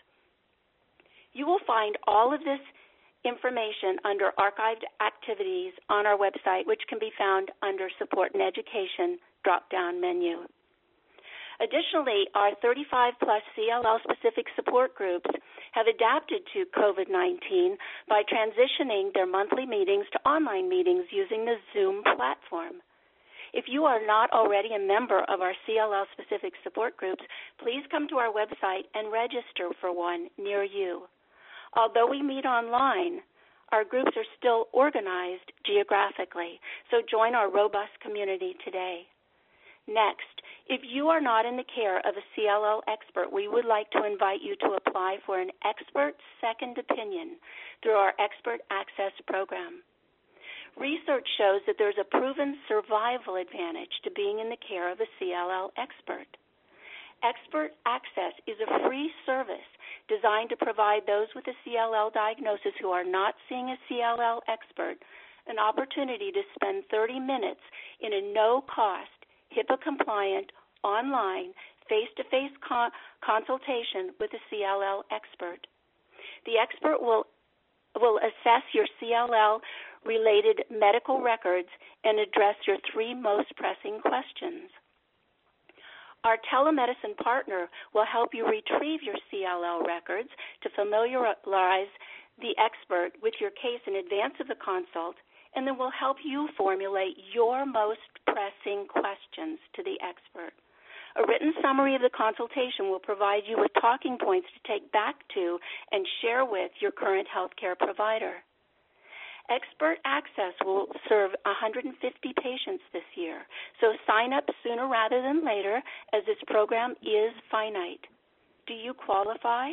You 1.33 1.47
will 1.47 1.61
find 1.67 1.97
all 2.07 2.35
of 2.35 2.41
this 2.41 2.61
information 3.25 3.97
under 4.05 4.33
archived 4.39 4.85
activities 5.01 5.73
on 5.89 6.07
our 6.07 6.19
website, 6.19 6.67
which 6.67 6.83
can 6.89 6.99
be 6.99 7.13
found 7.19 7.51
under 7.63 7.89
Support 7.99 8.33
and 8.35 8.43
Education 8.43 9.19
drop 9.45 9.71
down 9.71 10.01
menu. 10.01 10.47
Additionally, 11.61 12.27
our 12.35 12.55
35 12.61 13.15
plus 13.23 13.43
CLL 13.57 13.99
specific 14.03 14.47
support 14.57 14.95
groups 14.95 15.31
have 15.73 15.87
adapted 15.87 16.43
to 16.53 16.67
COVID 16.77 17.09
19 17.09 17.77
by 18.09 18.23
transitioning 18.27 19.13
their 19.15 19.27
monthly 19.27 19.67
meetings 19.67 20.07
to 20.13 20.29
online 20.29 20.69
meetings 20.69 21.05
using 21.11 21.45
the 21.45 21.57
Zoom 21.73 22.03
platform. 22.17 22.83
If 23.53 23.67
you 23.69 23.85
are 23.85 24.05
not 24.05 24.33
already 24.33 24.75
a 24.75 24.79
member 24.79 25.21
of 25.29 25.41
our 25.41 25.53
CLL 25.69 26.05
specific 26.13 26.55
support 26.65 26.97
groups, 26.97 27.23
please 27.59 27.85
come 27.91 28.09
to 28.09 28.17
our 28.17 28.33
website 28.33 28.89
and 28.95 29.13
register 29.13 29.71
for 29.81 29.95
one 29.95 30.29
near 30.39 30.65
you. 30.65 31.03
Although 31.75 32.09
we 32.09 32.23
meet 32.23 32.45
online, 32.45 33.21
our 33.73 33.85
groups 33.85 34.13
are 34.17 34.29
still 34.39 34.69
organized 34.73 35.51
geographically, 35.65 36.61
so 36.91 37.01
join 37.11 37.35
our 37.35 37.51
robust 37.51 37.99
community 38.03 38.55
today. 38.65 39.07
Next, 39.89 40.43
if 40.69 40.83
you 40.85 41.09
are 41.09 41.21
not 41.21 41.47
in 41.47 41.57
the 41.57 41.65
care 41.75 41.99
of 41.99 42.15
a 42.15 42.27
CLL 42.37 42.83
expert, 42.87 43.33
we 43.33 43.49
would 43.49 43.65
like 43.65 43.91
to 43.91 44.05
invite 44.05 44.43
you 44.43 44.55
to 44.57 44.77
apply 44.77 45.19
for 45.27 45.41
an 45.41 45.51
expert 45.65 46.15
second 46.41 46.79
opinion 46.79 47.37
through 47.83 47.97
our 47.97 48.15
Expert 48.21 48.61
Access 48.71 49.13
program. 49.27 49.83
Research 50.77 51.27
shows 51.37 51.61
that 51.67 51.77
there's 51.79 51.99
a 52.01 52.05
proven 52.05 52.57
survival 52.69 53.37
advantage 53.37 53.93
to 54.05 54.11
being 54.13 54.39
in 54.39 54.51
the 54.51 54.57
care 54.57 54.91
of 54.91 55.01
a 55.01 55.09
CLL 55.19 55.71
expert. 55.77 56.29
Expert 57.23 57.73
Access 57.87 58.35
is 58.47 58.57
a 58.61 58.87
free 58.87 59.11
service 59.25 59.69
designed 60.09 60.51
to 60.51 60.57
provide 60.57 61.03
those 61.07 61.29
with 61.35 61.45
a 61.47 61.57
CLL 61.63 62.13
diagnosis 62.13 62.75
who 62.81 62.91
are 62.91 63.05
not 63.05 63.35
seeing 63.49 63.71
a 63.71 63.79
CLL 63.89 64.41
expert 64.49 64.99
an 65.47 65.59
opportunity 65.59 66.31
to 66.31 66.43
spend 66.55 66.85
30 66.91 67.19
minutes 67.19 67.61
in 68.01 68.13
a 68.13 68.33
no 68.33 68.63
cost, 68.73 69.11
HIPAA 69.57 69.81
compliant, 69.83 70.53
online, 70.85 71.53
face 71.89 72.09
to 72.17 72.25
face 72.25 72.53
consultation 73.25 74.15
with 74.21 74.31
a 74.35 74.55
CLL 74.55 75.03
expert. 75.11 75.67
The 76.47 76.59
expert 76.59 77.03
will 77.03 77.27
will 78.01 78.19
assess 78.19 78.63
your 78.73 78.87
CLL 79.01 79.61
related 80.07 80.65
medical 80.71 81.21
records 81.21 81.69
and 82.05 82.19
address 82.19 82.57
your 82.67 82.79
three 82.91 83.13
most 83.13 83.55
pressing 83.57 84.01
questions. 84.01 84.71
Our 86.25 86.39
telemedicine 86.53 87.17
partner 87.19 87.69
will 87.93 88.07
help 88.07 88.31
you 88.33 88.47
retrieve 88.47 89.03
your 89.03 89.17
CLL 89.27 89.85
records 89.85 90.29
to 90.63 90.71
familiarize 90.71 91.91
the 92.39 92.55
expert 92.63 93.11
with 93.21 93.35
your 93.41 93.51
case 93.51 93.83
in 93.87 93.97
advance 93.97 94.35
of 94.39 94.47
the 94.47 94.55
consult, 94.63 95.17
and 95.57 95.67
then 95.67 95.77
will 95.77 95.91
help 95.91 96.19
you 96.25 96.49
formulate 96.57 97.17
your 97.35 97.67
most 97.67 98.07
pressing 98.27 98.87
questions 98.87 99.59
to 99.75 99.83
the 99.83 99.99
expert. 99.99 100.55
A 101.17 101.27
written 101.27 101.53
summary 101.61 101.95
of 101.95 102.03
the 102.03 102.11
consultation 102.17 102.89
will 102.89 103.03
provide 103.03 103.43
you 103.47 103.59
with 103.59 103.73
talking 103.81 104.17
points 104.17 104.47
to 104.55 104.73
take 104.73 104.93
back 104.93 105.17
to 105.35 105.59
and 105.91 106.07
share 106.23 106.45
with 106.45 106.71
your 106.81 106.93
current 106.93 107.27
healthcare 107.29 107.77
provider. 107.77 108.45
Expert 109.51 109.99
Access 110.05 110.55
will 110.65 110.87
serve 111.09 111.33
150 111.45 111.93
patients 112.43 112.85
this 112.93 113.07
year, 113.17 113.43
so 113.81 113.93
sign 114.07 114.33
up 114.33 114.45
sooner 114.63 114.89
rather 114.89 115.21
than 115.21 115.45
later 115.45 115.83
as 116.13 116.23
this 116.27 116.41
program 116.47 116.93
is 117.03 117.33
finite. 117.51 118.07
Do 118.67 118.75
you 118.75 118.95
qualify? 118.95 119.73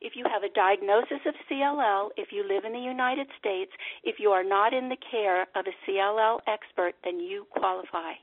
If 0.00 0.14
you 0.16 0.24
have 0.30 0.42
a 0.42 0.52
diagnosis 0.54 1.24
of 1.26 1.34
CLL, 1.50 2.10
if 2.16 2.32
you 2.32 2.46
live 2.46 2.64
in 2.64 2.72
the 2.72 2.78
United 2.78 3.28
States, 3.38 3.72
if 4.04 4.16
you 4.18 4.30
are 4.30 4.44
not 4.44 4.72
in 4.72 4.88
the 4.88 4.96
care 5.10 5.42
of 5.54 5.66
a 5.66 5.76
CLL 5.86 6.40
expert, 6.46 6.94
then 7.04 7.20
you 7.20 7.46
qualify. 7.50 8.14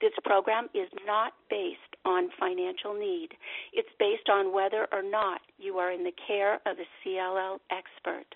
This 0.00 0.12
program 0.24 0.68
is 0.74 0.88
not 1.06 1.32
based 1.50 1.96
on 2.04 2.30
financial 2.38 2.94
need. 2.94 3.30
It's 3.72 3.88
based 3.98 4.28
on 4.28 4.52
whether 4.52 4.86
or 4.92 5.02
not 5.02 5.40
you 5.58 5.78
are 5.78 5.90
in 5.90 6.04
the 6.04 6.14
care 6.26 6.54
of 6.66 6.78
a 6.78 6.86
CLL 7.02 7.58
expert. 7.70 8.34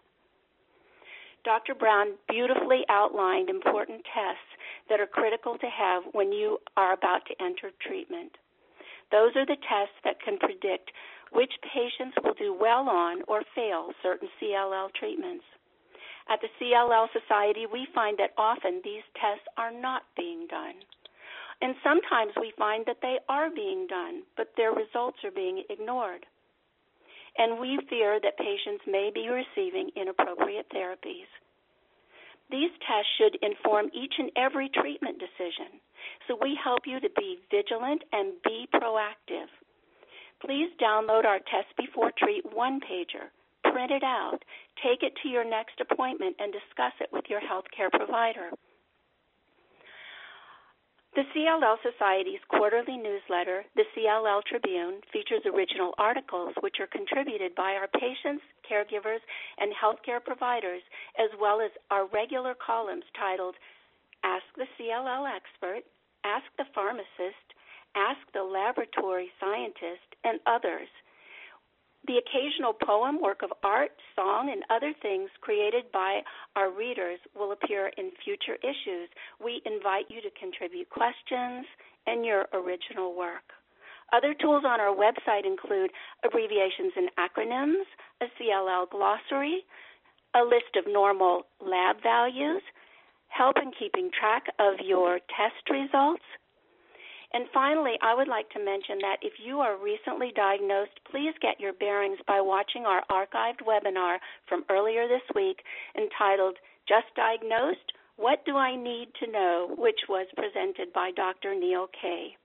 Dr. 1.45 1.75
Brown 1.75 2.15
beautifully 2.29 2.85
outlined 2.89 3.51
important 3.51 4.05
tests 4.15 4.47
that 4.89 5.01
are 5.01 5.07
critical 5.07 5.59
to 5.59 5.67
have 5.67 6.05
when 6.13 6.31
you 6.31 6.59
are 6.77 6.93
about 6.93 7.27
to 7.27 7.43
enter 7.43 7.73
treatment. 7.81 8.31
Those 9.11 9.35
are 9.35 9.47
the 9.47 9.57
tests 9.57 9.99
that 10.05 10.23
can 10.23 10.39
predict 10.39 10.93
which 11.33 11.53
patients 11.63 12.17
will 12.23 12.35
do 12.35 12.55
well 12.55 12.89
on 12.89 13.23
or 13.27 13.43
fail 13.55 13.91
certain 14.03 14.29
CLL 14.41 14.95
treatments. 14.95 15.45
At 16.29 16.41
the 16.41 16.49
CLL 16.61 17.09
Society, 17.13 17.67
we 17.67 17.89
find 17.93 18.17
that 18.19 18.35
often 18.39 18.81
these 18.85 19.03
tests 19.19 19.47
are 19.57 19.73
not 19.73 20.03
being 20.17 20.47
done. 20.47 20.75
And 21.61 21.75
sometimes 21.83 22.33
we 22.41 22.53
find 22.57 22.87
that 22.87 23.03
they 23.03 23.19
are 23.29 23.51
being 23.51 23.87
done, 23.89 24.23
but 24.37 24.53
their 24.57 24.73
results 24.73 25.19
are 25.25 25.31
being 25.33 25.65
ignored 25.69 26.27
and 27.39 27.61
we 27.61 27.79
fear 27.89 28.21
that 28.23 28.37
patients 28.37 28.85
may 28.87 29.11
be 29.15 29.29
receiving 29.29 29.91
inappropriate 29.97 30.67
therapies. 30.71 31.29
These 32.51 32.71
tests 32.87 33.11
should 33.17 33.39
inform 33.41 33.91
each 33.95 34.13
and 34.19 34.31
every 34.37 34.69
treatment 34.69 35.19
decision, 35.19 35.81
so 36.29 36.37
we 36.41 36.59
help 36.63 36.81
you 36.87 37.01
to 37.01 37.09
be 37.17 37.39
vigilant 37.51 38.03
and 38.13 38.35
be 38.45 38.69
proactive. 38.75 39.49
Please 40.45 40.69
download 40.83 41.25
our 41.25 41.39
Test 41.39 41.73
Before 41.79 42.13
Treat 42.19 42.45
one 42.53 42.81
pager, 42.81 43.31
print 43.73 43.91
it 43.91 44.03
out, 44.03 44.41
take 44.83 45.03
it 45.03 45.15
to 45.23 45.29
your 45.29 45.49
next 45.49 45.81
appointment, 45.81 46.37
and 46.39 46.53
discuss 46.53 46.93
it 47.01 47.09
with 47.13 47.25
your 47.31 47.41
healthcare 47.41 47.91
provider. 47.91 48.51
The 51.15 51.29
CLL 51.37 51.77
Society's 51.83 52.41
quarterly 52.49 52.97
newsletter, 52.97 53.67
the 53.77 53.85
CLL 53.95 54.43
Tribune, 54.45 55.03
features 55.13 55.45
original 55.45 55.93
articles 55.99 56.55
which 56.61 56.81
are 56.81 56.87
contributed 56.87 57.55
by 57.55 57.77
our 57.77 57.87
patients, 57.89 58.43
caregivers, 58.65 59.21
and 59.59 59.75
healthcare 59.77 60.25
providers, 60.25 60.81
as 61.19 61.29
well 61.39 61.61
as 61.61 61.71
our 61.91 62.07
regular 62.07 62.55
columns 62.55 63.05
titled 63.15 63.57
Ask 64.25 64.45
the 64.57 64.65
CLL 64.81 65.29
Expert, 65.29 65.85
Ask 66.25 66.47
the 66.57 66.65
Pharmacist, 66.75 67.47
Ask 67.95 68.21
the 68.33 68.43
Laboratory 68.43 69.31
Scientist, 69.39 70.09
and 70.25 70.41
others. 70.47 70.89
The 72.07 72.19
occasional 72.19 72.73
poem, 72.73 73.21
work 73.23 73.43
of 73.43 73.53
art, 73.63 73.93
song, 74.17 74.51
and 74.51 74.65
other 74.71 74.93
things 75.03 75.31
created 75.41 75.85
by 75.93 76.23
our 76.57 76.71
readers 76.71 77.21
will 77.37 77.53
appear 77.53 77.93
in 77.97 78.11
future 78.25 78.57
issues. 78.63 79.09
We 79.43 79.63
invite 79.65 80.07
you 80.09 80.21
to 80.21 80.31
contribute 80.39 80.91
questions 80.91 81.65
and 82.07 82.25
your 82.25 82.47
original 82.53 83.17
work. 83.17 83.55
Other 84.13 84.35
tools 84.35 84.65
on 84.67 84.81
our 84.81 84.95
website 84.95 85.47
include 85.47 85.91
abbreviations 86.25 86.93
and 86.97 87.09
acronyms, 87.17 87.87
a 88.21 88.27
CLL 88.37 88.91
glossary, 88.91 89.65
a 90.35 90.43
list 90.43 90.77
of 90.77 90.93
normal 90.93 91.47
lab 91.61 92.03
values, 92.03 92.63
help 93.29 93.57
in 93.63 93.71
keeping 93.79 94.11
track 94.11 94.45
of 94.59 94.75
your 94.85 95.19
test 95.31 95.71
results, 95.71 96.25
And 97.35 97.47
finally, 97.55 97.95
I 98.03 98.15
would 98.15 98.29
like 98.29 98.51
to 98.51 98.65
mention 98.65 98.99
that 99.01 99.17
if 99.23 99.33
you 99.43 99.61
are 99.61 99.83
recently 99.83 100.33
diagnosed, 100.37 101.01
please 101.11 101.33
get 101.41 101.59
your 101.59 101.73
bearings 101.73 102.19
by 102.27 102.41
watching 102.41 102.85
our 102.85 103.03
archived 103.11 103.65
webinar 103.67 104.19
from 104.49 104.65
earlier 104.69 105.09
this 105.09 105.25
week 105.35 105.63
entitled 105.97 106.59
Just 106.87 107.09
Diagnosed 107.17 107.93
What 108.17 108.45
Do 108.45 108.57
I 108.57 108.77
Need 108.77 109.09
to 109.21 109.33
Know, 109.33 109.75
which 109.79 110.01
was 110.11 110.27
presented 110.37 110.93
by 110.93 111.11
Dr. 111.17 111.55
Neil 111.55 111.87
Kay. 112.01 112.37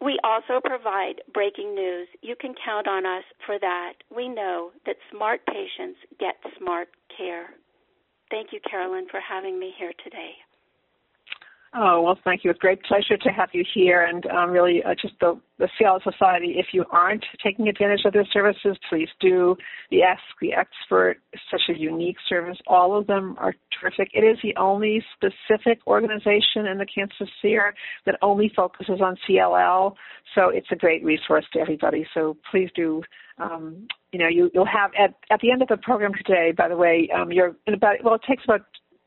We 0.00 0.18
also 0.24 0.60
provide 0.64 1.22
breaking 1.32 1.74
news. 1.74 2.08
You 2.22 2.34
can 2.40 2.54
count 2.64 2.88
on 2.88 3.06
us 3.06 3.24
for 3.46 3.58
that. 3.58 3.94
We 4.14 4.28
know 4.28 4.70
that 4.86 4.96
smart 5.10 5.40
patients 5.46 5.98
get 6.18 6.34
smart 6.58 6.88
care. 7.16 7.50
Thank 8.30 8.52
you, 8.52 8.60
Carolyn, 8.68 9.06
for 9.10 9.20
having 9.20 9.60
me 9.60 9.72
here 9.78 9.92
today. 10.02 10.32
Oh, 11.74 12.02
well, 12.02 12.18
thank 12.22 12.44
you. 12.44 12.50
It's 12.50 12.58
a 12.58 12.60
great 12.60 12.82
pleasure 12.82 13.16
to 13.16 13.28
have 13.30 13.48
you 13.52 13.64
here. 13.74 14.04
And 14.04 14.26
um, 14.26 14.50
really, 14.50 14.82
uh, 14.84 14.94
just 15.00 15.14
the, 15.20 15.40
the 15.58 15.68
Society, 16.04 16.56
if 16.58 16.66
you 16.74 16.84
aren't 16.92 17.24
taking 17.42 17.66
advantage 17.66 18.00
of 18.04 18.12
their 18.12 18.26
services, 18.30 18.76
please 18.90 19.08
do. 19.20 19.56
The 19.90 20.02
Ask 20.02 20.20
the 20.42 20.52
Expert 20.52 21.16
is 21.32 21.40
such 21.50 21.74
a 21.74 21.78
unique 21.78 22.18
service. 22.28 22.58
All 22.66 22.98
of 22.98 23.06
them 23.06 23.36
are 23.38 23.54
terrific. 23.80 24.10
It 24.12 24.20
is 24.20 24.36
the 24.42 24.54
only 24.60 25.02
specific 25.16 25.78
organization 25.86 26.66
in 26.70 26.76
the 26.76 26.86
Cancer 26.86 27.26
Sphere 27.38 27.72
that 28.04 28.16
only 28.20 28.52
focuses 28.54 29.00
on 29.00 29.16
CLL. 29.26 29.94
So 30.34 30.50
it's 30.50 30.68
a 30.72 30.76
great 30.76 31.02
resource 31.02 31.46
to 31.54 31.60
everybody. 31.60 32.06
So 32.12 32.36
please 32.50 32.68
do 32.76 33.02
um, 33.38 33.88
you 34.12 34.18
know, 34.18 34.28
you, 34.28 34.50
will 34.54 34.66
have 34.66 34.90
at, 34.98 35.14
at 35.30 35.40
the 35.40 35.50
end 35.50 35.62
of 35.62 35.68
the 35.68 35.78
program 35.78 36.12
today, 36.14 36.52
by 36.56 36.68
the 36.68 36.76
way, 36.76 37.08
um, 37.16 37.32
you're 37.32 37.56
in 37.66 37.72
about, 37.72 37.96
well, 38.04 38.14
it 38.14 38.20
takes 38.28 38.44
about 38.44 38.60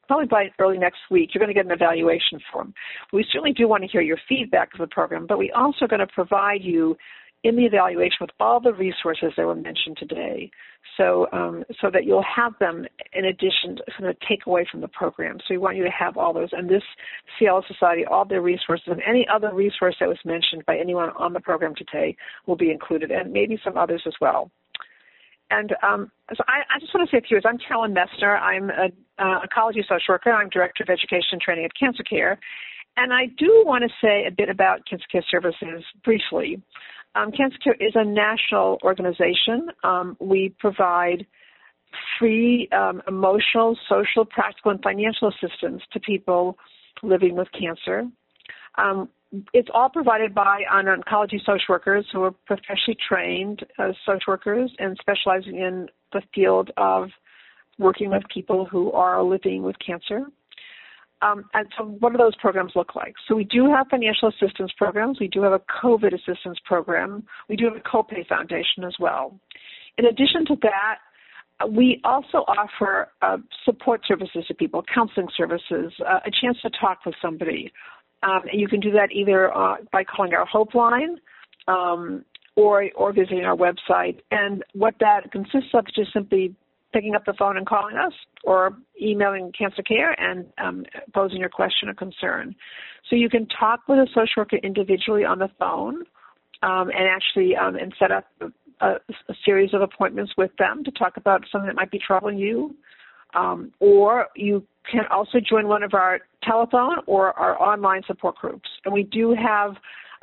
probably 0.07 0.27
by 0.27 0.51
early 0.59 0.77
next 0.77 0.99
week, 1.09 1.31
you're 1.33 1.39
going 1.39 1.53
to 1.53 1.59
get 1.59 1.65
an 1.65 1.71
evaluation 1.71 2.39
form. 2.51 2.73
We 3.13 3.25
certainly 3.31 3.53
do 3.53 3.67
want 3.67 3.83
to 3.83 3.89
hear 3.89 4.01
your 4.01 4.17
feedback 4.27 4.73
of 4.73 4.79
the 4.79 4.87
program, 4.87 5.25
but 5.27 5.37
we 5.37 5.51
also 5.51 5.85
are 5.85 5.87
going 5.87 5.99
to 5.99 6.07
provide 6.07 6.61
you 6.61 6.95
in 7.45 7.55
the 7.55 7.63
evaluation 7.63 8.17
with 8.21 8.31
all 8.39 8.59
the 8.59 8.73
resources 8.73 9.31
that 9.37 9.45
were 9.45 9.53
mentioned 9.53 9.95
today, 9.97 10.49
so 10.97 11.27
um, 11.31 11.63
so 11.79 11.91
that 11.91 12.03
you'll 12.03 12.23
have 12.23 12.53
them 12.59 12.87
in 13.13 13.25
addition 13.25 13.75
to 13.75 13.83
kind 13.95 14.09
of 14.09 14.17
take 14.27 14.47
away 14.47 14.65
from 14.69 14.81
the 14.81 14.87
program. 14.87 15.37
So 15.39 15.53
we 15.53 15.59
want 15.59 15.77
you 15.77 15.83
to 15.83 15.91
have 15.91 16.17
all 16.17 16.33
those, 16.33 16.49
and 16.53 16.67
this 16.67 16.81
CLL 17.39 17.65
Society, 17.67 18.03
all 18.03 18.25
their 18.25 18.41
resources, 18.41 18.87
and 18.87 19.01
any 19.07 19.27
other 19.31 19.53
resource 19.53 19.95
that 19.99 20.09
was 20.09 20.17
mentioned 20.25 20.65
by 20.65 20.75
anyone 20.77 21.11
on 21.19 21.33
the 21.33 21.39
program 21.39 21.75
today 21.75 22.17
will 22.47 22.55
be 22.55 22.71
included, 22.71 23.11
and 23.11 23.31
maybe 23.31 23.59
some 23.63 23.77
others 23.77 24.01
as 24.07 24.13
well. 24.19 24.49
And 25.51 25.75
um, 25.83 26.11
so 26.29 26.43
I, 26.47 26.75
I, 26.75 26.79
just 26.79 26.93
want 26.93 27.07
to 27.07 27.15
say 27.15 27.19
a 27.19 27.21
few 27.21 27.37
words. 27.37 27.45
I'm 27.47 27.57
Carolyn 27.57 27.93
Messner. 27.93 28.39
I'm 28.39 28.69
an 28.69 28.91
uh, 29.19 29.41
oncology 29.45 29.81
social 29.81 30.09
worker. 30.09 30.31
I'm 30.31 30.49
director 30.49 30.83
of 30.83 30.89
education 30.89 31.33
and 31.33 31.41
training 31.41 31.65
at 31.65 31.71
Cancer 31.79 32.03
Care. 32.03 32.39
And 32.97 33.13
I 33.13 33.27
do 33.37 33.63
want 33.65 33.83
to 33.83 33.89
say 34.01 34.25
a 34.27 34.31
bit 34.31 34.49
about 34.49 34.87
Cancer 34.89 35.05
Care 35.11 35.25
Services 35.29 35.83
briefly. 36.03 36.61
Um, 37.13 37.31
Cancer 37.31 37.57
Care 37.63 37.75
is 37.75 37.93
a 37.95 38.03
national 38.03 38.79
organization. 38.83 39.69
Um, 39.83 40.17
we 40.19 40.53
provide 40.59 41.25
free 42.19 42.67
um, 42.71 43.01
emotional, 43.07 43.77
social, 43.87 44.25
practical, 44.25 44.71
and 44.71 44.81
financial 44.81 45.29
assistance 45.29 45.81
to 45.93 45.99
people 45.99 46.57
living 47.03 47.35
with 47.35 47.47
cancer. 47.57 48.03
Um, 49.35 49.45
it's 49.53 49.69
all 49.73 49.89
provided 49.89 50.33
by 50.33 50.61
on 50.71 50.85
oncology 50.85 51.39
social 51.39 51.65
workers 51.69 52.05
who 52.11 52.23
are 52.23 52.31
professionally 52.45 52.97
trained 53.07 53.65
as 53.79 53.95
social 54.05 54.23
workers 54.27 54.71
and 54.79 54.97
specializing 54.99 55.57
in 55.57 55.87
the 56.13 56.21
field 56.33 56.71
of 56.77 57.09
working 57.77 58.09
with 58.09 58.23
people 58.33 58.65
who 58.65 58.91
are 58.91 59.21
living 59.23 59.63
with 59.63 59.75
cancer. 59.85 60.25
Um, 61.21 61.45
and 61.53 61.67
so, 61.77 61.85
what 61.85 62.11
do 62.11 62.17
those 62.17 62.35
programs 62.35 62.73
look 62.75 62.95
like? 62.95 63.15
So, 63.27 63.35
we 63.35 63.45
do 63.45 63.67
have 63.67 63.87
financial 63.89 64.29
assistance 64.29 64.71
programs. 64.77 65.19
We 65.19 65.27
do 65.27 65.41
have 65.43 65.53
a 65.53 65.61
COVID 65.83 66.13
assistance 66.13 66.59
program. 66.65 67.23
We 67.49 67.55
do 67.55 67.65
have 67.65 67.75
a 67.75 67.79
copay 67.79 68.27
foundation 68.27 68.83
as 68.85 68.95
well. 68.99 69.39
In 69.97 70.05
addition 70.05 70.45
to 70.47 70.55
that, 70.61 70.97
we 71.69 72.01
also 72.03 72.39
offer 72.49 73.09
uh, 73.21 73.37
support 73.63 74.01
services 74.05 74.43
to 74.49 74.53
people, 74.53 74.83
counseling 74.93 75.27
services, 75.37 75.93
uh, 76.05 76.19
a 76.25 76.31
chance 76.41 76.57
to 76.63 76.69
talk 76.69 76.99
with 77.05 77.15
somebody, 77.21 77.71
um, 78.25 78.41
you 78.51 78.67
can 78.67 78.79
do 78.79 78.91
that 78.91 79.11
either 79.11 79.55
uh, 79.55 79.75
by 79.91 80.03
calling 80.03 80.33
our 80.33 80.45
Hope 80.45 80.73
line 80.73 81.17
um, 81.67 82.25
or 82.55 82.89
or 82.95 83.13
visiting 83.13 83.45
our 83.45 83.55
website. 83.55 84.19
And 84.31 84.63
what 84.73 84.95
that 84.99 85.31
consists 85.31 85.69
of 85.73 85.85
is 85.87 85.93
just 85.95 86.13
simply 86.13 86.55
picking 86.93 87.13
up 87.13 87.25
the 87.25 87.33
phone 87.37 87.57
and 87.57 87.67
calling 87.67 87.97
us, 87.97 88.13
or 88.45 88.77
emailing 89.01 89.51
Cancer 89.57 89.83
Care 89.83 90.19
and 90.19 90.45
um, 90.57 90.85
posing 91.13 91.39
your 91.39 91.49
question 91.49 91.89
or 91.89 91.93
concern. 91.93 92.55
So 93.09 93.17
you 93.17 93.29
can 93.29 93.47
talk 93.47 93.81
with 93.89 93.99
a 93.99 94.07
social 94.07 94.37
worker 94.37 94.57
individually 94.63 95.25
on 95.25 95.39
the 95.39 95.49
phone, 95.59 96.03
um, 96.63 96.89
and 96.89 97.07
actually 97.09 97.55
um, 97.55 97.75
and 97.75 97.93
set 97.99 98.11
up 98.11 98.25
a, 98.79 98.87
a, 98.87 98.99
series 99.45 99.73
of 99.73 99.81
appointments 99.81 100.31
with 100.37 100.51
them 100.57 100.83
to 100.85 100.91
talk 100.91 101.17
about 101.17 101.43
something 101.51 101.67
that 101.67 101.75
might 101.75 101.91
be 101.91 101.99
troubling 101.99 102.37
you. 102.37 102.75
Um, 103.35 103.71
or 103.79 104.27
you 104.35 104.65
can 104.89 105.01
also 105.11 105.39
join 105.39 105.67
one 105.67 105.83
of 105.83 105.93
our 105.93 106.21
telephone 106.43 106.97
or 107.05 107.37
our 107.37 107.61
online 107.61 108.01
support 108.07 108.35
groups. 108.35 108.69
And 108.85 108.93
we 108.93 109.03
do 109.03 109.35
have 109.35 109.75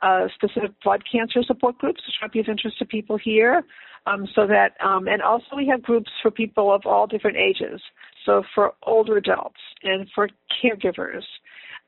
uh, 0.03 0.27
specific 0.35 0.73
blood 0.83 1.03
cancer 1.11 1.43
support 1.43 1.79
groups, 1.79 2.01
which 2.07 2.15
might 2.21 2.33
be 2.33 2.41
of 2.41 2.49
interest 2.49 2.79
to 2.79 2.85
people 2.85 3.17
here. 3.17 3.63
Um, 4.07 4.27
so 4.35 4.49
that, 4.49 4.73
um, 4.85 5.07
and 5.07 5.23
also 5.23 5.55
we 5.57 5.67
have 5.69 5.83
groups 5.83 6.11
for 6.23 6.31
people 6.31 6.75
of 6.75 6.83
all 6.87 7.07
different 7.07 7.37
ages. 7.37 7.81
So 8.27 8.43
for 8.55 8.73
older 8.85 9.17
adults 9.17 9.61
and 9.85 10.09
for 10.13 10.29
caregivers 10.63 11.23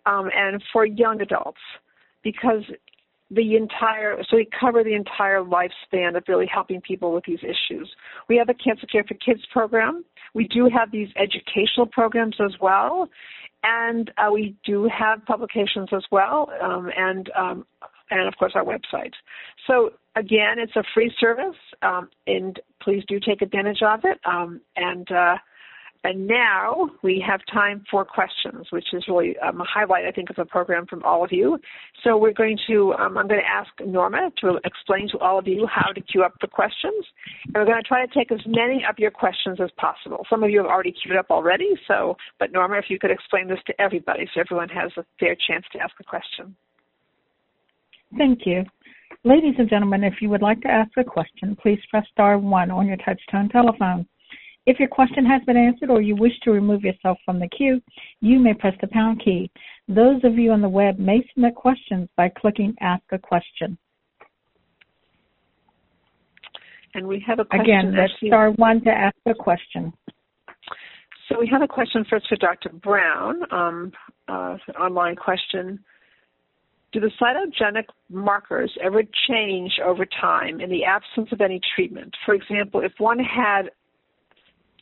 um, 0.06 0.30
and 0.34 0.62
for 0.72 0.86
young 0.86 1.20
adults, 1.20 1.58
because 2.22 2.62
the 3.30 3.56
entire, 3.56 4.22
so 4.28 4.36
we 4.36 4.48
cover 4.58 4.84
the 4.84 4.94
entire 4.94 5.40
lifespan 5.40 6.16
of 6.16 6.24
really 6.28 6.46
helping 6.46 6.80
people 6.80 7.12
with 7.12 7.24
these 7.24 7.40
issues. 7.42 7.90
We 8.28 8.36
have 8.36 8.48
a 8.48 8.54
Cancer 8.54 8.86
Care 8.86 9.04
for 9.04 9.14
Kids 9.14 9.40
program. 9.52 10.04
We 10.34 10.46
do 10.48 10.68
have 10.74 10.90
these 10.90 11.08
educational 11.16 11.86
programs 11.86 12.36
as 12.44 12.52
well, 12.60 13.08
and 13.62 14.10
uh, 14.18 14.30
we 14.32 14.54
do 14.64 14.88
have 14.96 15.24
publications 15.24 15.88
as 15.92 16.04
well, 16.10 16.50
um, 16.62 16.90
and 16.96 17.30
um, 17.36 17.66
and 18.10 18.28
of 18.28 18.34
course 18.38 18.52
our 18.54 18.64
website. 18.64 19.12
So 19.66 19.90
again, 20.16 20.58
it's 20.58 20.76
a 20.76 20.84
free 20.92 21.12
service, 21.18 21.56
um, 21.82 22.08
and 22.26 22.60
please 22.82 23.04
do 23.08 23.18
take 23.18 23.42
advantage 23.42 23.82
of 23.82 24.00
it. 24.04 24.20
Um, 24.26 24.60
and 24.76 25.10
uh, 25.10 25.36
and 26.04 26.26
now 26.26 26.90
we 27.02 27.24
have 27.26 27.40
time 27.50 27.82
for 27.90 28.04
questions, 28.04 28.66
which 28.70 28.92
is 28.92 29.04
really 29.08 29.36
um, 29.38 29.62
a 29.62 29.64
highlight, 29.64 30.04
I 30.04 30.10
think, 30.10 30.28
of 30.28 30.36
the 30.36 30.44
program 30.44 30.86
from 30.86 31.02
all 31.02 31.24
of 31.24 31.32
you. 31.32 31.58
So 32.02 32.18
we're 32.18 32.34
going 32.34 32.58
to, 32.66 32.92
um, 32.92 33.16
I'm 33.16 33.26
going 33.26 33.40
to 33.40 33.50
ask 33.50 33.70
Norma 33.84 34.30
to 34.42 34.60
explain 34.64 35.08
to 35.12 35.18
all 35.18 35.38
of 35.38 35.48
you 35.48 35.66
how 35.66 35.92
to 35.92 36.00
queue 36.02 36.22
up 36.22 36.34
the 36.42 36.46
questions. 36.46 37.06
And 37.46 37.54
we're 37.54 37.64
going 37.64 37.82
to 37.82 37.88
try 37.88 38.04
to 38.04 38.12
take 38.12 38.30
as 38.30 38.40
many 38.46 38.84
of 38.88 38.98
your 38.98 39.10
questions 39.10 39.58
as 39.62 39.70
possible. 39.78 40.26
Some 40.28 40.44
of 40.44 40.50
you 40.50 40.58
have 40.58 40.66
already 40.66 40.92
queued 40.92 41.16
up 41.16 41.30
already, 41.30 41.70
so, 41.88 42.18
but 42.38 42.52
Norma, 42.52 42.76
if 42.76 42.90
you 42.90 42.98
could 42.98 43.10
explain 43.10 43.48
this 43.48 43.60
to 43.66 43.80
everybody 43.80 44.28
so 44.34 44.40
everyone 44.42 44.68
has 44.68 44.92
a 44.98 45.04
fair 45.18 45.34
chance 45.34 45.64
to 45.72 45.78
ask 45.78 45.94
a 46.00 46.04
question. 46.04 46.54
Thank 48.18 48.40
you. 48.44 48.64
Ladies 49.24 49.54
and 49.56 49.70
gentlemen, 49.70 50.04
if 50.04 50.20
you 50.20 50.28
would 50.28 50.42
like 50.42 50.60
to 50.60 50.68
ask 50.68 50.90
a 50.98 51.04
question, 51.04 51.56
please 51.56 51.78
press 51.90 52.04
star 52.12 52.36
one 52.36 52.70
on 52.70 52.86
your 52.86 52.98
touchtone 52.98 53.50
telephone. 53.50 54.06
If 54.66 54.78
your 54.78 54.88
question 54.88 55.26
has 55.26 55.42
been 55.44 55.58
answered 55.58 55.90
or 55.90 56.00
you 56.00 56.16
wish 56.16 56.32
to 56.42 56.50
remove 56.50 56.82
yourself 56.82 57.18
from 57.24 57.38
the 57.38 57.48
queue, 57.48 57.82
you 58.20 58.38
may 58.38 58.54
press 58.54 58.74
the 58.80 58.86
pound 58.88 59.22
key. 59.22 59.50
Those 59.88 60.24
of 60.24 60.38
you 60.38 60.52
on 60.52 60.62
the 60.62 60.68
web 60.68 60.98
may 60.98 61.22
submit 61.34 61.54
questions 61.54 62.08
by 62.16 62.30
clicking 62.30 62.74
Ask 62.80 63.02
a 63.12 63.18
Question. 63.18 63.76
And 66.94 67.06
we 67.06 67.22
have 67.26 67.40
a 67.40 67.44
question. 67.44 67.60
Again, 67.60 67.94
that's 67.94 68.12
star 68.24 68.52
one 68.52 68.80
to 68.84 68.90
ask 68.90 69.16
a 69.26 69.34
question. 69.34 69.92
So 71.28 71.40
we 71.40 71.48
have 71.48 71.62
a 71.62 71.68
question 71.68 72.04
first 72.08 72.28
for 72.28 72.36
Dr. 72.36 72.70
Brown, 72.70 73.42
um, 73.52 73.92
uh, 74.28 74.56
an 74.68 74.74
online 74.76 75.16
question. 75.16 75.82
Do 76.92 77.00
the 77.00 77.10
cytogenetic 77.20 77.86
markers 78.08 78.72
ever 78.82 79.02
change 79.28 79.72
over 79.84 80.06
time 80.20 80.60
in 80.60 80.70
the 80.70 80.84
absence 80.84 81.28
of 81.32 81.40
any 81.40 81.60
treatment? 81.74 82.14
For 82.24 82.34
example, 82.34 82.82
if 82.82 82.92
one 82.98 83.18
had 83.18 83.70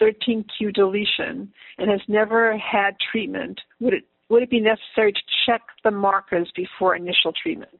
13q 0.02 0.74
deletion 0.74 1.52
and 1.78 1.90
has 1.90 2.00
never 2.08 2.56
had 2.58 2.96
treatment, 3.12 3.60
would 3.80 3.94
it 3.94 4.04
would 4.28 4.42
it 4.42 4.50
be 4.50 4.60
necessary 4.60 5.12
to 5.12 5.20
check 5.44 5.60
the 5.84 5.90
markers 5.90 6.50
before 6.56 6.96
initial 6.96 7.32
treatment? 7.42 7.78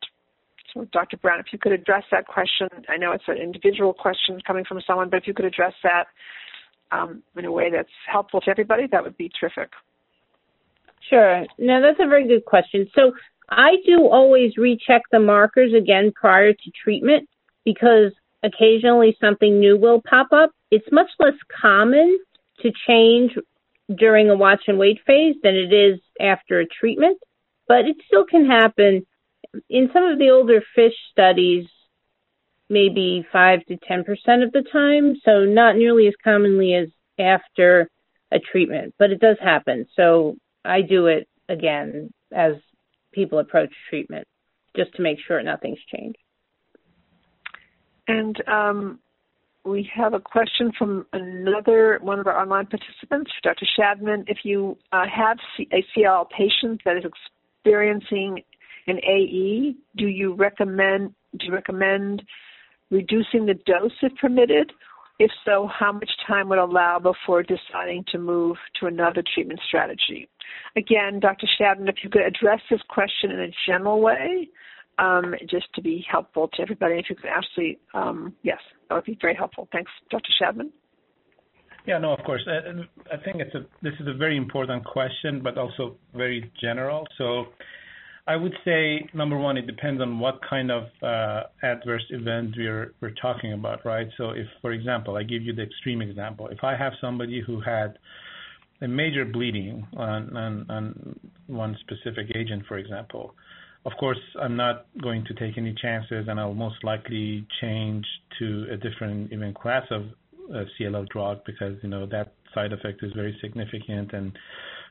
So, 0.75 0.87
Dr. 0.93 1.16
Brown, 1.16 1.41
if 1.41 1.47
you 1.51 1.59
could 1.59 1.73
address 1.73 2.05
that 2.11 2.27
question, 2.27 2.68
I 2.91 2.99
know 2.99 3.12
it's 3.12 3.25
an 3.27 3.39
individual 3.39 3.95
question 3.95 4.39
coming 4.47 4.64
from 4.64 4.81
someone, 4.87 5.09
but 5.09 5.16
if 5.16 5.27
you 5.27 5.33
could 5.33 5.47
address 5.47 5.73
that 5.83 6.09
um, 6.91 7.23
in 7.37 7.47
a 7.47 7.53
way 7.53 7.70
that's 7.70 7.89
helpful 8.07 8.41
to 8.43 8.51
everybody, 8.51 8.87
that 8.93 9.03
would 9.03 9.16
be 9.16 9.31
terrific. 9.41 9.70
Sure. 11.09 11.47
No, 11.59 11.81
that's 11.81 12.01
a 12.01 12.09
very 12.09 12.29
good 12.29 12.45
question. 12.45 12.87
So, 12.95 13.12
I 13.49 13.77
do 13.87 14.09
always 14.09 14.57
recheck 14.57 15.03
the 15.11 15.20
markers 15.20 15.73
again 15.75 16.12
prior 16.14 16.53
to 16.53 16.70
treatment 16.83 17.29
because 17.64 18.12
occasionally 18.43 19.16
something 19.20 19.59
new 19.61 19.76
will 19.76 20.03
pop 20.03 20.28
up 20.32 20.51
it's 20.72 20.90
much 20.90 21.11
less 21.20 21.34
common 21.61 22.18
to 22.61 22.72
change 22.88 23.32
during 23.95 24.30
a 24.30 24.36
watch 24.36 24.62
and 24.66 24.78
wait 24.78 24.99
phase 25.07 25.36
than 25.43 25.55
it 25.55 25.72
is 25.72 26.01
after 26.20 26.61
a 26.61 26.66
treatment. 26.66 27.18
but 27.68 27.86
it 27.86 27.97
still 28.07 28.24
can 28.24 28.47
happen. 28.47 29.07
In 29.70 29.90
some 29.93 30.05
of 30.05 30.18
the 30.18 30.30
older 30.30 30.62
FISH 30.74 30.95
studies, 31.11 31.66
maybe 32.68 33.26
5 33.32 33.66
to 33.66 33.76
10% 33.76 34.45
of 34.45 34.53
the 34.53 34.64
time, 34.72 35.16
so 35.24 35.45
not 35.45 35.76
nearly 35.76 36.07
as 36.09 36.14
commonly 36.24 36.74
as 36.74 36.88
after 37.18 37.88
a 38.30 38.38
treatment, 38.38 38.95
but 38.99 39.11
it 39.11 39.20
does 39.20 39.36
happen. 39.40 39.86
So 39.95 40.36
I 40.64 40.80
do 40.80 41.07
it 41.07 41.28
again 41.49 42.12
as 42.32 42.55
people 43.12 43.38
approach 43.38 43.72
treatment 43.90 44.26
just 44.74 44.95
to 44.95 45.03
make 45.03 45.18
sure 45.26 45.43
nothing's 45.43 45.84
changed. 45.95 46.22
And 48.13 48.49
um, 48.49 48.99
we 49.65 49.89
have 49.95 50.13
a 50.13 50.21
question 50.21 50.73
from 50.77 51.07
another 51.13 51.99
one 52.03 52.19
of 52.19 52.27
our 52.27 52.39
online 52.39 52.67
participants, 52.67 53.31
Dr. 53.43 53.67
Shadman. 53.79 54.25
If 54.27 54.39
you 54.45 54.77
uh, 54.93 55.05
have 55.15 55.39
a 55.73 55.85
CLL 55.97 56.29
patient 56.31 56.83
that 56.85 56.97
is 56.97 57.05
experiencing 57.05 58.43
an 58.87 58.99
AE, 58.99 59.75
do 59.97 60.07
you 60.07 60.35
recommend 60.35 61.15
do 61.39 61.47
you 61.47 61.55
recommend 61.55 62.23
reducing 62.91 63.47
the 63.47 63.55
dose 63.55 63.93
if 64.03 64.15
permitted? 64.17 64.73
If 65.19 65.31
so, 65.45 65.69
how 65.79 65.93
much 65.93 66.11
time 66.27 66.49
would 66.49 66.59
allow 66.59 66.99
before 66.99 67.43
deciding 67.43 68.05
to 68.11 68.19
move 68.19 68.57
to 68.81 68.87
another 68.87 69.23
treatment 69.35 69.61
strategy? 69.67 70.29
Again, 70.77 71.21
Dr. 71.21 71.47
Shadman, 71.59 71.89
if 71.89 71.97
you 72.03 72.11
could 72.11 72.23
address 72.23 72.61
this 72.69 72.81
question 72.89 73.31
in 73.31 73.41
a 73.41 73.51
general 73.67 74.01
way, 74.01 74.49
um, 74.99 75.34
just 75.49 75.66
to 75.74 75.82
be 75.82 76.05
helpful 76.11 76.49
to 76.55 76.62
everybody. 76.62 76.97
If 76.97 77.07
you 77.11 77.16
could 77.16 77.30
actually, 77.30 77.78
um, 77.95 78.34
yes, 78.43 78.59
that 78.88 78.95
would 78.95 79.05
be 79.05 79.18
very 79.20 79.34
helpful. 79.34 79.68
Thanks, 79.72 79.90
Dr. 80.11 80.30
Shadman. 80.40 80.70
Yeah, 81.86 81.99
no, 81.99 82.12
of 82.12 82.24
course. 82.24 82.47
Uh, 82.47 82.82
I 83.12 83.16
think 83.24 83.40
it's 83.40 83.55
a 83.55 83.66
this 83.82 83.95
is 83.99 84.07
a 84.07 84.14
very 84.14 84.36
important 84.36 84.84
question, 84.84 85.43
but 85.43 85.59
also 85.59 85.97
very 86.14 86.53
general. 86.61 87.07
So, 87.18 87.47
I 88.28 88.36
would 88.36 88.55
say 88.64 89.09
number 89.14 89.36
one, 89.36 89.57
it 89.57 89.66
depends 89.66 90.01
on 90.01 90.20
what 90.20 90.38
kind 90.49 90.70
of 90.70 90.84
uh, 91.03 91.45
adverse 91.64 92.05
event 92.11 92.55
we're 92.57 92.95
we're 93.01 93.14
talking 93.20 93.53
about, 93.53 93.84
right? 93.84 94.07
So, 94.16 94.30
if, 94.30 94.47
for 94.61 94.70
example, 94.70 95.16
I 95.16 95.24
give 95.24 95.43
you 95.43 95.53
the 95.53 95.62
extreme 95.62 96.03
example, 96.03 96.47
if 96.49 96.62
I 96.62 96.76
have 96.76 96.93
somebody 97.01 97.43
who 97.45 97.61
had 97.61 97.99
a 98.80 98.86
major 98.86 99.24
bleeding 99.24 99.84
on 99.97 100.36
on, 100.36 100.70
on 100.70 101.18
one 101.49 101.76
specific 101.80 102.30
agent, 102.36 102.62
for 102.68 102.78
example, 102.78 103.34
of 103.85 103.93
course, 103.99 104.18
I'm 104.41 104.57
not 104.57 104.87
going 105.01 105.24
to 105.24 105.35
take 105.35 105.59
any 105.59 105.74
chances, 105.80 106.26
and 106.28 106.39
I'll 106.39 106.55
most 106.55 106.85
likely 106.85 107.47
change 107.61 108.07
to 108.39 108.66
a 108.70 108.76
different 108.76 109.33
even 109.33 109.53
class 109.55 109.85
of 109.91 110.03
uh, 110.55 110.64
CLL 110.78 111.09
drug 111.09 111.41
because 111.45 111.76
you 111.83 111.89
know 111.89 112.07
that 112.07 112.35
side 112.55 112.72
effect 112.72 113.03
is 113.03 113.12
very 113.14 113.37
significant, 113.41 114.12
and 114.12 114.33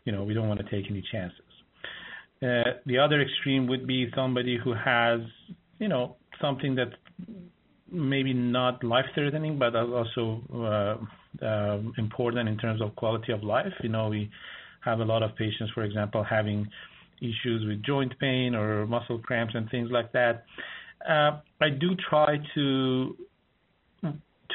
you 0.06 0.12
know 0.12 0.24
we 0.24 0.34
don't 0.34 0.50
want 0.50 0.60
to 0.60 0.70
take 0.70 0.89
any 0.89 1.04
chances. 1.12 1.39
Uh, 2.44 2.80
the 2.86 2.98
other 2.98 3.22
extreme 3.22 3.68
would 3.68 3.88
be 3.88 4.10
somebody 4.16 4.58
who 4.62 4.74
has 4.74 5.22
you 5.80 5.88
know 5.88 6.18
something 6.42 6.76
that's 6.76 6.96
maybe 7.92 8.34
not 8.34 8.84
life-threatening, 8.84 9.60
but 9.60 9.76
also 9.76 10.42
uh, 10.54 11.46
uh, 11.46 11.80
important 11.98 12.50
in 12.50 12.58
terms 12.58 12.82
of 12.82 12.96
quality 12.96 13.32
of 13.32 13.44
life. 13.44 13.74
You 13.84 13.89
know, 13.89 14.08
we 14.10 14.30
have 14.82 15.00
a 15.00 15.06
lot 15.06 15.24
of 15.24 15.36
patients, 15.36 15.72
for 15.74 15.84
example, 15.84 16.24
having 16.24 16.68
issues 17.22 17.66
with 17.66 17.84
joint 17.84 18.18
pain 18.20 18.56
or 18.56 18.86
muscle 18.88 19.20
cramps 19.20 19.54
and 19.56 19.70
things 19.70 19.90
like 19.92 20.12
that. 20.12 20.46
Uh, 21.08 21.40
I 21.62 21.70
do 21.70 21.96
try 22.10 22.38
to 22.56 23.16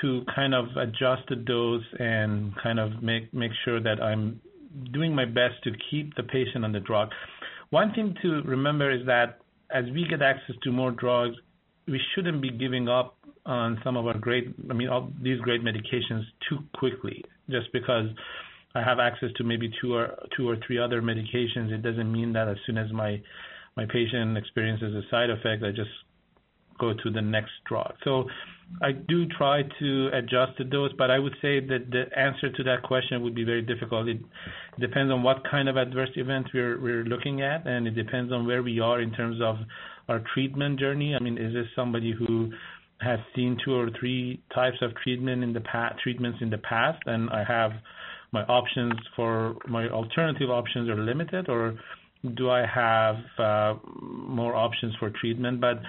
to 0.03 0.23
kind 0.35 0.55
of 0.55 0.67
adjust 0.77 1.23
the 1.29 1.37
dose 1.37 1.85
and 1.99 2.53
kind 2.63 2.79
of 2.79 3.03
make 3.03 3.33
make 3.33 3.53
sure 3.65 3.81
that 3.81 4.03
I'm 4.03 4.41
doing 4.93 5.15
my 5.15 5.25
best 5.25 5.63
to 5.65 5.71
keep 5.91 6.15
the 6.17 6.23
patient 6.23 6.65
on 6.65 6.73
the 6.73 6.81
drug. 6.81 7.09
One 7.71 7.93
thing 7.95 8.15
to 8.23 8.43
remember 8.43 8.91
is 8.91 9.07
that 9.07 9.39
as 9.71 9.85
we 9.87 10.07
get 10.09 10.23
access 10.23 10.55
to 10.63 10.71
more 10.71 10.91
drugs, 10.91 11.37
we 11.89 12.01
shouldn't 12.15 12.43
be 12.43 12.51
giving 12.51 12.89
up 12.89 13.17
on 13.47 13.81
some 13.85 13.97
of 13.97 14.07
our 14.07 14.19
great, 14.19 14.55
I 14.71 14.75
mean, 14.75 14.89
all 14.89 15.11
these 15.23 15.41
great 15.41 15.63
medications 15.63 16.23
too 16.49 16.59
quickly, 16.77 17.25
just 17.49 17.73
because 17.73 18.07
I 18.77 18.83
have 18.83 18.99
access 18.99 19.31
to 19.39 19.45
maybe 19.45 19.73
two 19.81 19.95
or 19.95 20.15
two 20.37 20.49
or 20.49 20.57
three 20.67 20.79
other 20.79 21.01
medications, 21.01 21.73
it 21.73 21.83
doesn't 21.83 22.11
mean 22.13 22.33
that 22.35 22.47
as 22.47 22.59
soon 22.67 22.77
as 22.77 22.93
my 22.93 23.21
my 23.77 23.87
patient 23.87 24.37
experiences 24.37 24.95
a 24.95 25.03
side 25.11 25.31
effect, 25.31 25.63
I 25.63 25.71
just 25.71 25.91
go 26.79 26.93
to 26.93 27.11
the 27.11 27.23
next 27.23 27.53
drug. 27.67 27.95
So 28.05 28.25
I 28.83 28.93
do 28.93 29.27
try 29.39 29.63
to 29.79 30.11
adjust 30.13 30.59
the 30.59 30.65
dose, 30.65 30.91
but 30.99 31.11
I 31.11 31.19
would 31.19 31.35
say 31.41 31.61
that 31.61 31.91
the 31.91 32.05
answer 32.19 32.51
to 32.53 32.63
that 32.65 32.83
question 32.83 33.23
would 33.23 33.35
be 33.35 33.45
very 33.45 33.63
difficult. 33.63 34.09
It 34.09 34.21
depends 34.79 35.11
on 35.11 35.23
what 35.23 35.39
kind 35.51 35.69
of 35.71 35.77
adverse 35.79 36.11
event 36.17 36.49
we're 36.53 36.79
we're 36.79 37.05
looking 37.05 37.41
at, 37.41 37.67
and 37.67 37.87
it 37.87 37.95
depends 37.95 38.31
on 38.31 38.47
where 38.47 38.63
we 38.63 38.79
are 38.81 39.01
in 39.01 39.11
terms 39.13 39.41
of 39.41 39.57
our 40.09 40.23
treatment 40.35 40.79
journey. 40.79 41.15
I 41.15 41.23
mean, 41.23 41.39
is 41.39 41.55
this 41.55 41.67
somebody 41.75 42.13
who 42.13 42.53
has 43.01 43.19
seen 43.35 43.57
two 43.65 43.75
or 43.75 43.89
three 43.99 44.41
types 44.55 44.79
of 44.83 44.91
treatment 45.03 45.43
in 45.43 45.53
the 45.53 45.61
past, 45.61 45.99
treatments 46.03 46.39
in 46.43 46.51
the 46.51 46.59
past, 46.59 47.03
and 47.07 47.31
I 47.31 47.43
have 47.45 47.73
my 48.33 48.43
options 48.45 48.95
for 49.15 49.57
my 49.69 49.89
alternative 49.89 50.51
options 50.51 50.89
are 50.89 50.97
limited, 50.97 51.49
or 51.49 51.79
do 52.35 52.51
I 52.51 52.67
have 52.67 53.17
uh, 53.39 53.75
more 54.03 54.55
options 54.55 54.95
for 54.99 55.11
treatment? 55.11 55.61
But 55.61 55.81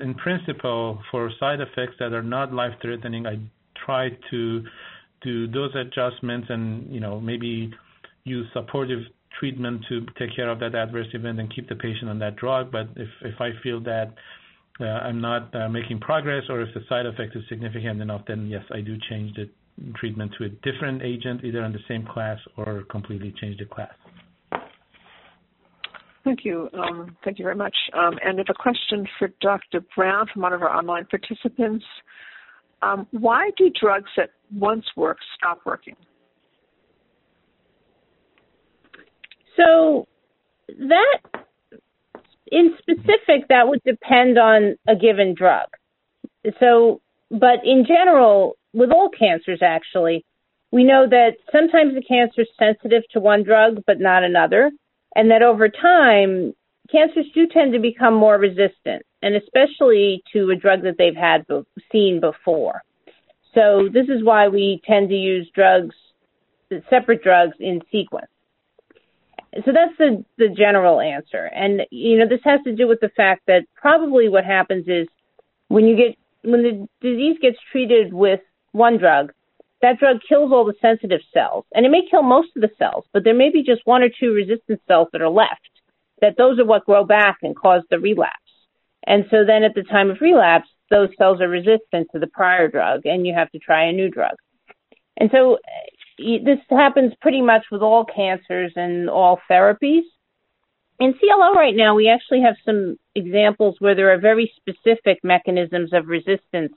in 0.00 0.14
principle, 0.14 0.98
for 1.10 1.30
side 1.38 1.60
effects 1.60 1.94
that 1.98 2.12
are 2.12 2.22
not 2.22 2.52
life-threatening, 2.52 3.26
I 3.26 3.38
try 3.84 4.10
to 4.30 4.64
do 5.22 5.46
those 5.46 5.70
adjustments 5.74 6.48
and 6.50 6.92
you 6.92 7.00
know 7.00 7.20
maybe 7.20 7.70
use 8.24 8.46
supportive 8.52 9.00
treatment 9.38 9.84
to 9.88 10.06
take 10.18 10.34
care 10.34 10.50
of 10.50 10.58
that 10.60 10.74
adverse 10.74 11.06
event 11.14 11.40
and 11.40 11.54
keep 11.54 11.68
the 11.68 11.74
patient 11.76 12.08
on 12.10 12.18
that 12.18 12.36
drug. 12.36 12.70
But 12.72 12.88
if 12.96 13.08
if 13.22 13.40
I 13.40 13.50
feel 13.62 13.80
that 13.80 14.14
uh, 14.80 14.84
I'm 14.84 15.20
not 15.20 15.54
uh, 15.54 15.68
making 15.68 16.00
progress 16.00 16.44
or 16.48 16.62
if 16.62 16.72
the 16.74 16.80
side 16.88 17.06
effect 17.06 17.36
is 17.36 17.42
significant 17.48 18.00
enough, 18.00 18.22
then 18.26 18.48
yes, 18.48 18.64
I 18.72 18.80
do 18.80 18.96
change 19.08 19.34
the 19.34 19.48
treatment 19.94 20.32
to 20.38 20.44
a 20.44 20.48
different 20.48 21.02
agent, 21.02 21.44
either 21.44 21.64
in 21.64 21.72
the 21.72 21.78
same 21.88 22.06
class 22.06 22.38
or 22.56 22.84
completely 22.90 23.34
change 23.40 23.58
the 23.58 23.64
class. 23.64 23.92
Thank 26.24 26.44
you. 26.44 26.68
Um, 26.72 27.16
thank 27.24 27.38
you 27.38 27.44
very 27.44 27.56
much. 27.56 27.74
Um, 27.94 28.18
and 28.24 28.38
if 28.38 28.48
a 28.48 28.54
question 28.54 29.06
for 29.18 29.28
Dr. 29.40 29.80
Brown 29.96 30.26
from 30.32 30.42
one 30.42 30.52
of 30.52 30.62
our 30.62 30.70
online 30.70 31.06
participants. 31.06 31.84
Um, 32.80 33.06
why 33.12 33.50
do 33.56 33.70
drugs 33.80 34.10
that 34.16 34.30
once 34.54 34.84
work 34.96 35.18
stop 35.36 35.60
working? 35.64 35.96
So 39.56 40.06
that, 40.68 41.44
in 42.50 42.74
specific, 42.78 43.48
that 43.48 43.68
would 43.68 43.82
depend 43.84 44.38
on 44.38 44.76
a 44.88 44.96
given 44.96 45.34
drug. 45.34 45.68
So, 46.58 47.00
but 47.30 47.64
in 47.64 47.84
general, 47.86 48.56
with 48.72 48.90
all 48.90 49.08
cancers 49.08 49.60
actually, 49.62 50.24
we 50.70 50.84
know 50.84 51.06
that 51.08 51.32
sometimes 51.50 51.94
the 51.94 52.02
cancer 52.02 52.42
is 52.42 52.48
sensitive 52.58 53.02
to 53.12 53.20
one 53.20 53.42
drug 53.42 53.82
but 53.86 54.00
not 54.00 54.24
another, 54.24 54.70
and 55.14 55.30
that 55.30 55.42
over 55.42 55.68
time, 55.68 56.54
cancers 56.90 57.26
do 57.34 57.46
tend 57.46 57.72
to 57.72 57.78
become 57.78 58.14
more 58.14 58.38
resistant, 58.38 59.02
and 59.20 59.34
especially 59.36 60.22
to 60.32 60.50
a 60.50 60.56
drug 60.56 60.82
that 60.82 60.96
they've 60.98 61.16
had 61.16 61.46
be- 61.46 61.62
seen 61.90 62.20
before. 62.20 62.82
So 63.54 63.88
this 63.92 64.08
is 64.08 64.24
why 64.24 64.48
we 64.48 64.80
tend 64.86 65.10
to 65.10 65.14
use 65.14 65.50
drugs, 65.54 65.94
separate 66.88 67.22
drugs 67.22 67.56
in 67.60 67.82
sequence. 67.92 68.28
So 69.66 69.72
that's 69.72 69.96
the, 69.98 70.24
the 70.38 70.48
general 70.48 71.00
answer. 71.00 71.44
And, 71.54 71.82
you 71.90 72.18
know, 72.18 72.26
this 72.26 72.40
has 72.44 72.60
to 72.64 72.74
do 72.74 72.88
with 72.88 73.00
the 73.00 73.10
fact 73.10 73.42
that 73.46 73.66
probably 73.74 74.30
what 74.30 74.46
happens 74.46 74.86
is 74.88 75.06
when 75.68 75.84
you 75.84 75.94
get, 75.94 76.16
when 76.50 76.62
the 76.62 76.88
disease 77.02 77.36
gets 77.42 77.58
treated 77.70 78.14
with 78.14 78.40
one 78.72 78.98
drug, 78.98 79.32
that 79.80 79.98
drug 79.98 80.18
kills 80.28 80.52
all 80.52 80.64
the 80.64 80.74
sensitive 80.80 81.20
cells. 81.32 81.64
And 81.74 81.84
it 81.84 81.90
may 81.90 82.02
kill 82.10 82.22
most 82.22 82.48
of 82.56 82.62
the 82.62 82.70
cells, 82.78 83.04
but 83.12 83.24
there 83.24 83.34
may 83.34 83.50
be 83.50 83.62
just 83.62 83.82
one 83.84 84.02
or 84.02 84.08
two 84.08 84.32
resistant 84.32 84.80
cells 84.86 85.08
that 85.12 85.22
are 85.22 85.28
left. 85.28 85.68
That 86.20 86.36
those 86.38 86.58
are 86.58 86.64
what 86.64 86.86
grow 86.86 87.04
back 87.04 87.38
and 87.42 87.56
cause 87.56 87.82
the 87.90 87.98
relapse. 87.98 88.36
And 89.06 89.24
so 89.30 89.44
then 89.44 89.64
at 89.64 89.74
the 89.74 89.82
time 89.82 90.10
of 90.10 90.20
relapse, 90.20 90.68
those 90.88 91.08
cells 91.18 91.40
are 91.40 91.48
resistant 91.48 92.08
to 92.12 92.20
the 92.20 92.28
prior 92.28 92.68
drug 92.68 93.00
and 93.04 93.26
you 93.26 93.34
have 93.34 93.50
to 93.50 93.58
try 93.58 93.86
a 93.86 93.92
new 93.92 94.08
drug. 94.08 94.34
And 95.16 95.30
so 95.32 95.58
this 96.18 96.58
happens 96.70 97.12
pretty 97.20 97.42
much 97.42 97.64
with 97.72 97.82
all 97.82 98.04
cancers 98.04 98.72
and 98.76 99.10
all 99.10 99.40
therapies. 99.50 100.02
In 101.00 101.14
CLL 101.14 101.54
right 101.54 101.74
now, 101.74 101.96
we 101.96 102.08
actually 102.08 102.42
have 102.42 102.54
some 102.64 102.96
examples 103.16 103.76
where 103.80 103.96
there 103.96 104.12
are 104.12 104.18
very 104.18 104.52
specific 104.56 105.18
mechanisms 105.24 105.92
of 105.92 106.06
resistance 106.06 106.74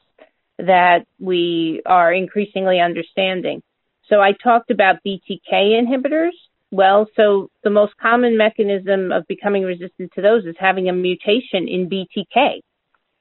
that 0.58 1.06
we 1.20 1.82
are 1.86 2.14
increasingly 2.14 2.80
understanding. 2.80 3.62
So 4.10 4.22
I 4.22 4.32
talked 4.32 4.72
about 4.72 4.98
BTK 5.06 5.52
inhibitors. 5.52 6.32
Well, 6.72 7.08
so 7.16 7.50
the 7.64 7.70
most 7.70 7.94
common 8.02 8.38
mechanism 8.38 9.12
of 9.12 9.28
becoming 9.28 9.64
resistant 9.64 10.12
to 10.16 10.22
those 10.22 10.46
is 10.46 10.56
having 10.60 10.90
a 10.90 10.94
mutation 10.94 11.68
in 11.68 11.90
BTK 11.90 12.62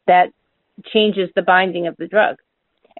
that 0.07 0.31
changes 0.93 1.31
the 1.35 1.43
binding 1.43 1.87
of 1.87 1.97
the 1.97 2.09
drug. 2.09 2.37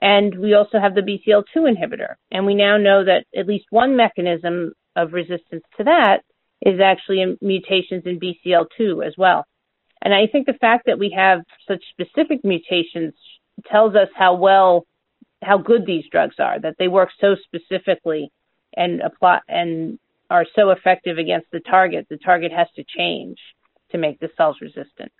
And 0.01 0.39
we 0.39 0.55
also 0.55 0.79
have 0.79 0.95
the 0.95 1.01
BCL2 1.01 1.57
inhibitor. 1.57 2.15
And 2.31 2.47
we 2.47 2.55
now 2.55 2.77
know 2.77 3.05
that 3.05 3.27
at 3.37 3.47
least 3.47 3.67
one 3.71 3.97
mechanism 3.97 4.73
of 4.97 5.13
resistance 5.13 5.65
to 5.77 5.85
that 5.85 6.23
is 6.63 6.81
actually 6.81 7.37
mutations 7.41 8.05
in 8.07 8.21
BCL2 8.21 9.07
as 9.07 9.15
well. 9.17 9.45
And 10.03 10.13
I 10.15 10.27
think 10.27 10.47
the 10.47 10.59
fact 10.61 10.87
that 10.87 10.99
we 10.99 11.11
have 11.17 11.41
such 11.67 11.83
specific 11.91 12.45
mutations 12.45 13.15
tells 13.71 13.95
us 13.95 14.09
how 14.15 14.35
well, 14.35 14.87
how 15.43 15.59
good 15.59 15.87
these 15.87 16.05
drugs 16.11 16.37
are, 16.39 16.61
that 16.61 16.77
they 16.79 16.89
work 16.89 17.11
so 17.21 17.37
specifically 17.45 18.31
and 18.77 19.01
apply 19.01 19.41
and 19.49 19.99
are 20.31 20.47
so 20.57 20.71
effective 20.71 21.19
against 21.19 21.47
the 21.53 21.61
target. 21.61 22.07
The 22.09 22.17
target 22.17 22.53
has 22.53 22.67
to 22.77 22.85
change 22.97 23.39
to 23.93 23.99
make 23.99 24.19
the 24.21 24.29
cells 24.37 24.57
resistant. 24.61 25.13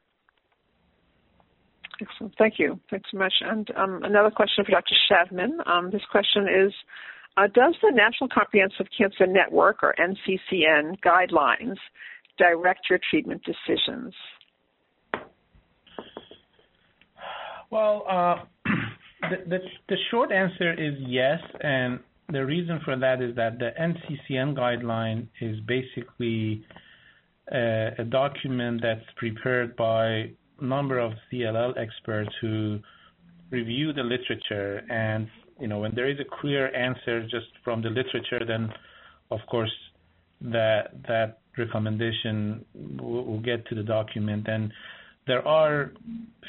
Excellent. 2.01 2.35
Thank 2.39 2.59
you. 2.59 2.81
Thanks 2.91 3.09
so 3.13 3.19
much. 3.19 3.35
And 3.41 3.71
um, 3.77 4.03
another 4.03 4.31
question 4.31 4.65
for 4.65 4.73
Dr. 4.73 4.95
Shadman. 5.09 5.67
Um, 5.67 5.91
this 5.91 6.03
question 6.11 6.49
is 6.49 6.73
uh, 7.37 7.47
Does 7.47 7.75
the 7.83 7.93
National 7.93 8.29
Comprehensive 8.29 8.87
Cancer 8.97 9.27
Network, 9.27 9.83
or 9.83 9.95
NCCN, 9.99 10.99
guidelines 11.01 11.77
direct 12.39 12.91
your 12.91 12.99
treatment 13.11 13.43
decisions? 13.45 14.15
Well, 17.71 18.05
uh, 18.09 18.45
the, 19.31 19.37
the, 19.49 19.59
the 19.89 19.97
short 20.11 20.33
answer 20.33 20.73
is 20.73 20.95
yes, 21.01 21.41
and 21.61 22.01
the 22.31 22.45
reason 22.45 22.81
for 22.85 22.97
that 22.97 23.21
is 23.21 23.37
that 23.37 23.59
the 23.59 23.71
NCCN 23.81 24.57
guideline 24.57 25.29
is 25.41 25.59
basically 25.61 26.65
a, 27.53 27.91
a 27.99 28.05
document 28.05 28.81
that's 28.83 29.05
prepared 29.17 29.77
by 29.77 30.07
a 30.07 30.65
number 30.65 30.99
of 30.99 31.13
CLL 31.31 31.77
experts 31.79 32.31
who 32.41 32.79
review 33.51 33.93
the 33.93 34.03
literature. 34.03 34.83
And 34.91 35.29
you 35.61 35.69
know 35.69 35.81
when 35.81 35.95
there 35.95 36.11
is 36.11 36.19
a 36.19 36.41
clear 36.41 36.75
answer 36.75 37.23
just 37.23 37.47
from 37.63 37.83
the 37.83 37.89
literature 37.89 38.45
then 38.45 38.73
of 39.31 39.41
course 39.49 39.73
that 40.41 40.91
that 41.07 41.39
recommendation 41.57 42.65
will, 42.75 43.25
will 43.25 43.41
get 43.41 43.67
to 43.67 43.75
the 43.75 43.83
document. 43.83 44.47
And 44.49 44.73
there 45.27 45.47
are 45.47 45.93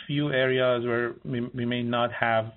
few 0.08 0.32
areas 0.32 0.86
where 0.86 1.16
we, 1.24 1.42
we 1.54 1.66
may 1.66 1.84
not 1.84 2.12
have 2.12 2.52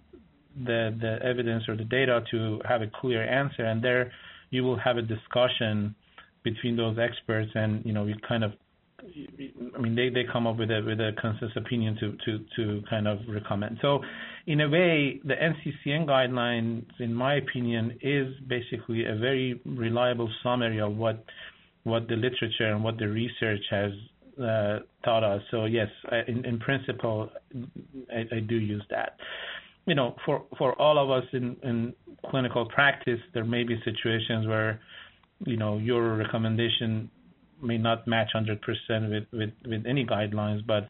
the 0.64 0.96
the 1.00 1.18
evidence 1.24 1.64
or 1.68 1.76
the 1.76 1.84
data 1.84 2.22
to 2.30 2.60
have 2.68 2.82
a 2.82 2.90
clear 3.00 3.22
answer 3.22 3.64
and 3.64 3.82
there 3.82 4.12
you 4.50 4.64
will 4.64 4.78
have 4.78 4.96
a 4.96 5.02
discussion 5.02 5.94
between 6.42 6.76
those 6.76 6.96
experts 6.98 7.50
and 7.54 7.84
you 7.84 7.92
know 7.92 8.06
you 8.06 8.14
kind 8.26 8.42
of 8.42 8.52
I 9.00 9.78
mean 9.78 9.94
they, 9.94 10.24
come 10.30 10.46
up 10.46 10.58
with 10.58 10.70
a 10.70 10.82
with 10.84 11.00
a 11.00 11.12
consensus 11.20 11.56
opinion 11.56 11.96
to, 12.56 12.82
kind 12.90 13.06
of 13.06 13.18
recommend. 13.28 13.78
So 13.80 14.00
in 14.46 14.60
a 14.60 14.68
way 14.68 15.20
the 15.24 15.34
NCCN 15.34 16.06
guidelines 16.06 16.84
in 16.98 17.14
my 17.14 17.36
opinion 17.36 17.96
is 18.02 18.34
basically 18.48 19.04
a 19.06 19.14
very 19.16 19.60
reliable 19.64 20.28
summary 20.42 20.80
of 20.80 20.96
what 20.96 21.24
what 21.84 22.08
the 22.08 22.16
literature 22.16 22.72
and 22.72 22.82
what 22.82 22.98
the 22.98 23.06
research 23.06 23.62
has 23.70 23.92
taught 25.05 25.24
us. 25.24 25.43
So 25.51 25.64
yes, 25.64 25.89
I, 26.11 26.20
in, 26.28 26.45
in 26.45 26.59
principle, 26.59 27.30
I, 28.12 28.36
I 28.36 28.41
do 28.41 28.57
use 28.57 28.84
that. 28.91 29.16
You 29.86 29.95
know, 29.95 30.16
for 30.26 30.45
for 30.59 30.80
all 30.80 30.99
of 30.99 31.11
us 31.11 31.28
in, 31.32 31.57
in 31.62 31.95
clinical 32.30 32.66
practice, 32.66 33.20
there 33.34 33.45
may 33.45 33.64
be 33.64 33.76
situations 33.84 34.47
where, 34.47 34.80
you 35.47 35.57
know, 35.57 35.78
your 35.78 36.16
recommendation 36.16 37.11
may 37.62 37.78
not 37.78 38.07
match 38.07 38.28
100% 38.36 38.59
with, 39.11 39.24
with, 39.32 39.51
with 39.66 39.84
any 39.86 40.05
guidelines, 40.05 40.64
but 40.66 40.89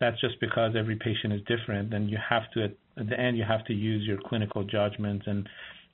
that's 0.00 0.20
just 0.20 0.40
because 0.40 0.74
every 0.76 0.96
patient 0.96 1.32
is 1.32 1.40
different, 1.46 1.92
and 1.92 2.10
you 2.10 2.18
have 2.28 2.42
to 2.54 2.64
at, 2.64 3.08
the 3.08 3.18
end 3.18 3.36
you 3.38 3.44
have 3.44 3.64
to 3.64 3.72
use 3.72 4.06
your 4.06 4.18
clinical 4.26 4.62
judgments 4.62 5.24
and 5.26 5.48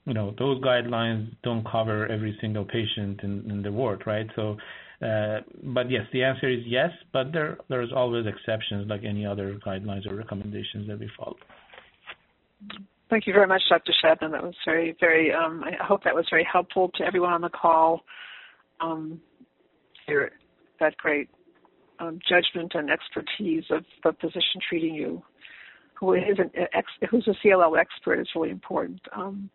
you 0.07 0.15
know 0.15 0.35
those 0.39 0.61
guidelines 0.61 1.29
don't 1.45 1.65
cover 1.71 2.07
every 2.09 2.37
single 2.41 2.65
patient 2.65 3.21
in, 3.23 3.49
in 3.51 3.63
the 3.63 3.71
ward, 3.71 4.03
right? 4.07 4.27
So 4.35 4.53
uh, 4.53 4.57
but 5.01 5.91
yes, 5.91 6.03
the 6.13 6.23
answer 6.23 6.49
is 6.49 6.61
yes, 6.67 6.91
but 7.13 7.33
there 7.33 7.59
there's 7.69 7.93
always 7.95 8.27
exceptions 8.27 8.89
like 8.89 9.05
any 9.05 9.27
other 9.27 9.59
guidelines 9.67 10.11
or 10.11 10.15
recommendations 10.15 10.89
that 10.89 10.99
we 10.99 11.11
follow. 11.17 11.37
Thank 13.09 13.27
you 13.27 13.33
very 13.33 13.47
much, 13.47 13.63
Dr. 13.69 13.93
Shadman. 14.03 14.33
That 14.33 14.43
was 14.43 14.55
very, 14.65 14.97
very. 14.99 15.33
Um, 15.33 15.63
I 15.65 15.83
hope 15.83 16.03
that 16.05 16.15
was 16.15 16.27
very 16.29 16.47
helpful 16.51 16.91
to 16.97 17.05
everyone 17.05 17.33
on 17.33 17.41
the 17.41 17.49
call. 17.49 18.01
Um, 18.81 19.21
that 20.81 20.97
great 20.99 21.29
um, 21.99 22.19
judgment 22.29 22.73
and 22.75 22.91
expertise 22.91 23.65
of 23.71 23.85
the 24.05 24.13
physician 24.21 24.61
treating 24.69 24.95
you, 24.95 25.23
who 25.95 26.15
is 26.15 26.39
an 26.39 26.51
ex, 26.75 26.89
who's 27.11 27.27
a 27.29 27.47
CLL 27.47 27.79
expert, 27.79 28.21
is 28.21 28.29
really 28.35 28.51
important. 28.51 29.01
Um, 29.15 29.51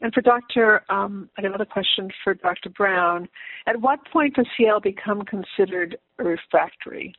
and 0.00 0.12
for 0.12 0.20
Dr. 0.20 0.82
Um, 0.88 1.28
I 1.36 1.42
have 1.42 1.50
another 1.50 1.64
question 1.64 2.10
for 2.22 2.34
Dr. 2.34 2.70
Brown. 2.70 3.28
At 3.66 3.80
what 3.80 3.98
point 4.12 4.36
does 4.36 4.46
CLL 4.58 4.82
become 4.82 5.22
considered 5.22 5.96
refractory? 6.18 7.14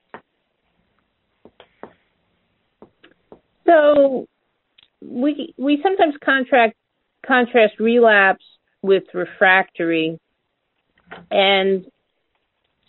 So 3.65 4.27
we 5.01 5.53
we 5.57 5.79
sometimes 5.83 6.15
contract 6.23 6.75
contrast 7.25 7.79
relapse 7.79 8.43
with 8.81 9.03
refractory, 9.13 10.19
and 11.29 11.85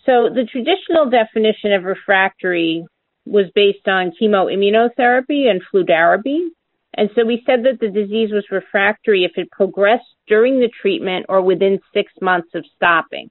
so 0.05 0.29
the 0.33 0.47
traditional 0.51 1.09
definition 1.09 1.73
of 1.73 1.83
refractory 1.83 2.85
was 3.25 3.45
based 3.53 3.87
on 3.87 4.13
chemoimmunotherapy 4.19 5.47
and 5.49 5.61
fludarabine. 5.71 6.49
And 6.95 7.09
so 7.15 7.25
we 7.25 7.43
said 7.45 7.63
that 7.63 7.79
the 7.79 7.89
disease 7.89 8.31
was 8.31 8.45
refractory 8.51 9.23
if 9.23 9.31
it 9.35 9.49
progressed 9.51 10.03
during 10.27 10.59
the 10.59 10.69
treatment 10.81 11.25
or 11.29 11.41
within 11.41 11.79
six 11.93 12.11
months 12.21 12.49
of 12.53 12.65
stopping. 12.75 13.29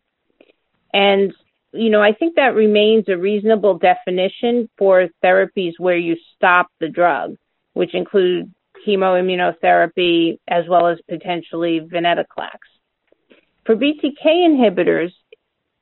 And, 0.93 1.33
you 1.73 1.91
know, 1.91 2.03
I 2.03 2.13
think 2.13 2.37
that 2.37 2.55
remains 2.55 3.05
a 3.09 3.19
reasonable 3.19 3.79
definition 3.79 4.69
for 4.79 5.09
therapies 5.23 5.73
where 5.79 5.97
you 5.97 6.17
stop 6.35 6.69
the 6.81 6.89
drug, 6.89 7.37
which 7.75 7.95
include 7.95 8.53
chemoimmunotherapy 8.87 10.39
as 10.49 10.65
well 10.69 10.87
as 10.89 10.99
potentially 11.09 11.81
venetoclax. 11.81 12.59
For 13.67 13.77
BTK 13.77 14.25
inhibitors, 14.25 15.13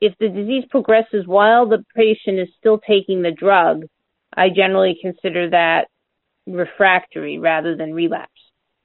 if 0.00 0.14
the 0.18 0.28
disease 0.28 0.64
progresses 0.68 1.26
while 1.26 1.66
the 1.66 1.84
patient 1.94 2.38
is 2.38 2.48
still 2.58 2.78
taking 2.78 3.22
the 3.22 3.30
drug, 3.30 3.84
I 4.36 4.48
generally 4.48 4.98
consider 5.00 5.50
that 5.50 5.88
refractory 6.53 7.38
rather 7.38 7.76
than 7.76 7.92
relapse. 7.94 8.32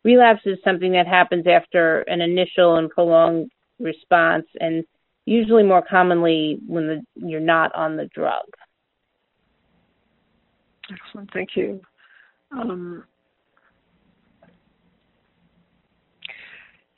Relapse 0.03 0.41
is 0.45 0.57
something 0.63 0.91
that 0.93 1.07
happens 1.07 1.45
after 1.47 2.01
an 2.01 2.21
initial 2.21 2.75
and 2.75 2.89
prolonged 2.89 3.49
response 3.79 4.45
and 4.59 4.83
usually 5.25 5.63
more 5.63 5.83
commonly 5.89 6.59
when 6.67 6.87
the, 6.87 7.01
you're 7.15 7.39
not 7.39 7.73
on 7.73 7.95
the 7.95 8.05
drug. 8.13 8.43
Excellent, 10.91 11.31
thank 11.33 11.51
you. 11.55 11.79
Um, 12.51 13.05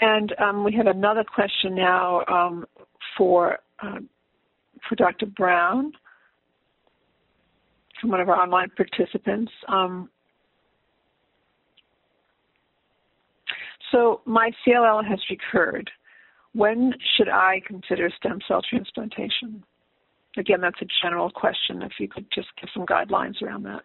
and 0.02 0.34
um, 0.40 0.64
we 0.64 0.74
have 0.74 0.88
another 0.88 1.24
question 1.24 1.76
now 1.76 2.24
um, 2.28 2.66
for 3.18 3.60
uh, 3.82 4.00
for 4.90 4.96
Dr. 4.96 5.26
Brown 5.28 5.92
from 8.00 8.12
one 8.12 8.20
of 8.20 8.30
our 8.30 8.36
online 8.36 8.70
participants. 8.76 9.52
Um, 9.68 10.10
So 13.96 14.20
my 14.26 14.52
CLL 14.68 15.08
has 15.08 15.20
recurred. 15.30 15.90
When 16.52 16.94
should 17.16 17.30
I 17.30 17.62
consider 17.66 18.10
stem 18.18 18.40
cell 18.46 18.62
transplantation? 18.70 19.64
Again, 20.38 20.60
that's 20.60 20.82
a 20.82 20.86
general 21.02 21.32
question. 21.32 21.82
If 21.82 21.94
you 21.98 22.10
could 22.10 22.26
just 22.34 22.50
give 22.60 22.70
some 22.74 22.86
guidelines 22.86 23.42
around 23.42 23.64
that. 23.64 23.84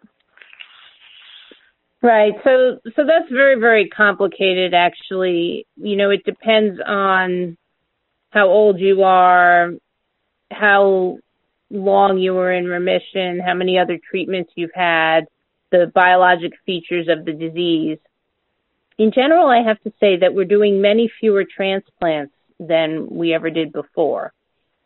Right. 2.01 2.33
So 2.43 2.79
so 2.95 3.05
that's 3.05 3.31
very 3.31 3.57
very 3.57 3.87
complicated 3.87 4.73
actually. 4.73 5.65
You 5.77 5.95
know, 5.95 6.09
it 6.09 6.25
depends 6.25 6.81
on 6.85 7.57
how 8.31 8.47
old 8.47 8.81
you 8.81 9.03
are, 9.03 9.71
how 10.51 11.19
long 11.69 12.17
you 12.17 12.33
were 12.33 12.51
in 12.51 12.65
remission, 12.65 13.39
how 13.39 13.53
many 13.53 13.77
other 13.77 13.97
treatments 14.09 14.51
you've 14.55 14.75
had, 14.75 15.21
the 15.71 15.89
biologic 15.93 16.51
features 16.65 17.07
of 17.07 17.23
the 17.23 17.31
disease 17.31 17.97
in 19.01 19.11
general, 19.11 19.47
I 19.47 19.63
have 19.67 19.81
to 19.81 19.91
say 19.99 20.17
that 20.17 20.35
we're 20.35 20.45
doing 20.45 20.79
many 20.79 21.11
fewer 21.19 21.43
transplants 21.43 22.35
than 22.59 23.07
we 23.09 23.33
ever 23.33 23.49
did 23.49 23.73
before. 23.73 24.31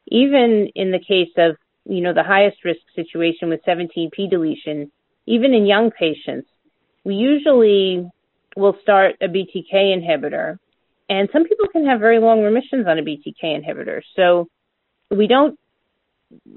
Even 0.07 0.70
in 0.74 0.91
the 0.91 0.99
case 0.99 1.34
of, 1.36 1.57
you 1.84 1.99
know, 1.99 2.13
the 2.13 2.24
highest 2.24 2.63
risk 2.63 2.80
situation 2.95 3.49
with 3.49 3.59
17p 3.68 4.30
deletion, 4.30 4.89
even 5.26 5.53
in 5.53 5.66
young 5.66 5.91
patients, 5.91 6.47
we 7.03 7.16
usually 7.16 8.09
will 8.55 8.78
start 8.82 9.16
a 9.20 9.28
BTK 9.28 9.74
inhibitor. 9.74 10.59
And 11.09 11.28
some 11.34 11.43
people 11.43 11.68
can 11.68 11.86
have 11.86 11.99
very 11.99 12.20
long 12.20 12.41
remissions 12.41 12.88
on 12.88 12.97
a 12.97 13.03
BTK 13.03 13.43
inhibitor. 13.43 14.01
So 14.16 14.47
we 15.11 15.28
don't 15.28 15.59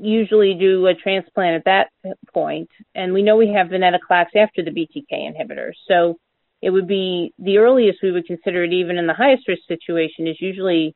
usually 0.01 0.55
do 0.55 0.87
a 0.87 0.95
transplant 0.95 1.57
at 1.57 1.91
that 2.05 2.17
point. 2.33 2.71
And 2.95 3.13
we 3.13 3.23
know 3.23 3.37
we 3.37 3.53
have 3.53 3.67
venetoclax 3.67 4.37
after 4.37 4.63
the 4.63 4.71
BTK 4.71 5.13
inhibitor. 5.13 5.73
So 5.89 6.21
it 6.61 6.71
would 6.71 6.89
be 6.89 7.33
the 7.39 7.59
earliest 7.59 7.99
we 8.03 8.13
would 8.13 8.27
consider 8.27 8.65
it 8.65 8.73
even 8.73 8.99
in 8.99 9.07
the 9.07 9.15
highest 9.15 9.47
risk 9.47 9.63
situation 9.69 10.27
is 10.27 10.41
usually 10.41 10.95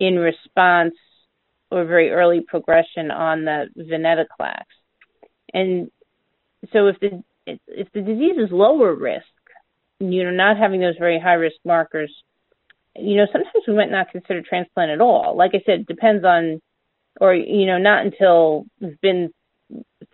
in 0.00 0.18
response 0.18 0.94
or 1.70 1.84
very 1.84 2.10
early 2.10 2.40
progression 2.46 3.10
on 3.10 3.44
the 3.44 3.66
venetoclax. 3.76 4.64
And 5.52 5.90
so 6.72 6.86
if 6.86 6.98
the 7.00 7.22
if 7.46 7.88
the 7.92 8.00
disease 8.00 8.36
is 8.38 8.50
lower 8.50 8.94
risk, 8.94 9.26
you 10.00 10.24
know, 10.24 10.30
not 10.30 10.58
having 10.58 10.80
those 10.80 10.96
very 10.98 11.18
high 11.18 11.34
risk 11.34 11.56
markers, 11.64 12.14
you 12.96 13.16
know, 13.16 13.26
sometimes 13.32 13.64
we 13.66 13.74
might 13.74 13.90
not 13.90 14.10
consider 14.10 14.42
transplant 14.42 14.90
at 14.90 15.00
all. 15.00 15.36
Like 15.36 15.52
I 15.54 15.62
said, 15.64 15.86
depends 15.86 16.24
on, 16.24 16.60
or 17.20 17.34
you 17.34 17.66
know, 17.66 17.78
not 17.78 18.04
until 18.04 18.66
we've 18.80 19.00
been 19.00 19.30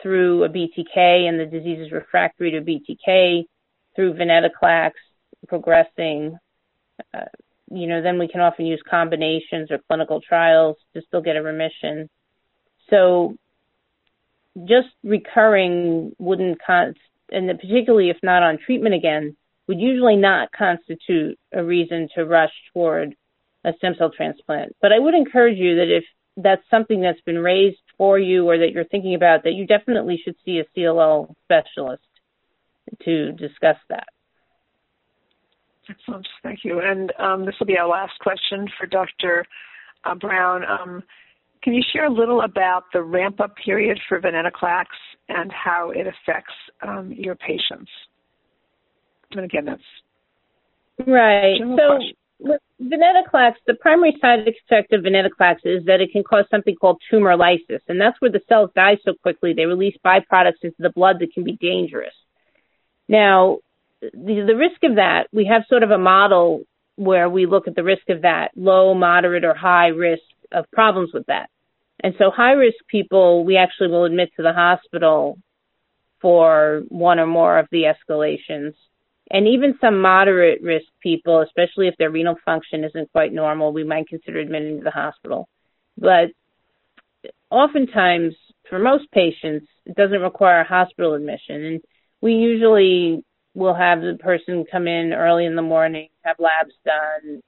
through 0.02 0.44
a 0.44 0.48
BTK 0.48 1.28
and 1.28 1.38
the 1.38 1.46
disease 1.46 1.80
is 1.80 1.92
refractory 1.92 2.52
to 2.52 2.60
BTK, 2.60 3.44
through 3.94 4.14
venetoclax 4.14 4.92
progressing, 5.46 6.38
uh, 7.12 7.24
you 7.70 7.86
know, 7.86 8.02
then 8.02 8.18
we 8.18 8.28
can 8.28 8.40
often 8.40 8.66
use 8.66 8.82
combinations 8.88 9.70
or 9.70 9.78
clinical 9.88 10.20
trials 10.20 10.76
to 10.94 11.02
still 11.06 11.20
get 11.20 11.36
a 11.36 11.42
remission. 11.42 12.08
So 12.90 13.36
just 14.64 14.88
recurring 15.02 16.14
wouldn't, 16.18 16.58
con- 16.64 16.94
and 17.30 17.48
particularly 17.58 18.10
if 18.10 18.18
not 18.22 18.42
on 18.42 18.58
treatment 18.64 18.94
again, 18.94 19.36
would 19.66 19.80
usually 19.80 20.16
not 20.16 20.52
constitute 20.52 21.38
a 21.52 21.64
reason 21.64 22.08
to 22.14 22.24
rush 22.24 22.52
toward 22.72 23.16
a 23.64 23.72
stem 23.78 23.94
cell 23.96 24.10
transplant. 24.10 24.76
But 24.82 24.92
I 24.92 24.98
would 24.98 25.14
encourage 25.14 25.58
you 25.58 25.76
that 25.76 25.88
if 25.88 26.04
that's 26.36 26.62
something 26.70 27.00
that's 27.00 27.20
been 27.22 27.38
raised 27.38 27.78
for 27.96 28.18
you 28.18 28.46
or 28.48 28.58
that 28.58 28.72
you're 28.72 28.84
thinking 28.84 29.14
about, 29.14 29.44
that 29.44 29.54
you 29.54 29.66
definitely 29.66 30.20
should 30.22 30.36
see 30.44 30.58
a 30.58 30.78
CLL 30.78 31.34
specialist 31.44 32.02
to 33.04 33.32
discuss 33.32 33.76
that. 33.88 34.08
Excellent. 35.88 36.26
Thank 36.42 36.60
you. 36.64 36.80
And 36.80 37.12
um, 37.18 37.44
this 37.44 37.54
will 37.58 37.66
be 37.66 37.78
our 37.78 37.88
last 37.88 38.18
question 38.20 38.66
for 38.78 38.86
Dr. 38.86 39.44
Uh, 40.04 40.14
Brown. 40.14 40.62
Um, 40.64 41.02
can 41.62 41.74
you 41.74 41.82
share 41.92 42.06
a 42.06 42.12
little 42.12 42.42
about 42.42 42.84
the 42.92 43.02
ramp 43.02 43.40
up 43.40 43.54
period 43.56 43.98
for 44.08 44.20
venetoclax 44.20 44.86
and 45.28 45.50
how 45.52 45.90
it 45.90 46.06
affects 46.06 46.52
um, 46.86 47.12
your 47.12 47.34
patients? 47.34 47.90
And 49.32 49.44
again, 49.44 49.64
that's 49.64 49.82
right. 51.06 51.58
So, 51.58 51.98
with 52.38 52.60
venetoclax, 52.82 53.54
the 53.66 53.74
primary 53.80 54.16
side 54.20 54.40
effect 54.40 54.92
of 54.92 55.02
venetoclax 55.02 55.56
is 55.64 55.84
that 55.86 56.00
it 56.00 56.12
can 56.12 56.22
cause 56.22 56.44
something 56.50 56.74
called 56.76 57.00
tumor 57.10 57.36
lysis, 57.36 57.80
and 57.88 58.00
that's 58.00 58.20
where 58.20 58.30
the 58.30 58.40
cells 58.48 58.70
die 58.74 58.98
so 59.04 59.14
quickly 59.22 59.54
they 59.54 59.64
release 59.64 59.96
byproducts 60.04 60.62
into 60.62 60.76
the 60.78 60.90
blood 60.90 61.16
that 61.20 61.32
can 61.32 61.44
be 61.44 61.56
dangerous. 61.56 62.14
Now, 63.08 63.58
the, 64.00 64.44
the 64.46 64.56
risk 64.56 64.82
of 64.82 64.96
that, 64.96 65.28
we 65.32 65.46
have 65.46 65.62
sort 65.68 65.82
of 65.82 65.90
a 65.90 65.98
model 65.98 66.62
where 66.96 67.28
we 67.28 67.46
look 67.46 67.66
at 67.66 67.74
the 67.74 67.82
risk 67.82 68.08
of 68.08 68.22
that, 68.22 68.52
low, 68.56 68.94
moderate, 68.94 69.44
or 69.44 69.54
high 69.54 69.88
risk 69.88 70.22
of 70.52 70.70
problems 70.70 71.10
with 71.12 71.26
that. 71.26 71.50
And 72.00 72.14
so 72.18 72.30
high 72.30 72.52
risk 72.52 72.76
people, 72.88 73.44
we 73.44 73.56
actually 73.56 73.88
will 73.88 74.04
admit 74.04 74.30
to 74.36 74.42
the 74.42 74.52
hospital 74.52 75.38
for 76.20 76.82
one 76.88 77.18
or 77.18 77.26
more 77.26 77.58
of 77.58 77.68
the 77.70 77.84
escalations. 77.84 78.74
And 79.30 79.48
even 79.48 79.78
some 79.80 80.00
moderate 80.00 80.62
risk 80.62 80.86
people, 81.02 81.40
especially 81.40 81.88
if 81.88 81.96
their 81.96 82.10
renal 82.10 82.36
function 82.44 82.84
isn't 82.84 83.10
quite 83.12 83.32
normal, 83.32 83.72
we 83.72 83.84
might 83.84 84.08
consider 84.08 84.38
admitting 84.38 84.78
to 84.78 84.84
the 84.84 84.90
hospital. 84.90 85.48
But 85.96 86.30
oftentimes, 87.50 88.34
for 88.68 88.78
most 88.78 89.10
patients, 89.12 89.66
it 89.86 89.96
doesn't 89.96 90.20
require 90.20 90.60
a 90.60 90.68
hospital 90.68 91.14
admission. 91.14 91.64
And 91.64 91.80
we 92.24 92.32
usually 92.32 93.22
will 93.52 93.74
have 93.74 94.00
the 94.00 94.16
person 94.18 94.64
come 94.72 94.88
in 94.88 95.12
early 95.12 95.44
in 95.44 95.56
the 95.56 95.62
morning, 95.62 96.08
have 96.22 96.36
labs 96.38 96.72
done, 96.82 97.42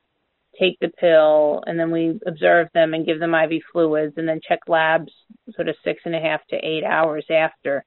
take 0.60 0.78
the 0.80 0.90
pill, 1.00 1.64
and 1.66 1.80
then 1.80 1.90
we 1.90 2.20
observe 2.26 2.68
them 2.74 2.92
and 2.92 3.06
give 3.06 3.18
them 3.18 3.34
IV 3.34 3.62
fluids 3.72 4.12
and 4.18 4.28
then 4.28 4.38
check 4.46 4.58
labs 4.68 5.10
sort 5.54 5.70
of 5.70 5.76
six 5.82 6.02
and 6.04 6.14
a 6.14 6.20
half 6.20 6.46
to 6.48 6.56
eight 6.56 6.84
hours 6.84 7.24
after. 7.30 7.86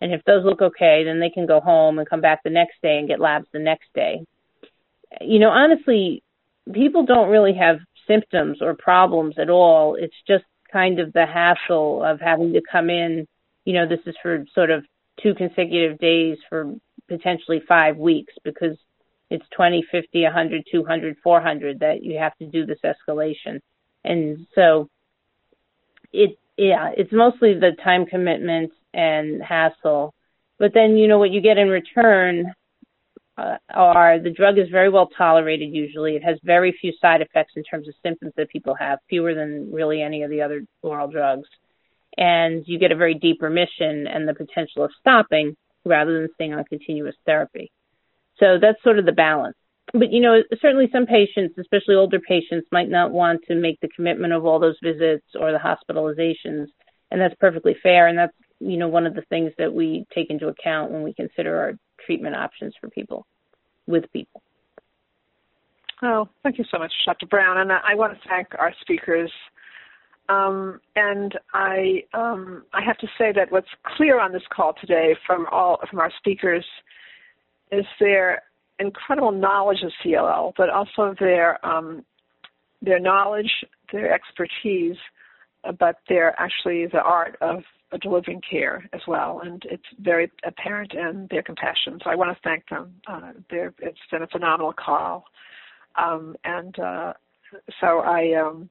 And 0.00 0.14
if 0.14 0.24
those 0.24 0.42
look 0.42 0.62
okay, 0.62 1.04
then 1.04 1.20
they 1.20 1.28
can 1.28 1.44
go 1.44 1.60
home 1.60 1.98
and 1.98 2.08
come 2.08 2.22
back 2.22 2.42
the 2.42 2.48
next 2.48 2.80
day 2.82 2.96
and 2.96 3.06
get 3.06 3.20
labs 3.20 3.46
the 3.52 3.58
next 3.58 3.92
day. 3.94 4.24
You 5.20 5.40
know, 5.40 5.50
honestly, 5.50 6.22
people 6.72 7.04
don't 7.04 7.28
really 7.28 7.54
have 7.60 7.80
symptoms 8.08 8.62
or 8.62 8.74
problems 8.74 9.34
at 9.38 9.50
all. 9.50 9.94
It's 9.94 10.16
just 10.26 10.44
kind 10.72 11.00
of 11.00 11.12
the 11.12 11.26
hassle 11.26 12.02
of 12.02 12.18
having 12.18 12.54
to 12.54 12.62
come 12.72 12.88
in. 12.88 13.28
You 13.66 13.74
know, 13.74 13.86
this 13.86 14.00
is 14.06 14.14
for 14.22 14.46
sort 14.54 14.70
of 14.70 14.86
two 15.22 15.34
consecutive 15.34 15.98
days 15.98 16.38
for 16.48 16.74
potentially 17.08 17.62
five 17.66 17.96
weeks 17.96 18.32
because 18.44 18.76
it's 19.30 19.44
20, 19.54 19.84
50, 19.90 20.24
100, 20.24 20.64
200, 20.70 21.16
400 21.22 21.80
that 21.80 22.02
you 22.02 22.18
have 22.18 22.36
to 22.38 22.46
do 22.46 22.66
this 22.66 22.78
escalation. 22.84 23.60
And 24.04 24.46
so 24.54 24.88
it, 26.12 26.38
yeah, 26.56 26.90
it's 26.96 27.12
mostly 27.12 27.54
the 27.54 27.72
time 27.82 28.06
commitment 28.06 28.72
and 28.92 29.42
hassle. 29.42 30.14
But 30.58 30.74
then, 30.74 30.96
you 30.96 31.08
know, 31.08 31.18
what 31.18 31.30
you 31.30 31.40
get 31.40 31.58
in 31.58 31.68
return 31.68 32.52
uh, 33.38 33.56
are 33.72 34.18
the 34.18 34.30
drug 34.30 34.58
is 34.58 34.68
very 34.68 34.90
well 34.90 35.08
tolerated 35.16 35.72
usually. 35.72 36.16
It 36.16 36.24
has 36.24 36.38
very 36.42 36.76
few 36.80 36.92
side 37.00 37.22
effects 37.22 37.54
in 37.56 37.62
terms 37.62 37.88
of 37.88 37.94
symptoms 38.02 38.32
that 38.36 38.50
people 38.50 38.74
have, 38.74 38.98
fewer 39.08 39.34
than 39.34 39.72
really 39.72 40.02
any 40.02 40.22
of 40.22 40.30
the 40.30 40.42
other 40.42 40.62
oral 40.82 41.08
drugs. 41.08 41.48
And 42.16 42.64
you 42.66 42.78
get 42.78 42.92
a 42.92 42.96
very 42.96 43.14
deep 43.14 43.40
remission 43.40 44.06
and 44.06 44.28
the 44.28 44.34
potential 44.34 44.84
of 44.84 44.90
stopping 44.98 45.56
rather 45.84 46.20
than 46.20 46.28
staying 46.34 46.54
on 46.54 46.64
continuous 46.64 47.14
therapy. 47.24 47.70
So 48.38 48.58
that's 48.60 48.82
sort 48.82 48.98
of 48.98 49.06
the 49.06 49.12
balance. 49.12 49.56
But 49.92 50.12
you 50.12 50.20
know, 50.20 50.42
certainly 50.60 50.88
some 50.92 51.06
patients, 51.06 51.56
especially 51.58 51.94
older 51.94 52.20
patients, 52.20 52.66
might 52.70 52.88
not 52.88 53.10
want 53.10 53.40
to 53.48 53.54
make 53.54 53.80
the 53.80 53.88
commitment 53.88 54.32
of 54.32 54.46
all 54.46 54.60
those 54.60 54.78
visits 54.82 55.26
or 55.38 55.52
the 55.52 55.58
hospitalizations, 55.58 56.66
and 57.10 57.20
that's 57.20 57.34
perfectly 57.40 57.74
fair. 57.82 58.06
And 58.06 58.16
that's 58.16 58.36
you 58.60 58.76
know 58.76 58.88
one 58.88 59.06
of 59.06 59.14
the 59.14 59.22
things 59.22 59.52
that 59.58 59.72
we 59.72 60.06
take 60.14 60.30
into 60.30 60.48
account 60.48 60.92
when 60.92 61.02
we 61.02 61.12
consider 61.12 61.58
our 61.58 61.72
treatment 62.06 62.36
options 62.36 62.74
for 62.80 62.88
people 62.88 63.26
with 63.86 64.04
people. 64.12 64.42
Oh, 66.02 66.28
thank 66.42 66.58
you 66.58 66.64
so 66.70 66.78
much, 66.78 66.92
Dr. 67.04 67.26
Brown. 67.26 67.58
And 67.58 67.72
I 67.72 67.94
want 67.94 68.14
to 68.14 68.28
thank 68.28 68.48
our 68.58 68.72
speakers 68.80 69.30
um, 70.30 70.80
and 70.94 71.36
I 71.52 72.04
um, 72.14 72.64
I 72.72 72.82
have 72.82 72.98
to 72.98 73.08
say 73.18 73.32
that 73.34 73.50
what's 73.50 73.68
clear 73.96 74.20
on 74.20 74.32
this 74.32 74.42
call 74.54 74.74
today 74.80 75.16
from 75.26 75.46
all 75.50 75.80
from 75.90 75.98
our 75.98 76.12
speakers 76.18 76.64
is 77.72 77.84
their 77.98 78.42
incredible 78.78 79.32
knowledge 79.32 79.82
of 79.82 79.90
CLL, 80.04 80.52
but 80.56 80.70
also 80.70 81.14
their 81.18 81.64
um, 81.66 82.04
their 82.80 83.00
knowledge, 83.00 83.50
their 83.92 84.12
expertise, 84.12 84.96
but 85.78 85.96
their 86.08 86.38
actually 86.40 86.86
the 86.86 87.00
art 87.00 87.36
of 87.40 87.62
delivering 88.00 88.40
care 88.48 88.88
as 88.92 89.00
well, 89.08 89.40
and 89.44 89.64
it's 89.68 89.82
very 89.98 90.30
apparent 90.44 90.94
in 90.94 91.26
their 91.28 91.42
compassion. 91.42 91.98
So 92.04 92.10
I 92.10 92.14
want 92.14 92.36
to 92.36 92.40
thank 92.44 92.68
them. 92.68 92.94
Uh, 93.08 93.32
it's 93.50 93.98
been 94.12 94.22
a 94.22 94.28
phenomenal 94.28 94.72
call, 94.72 95.24
um, 95.96 96.36
and 96.44 96.78
uh, 96.78 97.14
so 97.80 97.98
I 98.00 98.34
um, 98.40 98.70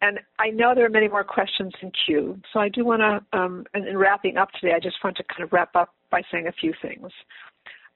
and 0.00 0.20
I 0.38 0.50
know 0.50 0.74
there 0.74 0.86
are 0.86 0.90
many 0.90 1.08
more 1.08 1.24
questions 1.24 1.72
in 1.82 1.90
queue. 2.06 2.40
So 2.52 2.60
I 2.60 2.68
do 2.68 2.84
want 2.84 3.00
to, 3.00 3.38
um, 3.38 3.64
in, 3.74 3.86
in, 3.86 3.96
wrapping 3.96 4.36
up 4.36 4.50
today, 4.52 4.74
I 4.74 4.80
just 4.80 4.96
want 5.02 5.16
to 5.16 5.24
kind 5.24 5.42
of 5.42 5.52
wrap 5.52 5.74
up 5.74 5.94
by 6.10 6.22
saying 6.30 6.46
a 6.46 6.52
few 6.52 6.72
things. 6.80 7.10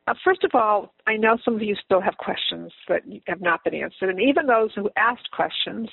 Uh, 0.09 0.15
first 0.25 0.43
of 0.43 0.51
all, 0.55 0.95
I 1.07 1.17
know 1.17 1.39
some 1.45 1.55
of 1.55 1.63
you 1.63 1.77
still 1.85 2.01
have 2.01 2.17
questions 2.19 2.73
that 2.89 3.03
have 3.29 3.41
not 3.41 3.63
been 3.63 3.75
answered. 3.75 4.11
And 4.11 4.21
even 4.21 4.47
those 4.47 4.71
who 4.75 4.91
asked 4.97 5.31
questions, 5.31 5.89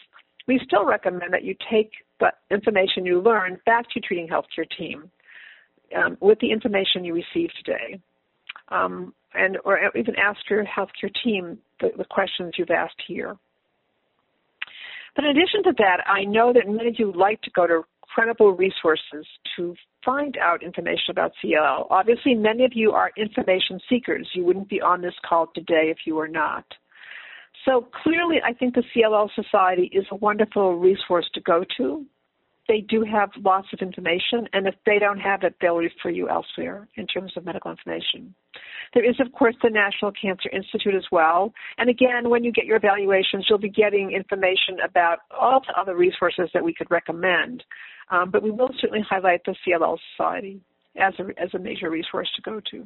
we 0.47 0.59
still 0.65 0.83
recommend 0.83 1.31
that 1.31 1.43
you 1.43 1.55
take 1.71 1.91
the 2.19 2.31
information 2.49 3.05
you 3.05 3.21
learned 3.21 3.59
back 3.65 3.83
to 3.85 3.91
your 3.95 4.03
treating 4.07 4.27
healthcare 4.27 4.67
team 4.77 5.11
um, 5.95 6.17
with 6.21 6.39
the 6.39 6.51
information 6.51 7.05
you 7.05 7.13
received 7.13 7.53
today. 7.63 7.99
Um, 8.69 9.13
and 9.35 9.57
or 9.63 9.79
even 9.95 10.15
ask 10.15 10.39
your 10.49 10.65
healthcare 10.65 11.13
team 11.23 11.59
the, 11.81 11.91
the 11.97 12.05
questions 12.05 12.53
you've 12.57 12.71
asked 12.71 13.01
here. 13.07 13.37
But 15.15 15.25
in 15.25 15.31
addition 15.31 15.63
to 15.63 15.73
that, 15.77 16.01
I 16.07 16.23
know 16.23 16.53
that 16.53 16.67
many 16.67 16.89
of 16.89 16.95
you 16.97 17.11
like 17.13 17.41
to 17.41 17.51
go 17.51 17.67
to 17.67 17.83
credible 18.01 18.51
resources 18.51 19.25
to 19.55 19.75
find 20.03 20.37
out 20.37 20.63
information 20.63 21.11
about 21.11 21.31
CLL. 21.43 21.87
Obviously, 21.89 22.33
many 22.33 22.65
of 22.65 22.71
you 22.73 22.91
are 22.91 23.11
information 23.17 23.79
seekers. 23.89 24.27
You 24.33 24.45
wouldn't 24.45 24.69
be 24.69 24.81
on 24.81 25.01
this 25.01 25.13
call 25.27 25.47
today 25.53 25.91
if 25.91 25.99
you 26.05 26.15
were 26.15 26.27
not. 26.27 26.65
So 27.65 27.87
clearly, 28.03 28.37
I 28.43 28.53
think 28.53 28.75
the 28.75 28.83
CLL 28.95 29.29
Society 29.35 29.89
is 29.93 30.05
a 30.11 30.15
wonderful 30.15 30.75
resource 30.77 31.29
to 31.33 31.41
go 31.41 31.63
to 31.77 32.05
they 32.69 32.81
do 32.81 33.03
have 33.03 33.31
lots 33.43 33.67
of 33.73 33.79
information, 33.79 34.47
and 34.53 34.67
if 34.67 34.75
they 34.85 34.99
don't 34.99 35.19
have 35.19 35.43
it, 35.43 35.55
they'll 35.59 35.75
refer 35.75 36.09
you 36.09 36.29
elsewhere 36.29 36.87
in 36.95 37.07
terms 37.07 37.33
of 37.35 37.43
medical 37.43 37.71
information. 37.71 38.33
There 38.93 39.03
is, 39.03 39.19
of 39.19 39.31
course, 39.33 39.55
the 39.61 39.71
National 39.71 40.11
Cancer 40.11 40.49
Institute 40.53 40.95
as 40.95 41.05
well. 41.11 41.51
And 41.79 41.89
again, 41.89 42.29
when 42.29 42.43
you 42.43 42.51
get 42.51 42.65
your 42.65 42.77
evaluations, 42.77 43.47
you'll 43.49 43.57
be 43.57 43.69
getting 43.69 44.11
information 44.11 44.77
about 44.87 45.19
all 45.37 45.61
the 45.67 45.79
other 45.79 45.95
resources 45.97 46.49
that 46.53 46.63
we 46.63 46.73
could 46.73 46.89
recommend. 46.89 47.63
Um, 48.11 48.29
but 48.31 48.43
we 48.43 48.51
will 48.51 48.69
certainly 48.79 49.05
highlight 49.07 49.41
the 49.45 49.55
CLL 49.67 49.97
Society 50.15 50.61
as 50.95 51.13
a, 51.19 51.41
as 51.41 51.49
a 51.53 51.59
major 51.59 51.89
resource 51.89 52.29
to 52.35 52.41
go 52.41 52.61
to. 52.71 52.85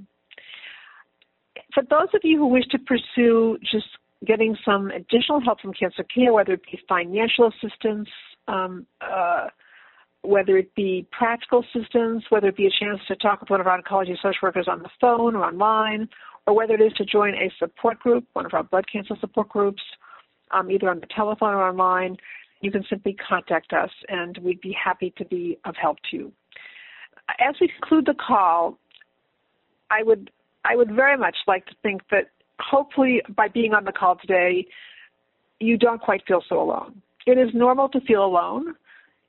For 1.74 1.84
those 1.90 2.10
of 2.14 2.22
you 2.24 2.38
who 2.38 2.48
wish 2.48 2.66
to 2.72 2.80
pursue 2.80 3.58
just 3.62 3.88
getting 4.26 4.56
some 4.64 4.92
additional 4.92 5.42
help 5.42 5.60
from 5.60 5.74
cancer 5.74 6.04
care, 6.04 6.34
whether 6.34 6.54
it 6.54 6.64
be 6.64 6.80
financial 6.88 7.52
assistance, 7.52 8.08
um, 8.48 8.86
uh, 9.02 9.48
whether 10.24 10.58
it 10.58 10.74
be 10.76 11.06
practical 11.12 11.64
assistance, 11.64 12.24
whether 12.30 12.48
it 12.48 12.58
be 12.58 12.66
a 12.66 12.72
chance 12.80 13.00
to 13.08 13.16
talk 13.18 13.42
with 13.42 13.50
one 13.50 13.62
of 13.62 13.68
our 13.68 13.82
oncology 13.82 14.16
social 14.16 14.40
workers 14.42 14.68
on 14.70 14.82
the 14.82 14.90
phone 15.00 15.36
or 15.36 15.44
online, 15.44 16.08
or 16.48 16.56
whether 16.56 16.74
it 16.74 16.82
is 16.82 16.94
to 16.94 17.06
join 17.06 17.34
a 17.34 17.52
support 17.60 18.00
group, 18.00 18.26
one 18.34 18.46
of 18.46 18.54
our 18.54 18.64
blood 18.64 18.86
cancer 18.92 19.16
support 19.20 19.50
groups, 19.50 19.82
um, 20.52 20.72
either 20.72 20.90
on 20.90 21.00
the 21.00 21.08
telephone 21.14 21.54
or 21.54 21.68
online, 21.68 22.16
you 22.62 22.72
can 22.72 22.84
simply 22.90 23.14
contact 23.14 23.74
us 23.74 23.90
and 24.08 24.38
we'd 24.42 24.62
be 24.62 24.74
happy 24.82 25.14
to 25.18 25.26
be 25.26 25.58
of 25.66 25.76
help 25.76 25.98
to 26.10 26.18
you. 26.18 26.32
As 27.40 27.56
we 27.60 27.68
conclude 27.68 28.06
the 28.06 28.14
call, 28.14 28.78
I 29.92 30.04
would 30.04 30.32
I 30.66 30.78
would 30.78 30.92
very 30.96 31.18
much 31.18 31.36
like 31.46 31.66
to 31.66 31.74
think 31.84 32.02
that 32.10 32.30
hopefully 32.60 33.22
by 33.36 33.50
being 33.50 33.74
on 33.74 33.84
the 33.84 33.92
call 33.92 34.16
today, 34.16 34.66
you 35.60 35.78
don't 35.78 36.02
quite 36.02 36.24
feel 36.26 36.42
so 36.48 36.62
alone. 36.62 37.02
It 37.26 37.38
is 37.38 37.50
normal 37.54 37.90
to 37.90 38.02
feel 38.02 38.24
alone, 38.24 38.76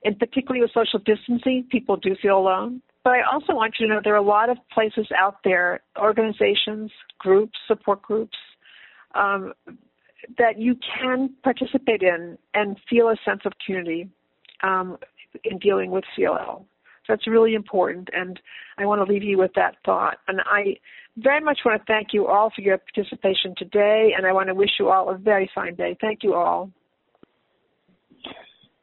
and 0.05 0.17
particularly 0.17 0.61
with 0.61 0.71
social 0.71 0.99
distancing, 0.99 1.67
people 1.69 1.97
do 1.97 2.15
feel 2.21 2.37
alone. 2.37 2.81
But 3.03 3.13
I 3.13 3.21
also 3.31 3.53
want 3.53 3.75
you 3.79 3.87
to 3.87 3.93
know 3.93 4.01
there 4.03 4.13
are 4.13 4.17
a 4.17 4.21
lot 4.21 4.49
of 4.49 4.57
places 4.73 5.07
out 5.19 5.37
there, 5.43 5.81
organizations, 5.99 6.91
groups, 7.19 7.57
support 7.67 8.01
groups, 8.01 8.37
um, 9.15 9.53
that 10.37 10.59
you 10.59 10.75
can 10.99 11.31
participate 11.43 12.01
in 12.01 12.37
and 12.53 12.77
feel 12.89 13.09
a 13.09 13.15
sense 13.25 13.41
of 13.45 13.53
community 13.63 14.09
um, 14.63 14.97
in 15.43 15.57
dealing 15.59 15.91
with 15.91 16.03
CLL. 16.17 16.65
That's 17.07 17.27
really 17.27 17.53
important, 17.53 18.09
and 18.13 18.39
I 18.79 18.85
want 18.85 19.05
to 19.05 19.11
leave 19.11 19.21
you 19.23 19.37
with 19.37 19.51
that 19.55 19.75
thought. 19.85 20.17
And 20.27 20.41
I 20.45 20.77
very 21.17 21.41
much 21.41 21.59
want 21.63 21.79
to 21.79 21.85
thank 21.85 22.07
you 22.13 22.25
all 22.27 22.51
for 22.55 22.61
your 22.61 22.79
participation 22.79 23.53
today, 23.55 24.13
and 24.17 24.25
I 24.25 24.33
want 24.33 24.47
to 24.47 24.55
wish 24.55 24.71
you 24.79 24.89
all 24.89 25.09
a 25.09 25.17
very 25.17 25.49
fine 25.53 25.75
day. 25.75 25.95
Thank 26.01 26.23
you 26.23 26.33
all. 26.33 26.71